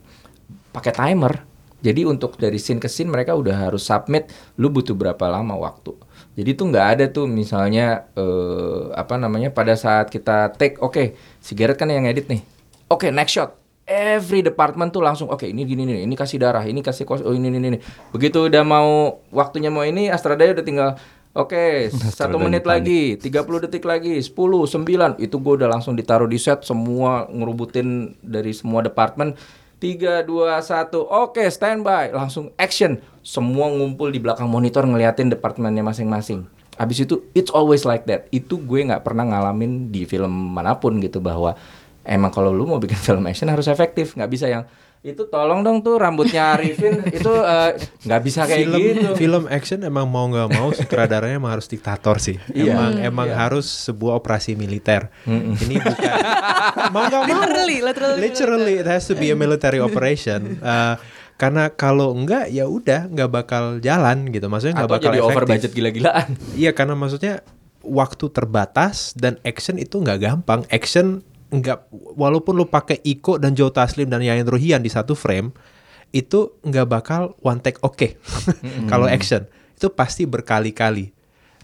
[0.69, 1.41] pakai timer.
[1.81, 4.29] Jadi untuk dari scene ke scene mereka udah harus submit
[4.61, 5.97] lu butuh berapa lama waktu.
[6.37, 11.57] Jadi tuh nggak ada tuh misalnya eh, apa namanya pada saat kita take oke si
[11.57, 12.45] Gareth kan yang edit nih.
[12.93, 13.62] Oke next shot.
[13.83, 17.35] Every department tuh langsung oke ini gini nih ini kasih darah ini kasih kos oh
[17.35, 17.79] ini ini ini.
[18.15, 20.89] Begitu udah mau waktunya mau ini Astradaya udah tinggal
[21.33, 23.17] Oke, satu udah menit panik.
[23.17, 28.13] lagi, 30 detik lagi, 10, 9, itu gue udah langsung ditaruh di set, semua ngerubutin
[28.21, 29.33] dari semua departemen.
[29.81, 33.01] 3, 2, 1, oke standby, langsung action.
[33.25, 36.45] Semua ngumpul di belakang monitor ngeliatin departemennya masing-masing.
[36.77, 38.29] Abis itu, it's always like that.
[38.29, 41.57] Itu gue nggak pernah ngalamin di film mana pun gitu bahwa
[42.03, 44.63] emang kalau lu mau bikin film action harus efektif, nggak bisa yang
[45.03, 47.75] itu tolong dong tuh rambutnya Arifin itu eh,
[48.07, 49.09] nggak bisa kayak film gitu.
[49.19, 52.39] film action emang mau nggak mau sutradaranya emang harus diktator sih.
[52.55, 52.71] Iya.
[52.71, 55.11] Emang emang harus sebuah operasi militer.
[55.27, 56.15] Ini bukan
[56.95, 57.35] mau nggak mau.
[57.35, 58.19] Literally, literally.
[58.23, 60.55] Literally, it has to be a military operation.
[60.63, 60.95] Uh,
[61.35, 64.47] karena kalau enggak ya udah nggak bakal jalan gitu.
[64.47, 65.51] Maksudnya nggak Atau bakal jadi over efektif.
[65.51, 66.27] budget gila-gilaan.
[66.55, 67.43] Iya karena maksudnya
[67.83, 70.63] waktu terbatas dan action itu nggak gampang.
[70.71, 75.53] Action nggak walaupun lu pakai Iko dan Joe Taslim dan Yayan Ruhian di satu frame
[76.09, 78.17] itu nggak bakal one take oke.
[78.91, 79.45] Kalau action
[79.77, 81.13] itu pasti berkali-kali.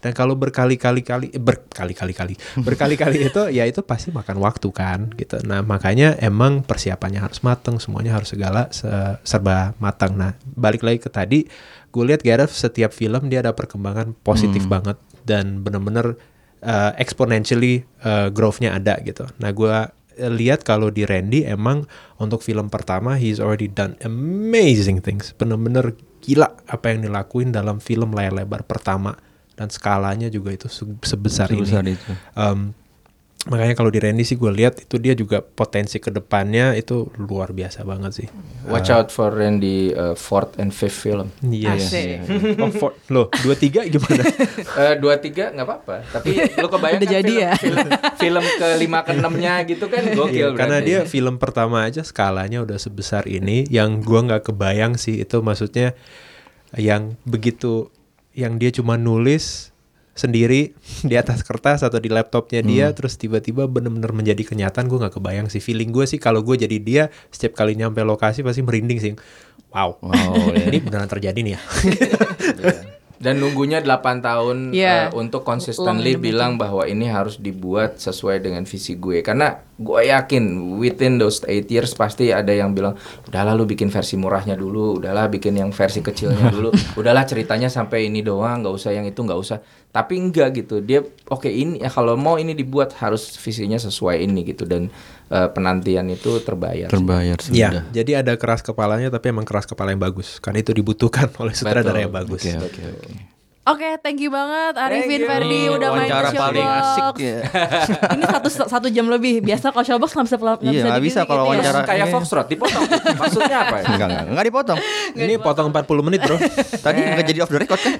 [0.00, 2.32] Dan kalau berkali-kali kali eh, berkali-kali kali
[2.66, 5.44] berkali-kali itu ya itu pasti makan waktu kan gitu.
[5.44, 8.88] Nah, makanya emang persiapannya harus matang, semuanya harus segala se-
[9.28, 10.16] serba matang.
[10.16, 11.44] Nah, balik lagi ke tadi
[11.92, 14.96] gue lihat Gareth setiap film dia ada perkembangan positif banget
[15.28, 16.16] dan bener-bener
[16.64, 19.28] uh, exponentially uh, growth-nya ada gitu.
[19.40, 19.74] Nah, gue
[20.20, 21.88] lihat kalau di Randy emang
[22.20, 25.32] untuk film pertama he's already done amazing things.
[25.32, 29.16] Bener-bener gila apa yang dilakuin dalam film layar lebar pertama
[29.56, 31.96] dan skalanya juga itu se- sebesar, Sebesar ini.
[31.96, 32.12] itu.
[32.36, 32.76] Um,
[33.42, 37.50] makanya kalau di Randy sih gue lihat itu dia juga potensi ke depannya itu luar
[37.50, 38.28] biasa banget sih.
[38.64, 41.32] Watch out for Randy uh, fourth and fifth film.
[41.40, 41.88] Yes.
[41.88, 42.20] Asik.
[42.56, 44.20] Oh, for, loh, dua tiga gimana?
[44.80, 45.96] Eh, dua tiga nggak apa-apa.
[46.10, 47.52] Tapi lu kebayang Udah kan jadi film, ya?
[47.56, 47.86] film,
[48.20, 50.48] film ke lima ke enamnya gitu kan Iya, gokil.
[50.52, 50.88] karena berarti.
[50.92, 55.96] dia film pertama aja skalanya udah sebesar ini yang gua nggak kebayang sih itu maksudnya
[56.72, 57.88] yang begitu
[58.30, 59.72] yang dia cuma nulis
[60.12, 60.74] sendiri
[61.10, 65.46] di atas kertas atau di laptopnya dia terus tiba-tiba bener-bener menjadi kenyataan gue nggak kebayang
[65.48, 69.12] sih feeling gue sih kalau gue jadi dia setiap kali nyampe lokasi pasti merinding sih
[69.70, 70.66] wow, Wow, ya.
[70.70, 71.60] ini beneran terjadi nih ya
[72.60, 73.00] Iya.
[73.20, 75.12] Dan nunggunya 8 tahun Iya.
[75.12, 79.20] eh, untuk consistently bilang bahwa ini harus dibuat sesuai dengan visi gue.
[79.20, 80.40] Karena gue yakin
[80.80, 82.96] within those 8 years pasti ada yang bilang,
[83.28, 88.08] udahlah lu bikin versi murahnya dulu, udahlah bikin yang versi kecilnya dulu, udahlah ceritanya sampai
[88.08, 89.60] ini doang, nggak usah yang itu nggak usah.
[89.90, 94.46] Tapi enggak gitu, dia oke ini ya kalau mau ini dibuat harus visinya sesuai ini
[94.46, 94.86] gitu dan
[95.26, 96.86] eh, penantian itu terbayar.
[96.86, 97.58] Terbayar sudah.
[97.58, 101.58] Ya, jadi ada keras kepalanya tapi emang keras kepala yang bagus karena itu dibutuhkan oleh
[101.58, 102.04] sutradara Betul.
[102.06, 102.42] yang bagus.
[102.46, 102.82] Oke, oke,
[103.70, 103.78] oke.
[103.80, 105.20] Oke, thank you banget Arifin.
[105.22, 106.84] Ferdi udah main Wawancara paling Showbox.
[106.84, 107.38] asik ya.
[108.14, 109.40] Ini satu satu jam lebih.
[109.40, 111.48] Biasa kalau Showbox nggak bisa nggak Iya, nggak bisa kalau ya.
[111.50, 111.78] wawancara.
[111.82, 112.82] Kayak Ini- Foxtrot dipotong.
[113.16, 113.84] Maksudnya apa ya?
[113.88, 114.78] Enggak, enggak, enggak dipotong.
[115.22, 116.36] Ini potong 40 menit, Bro.
[116.84, 117.92] Tadi enggak jadi off the record kan?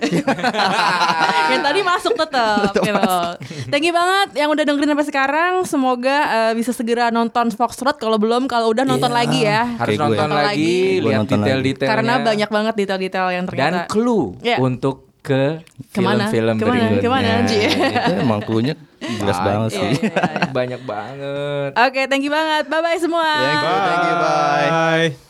[1.51, 2.81] yang tadi masuk tetap gitu.
[3.69, 5.53] Thank you banget yang udah dengerin sampai sekarang.
[5.65, 7.97] Semoga eh, bisa segera nonton Foxtrot.
[7.97, 9.17] Kalau belum, kalau udah nonton Iya.
[9.17, 9.63] lagi ya.
[9.77, 11.91] Harus Kayak nonton Nonton lagi, lihat detail-detailnya.
[11.91, 13.89] Karena banyak banget detail-detail yang dan ternyata.
[13.89, 14.57] clue Iya.
[14.59, 15.61] untuk ke
[15.91, 16.27] Ke mana?
[16.27, 16.73] film-film Ke mana?
[16.73, 17.01] berikutnya.
[17.01, 17.59] Ke mana, Ji?
[17.67, 19.91] itu emang clue-nya jelas banget Iya, sih.
[20.03, 20.49] iya, iya.
[20.57, 21.71] Banyak banget.
[21.79, 22.65] Oke, thank you banget.
[22.67, 23.25] Bye bye semua.
[23.27, 24.69] Thank you, thank you, bye.
[24.71, 25.30] Bye.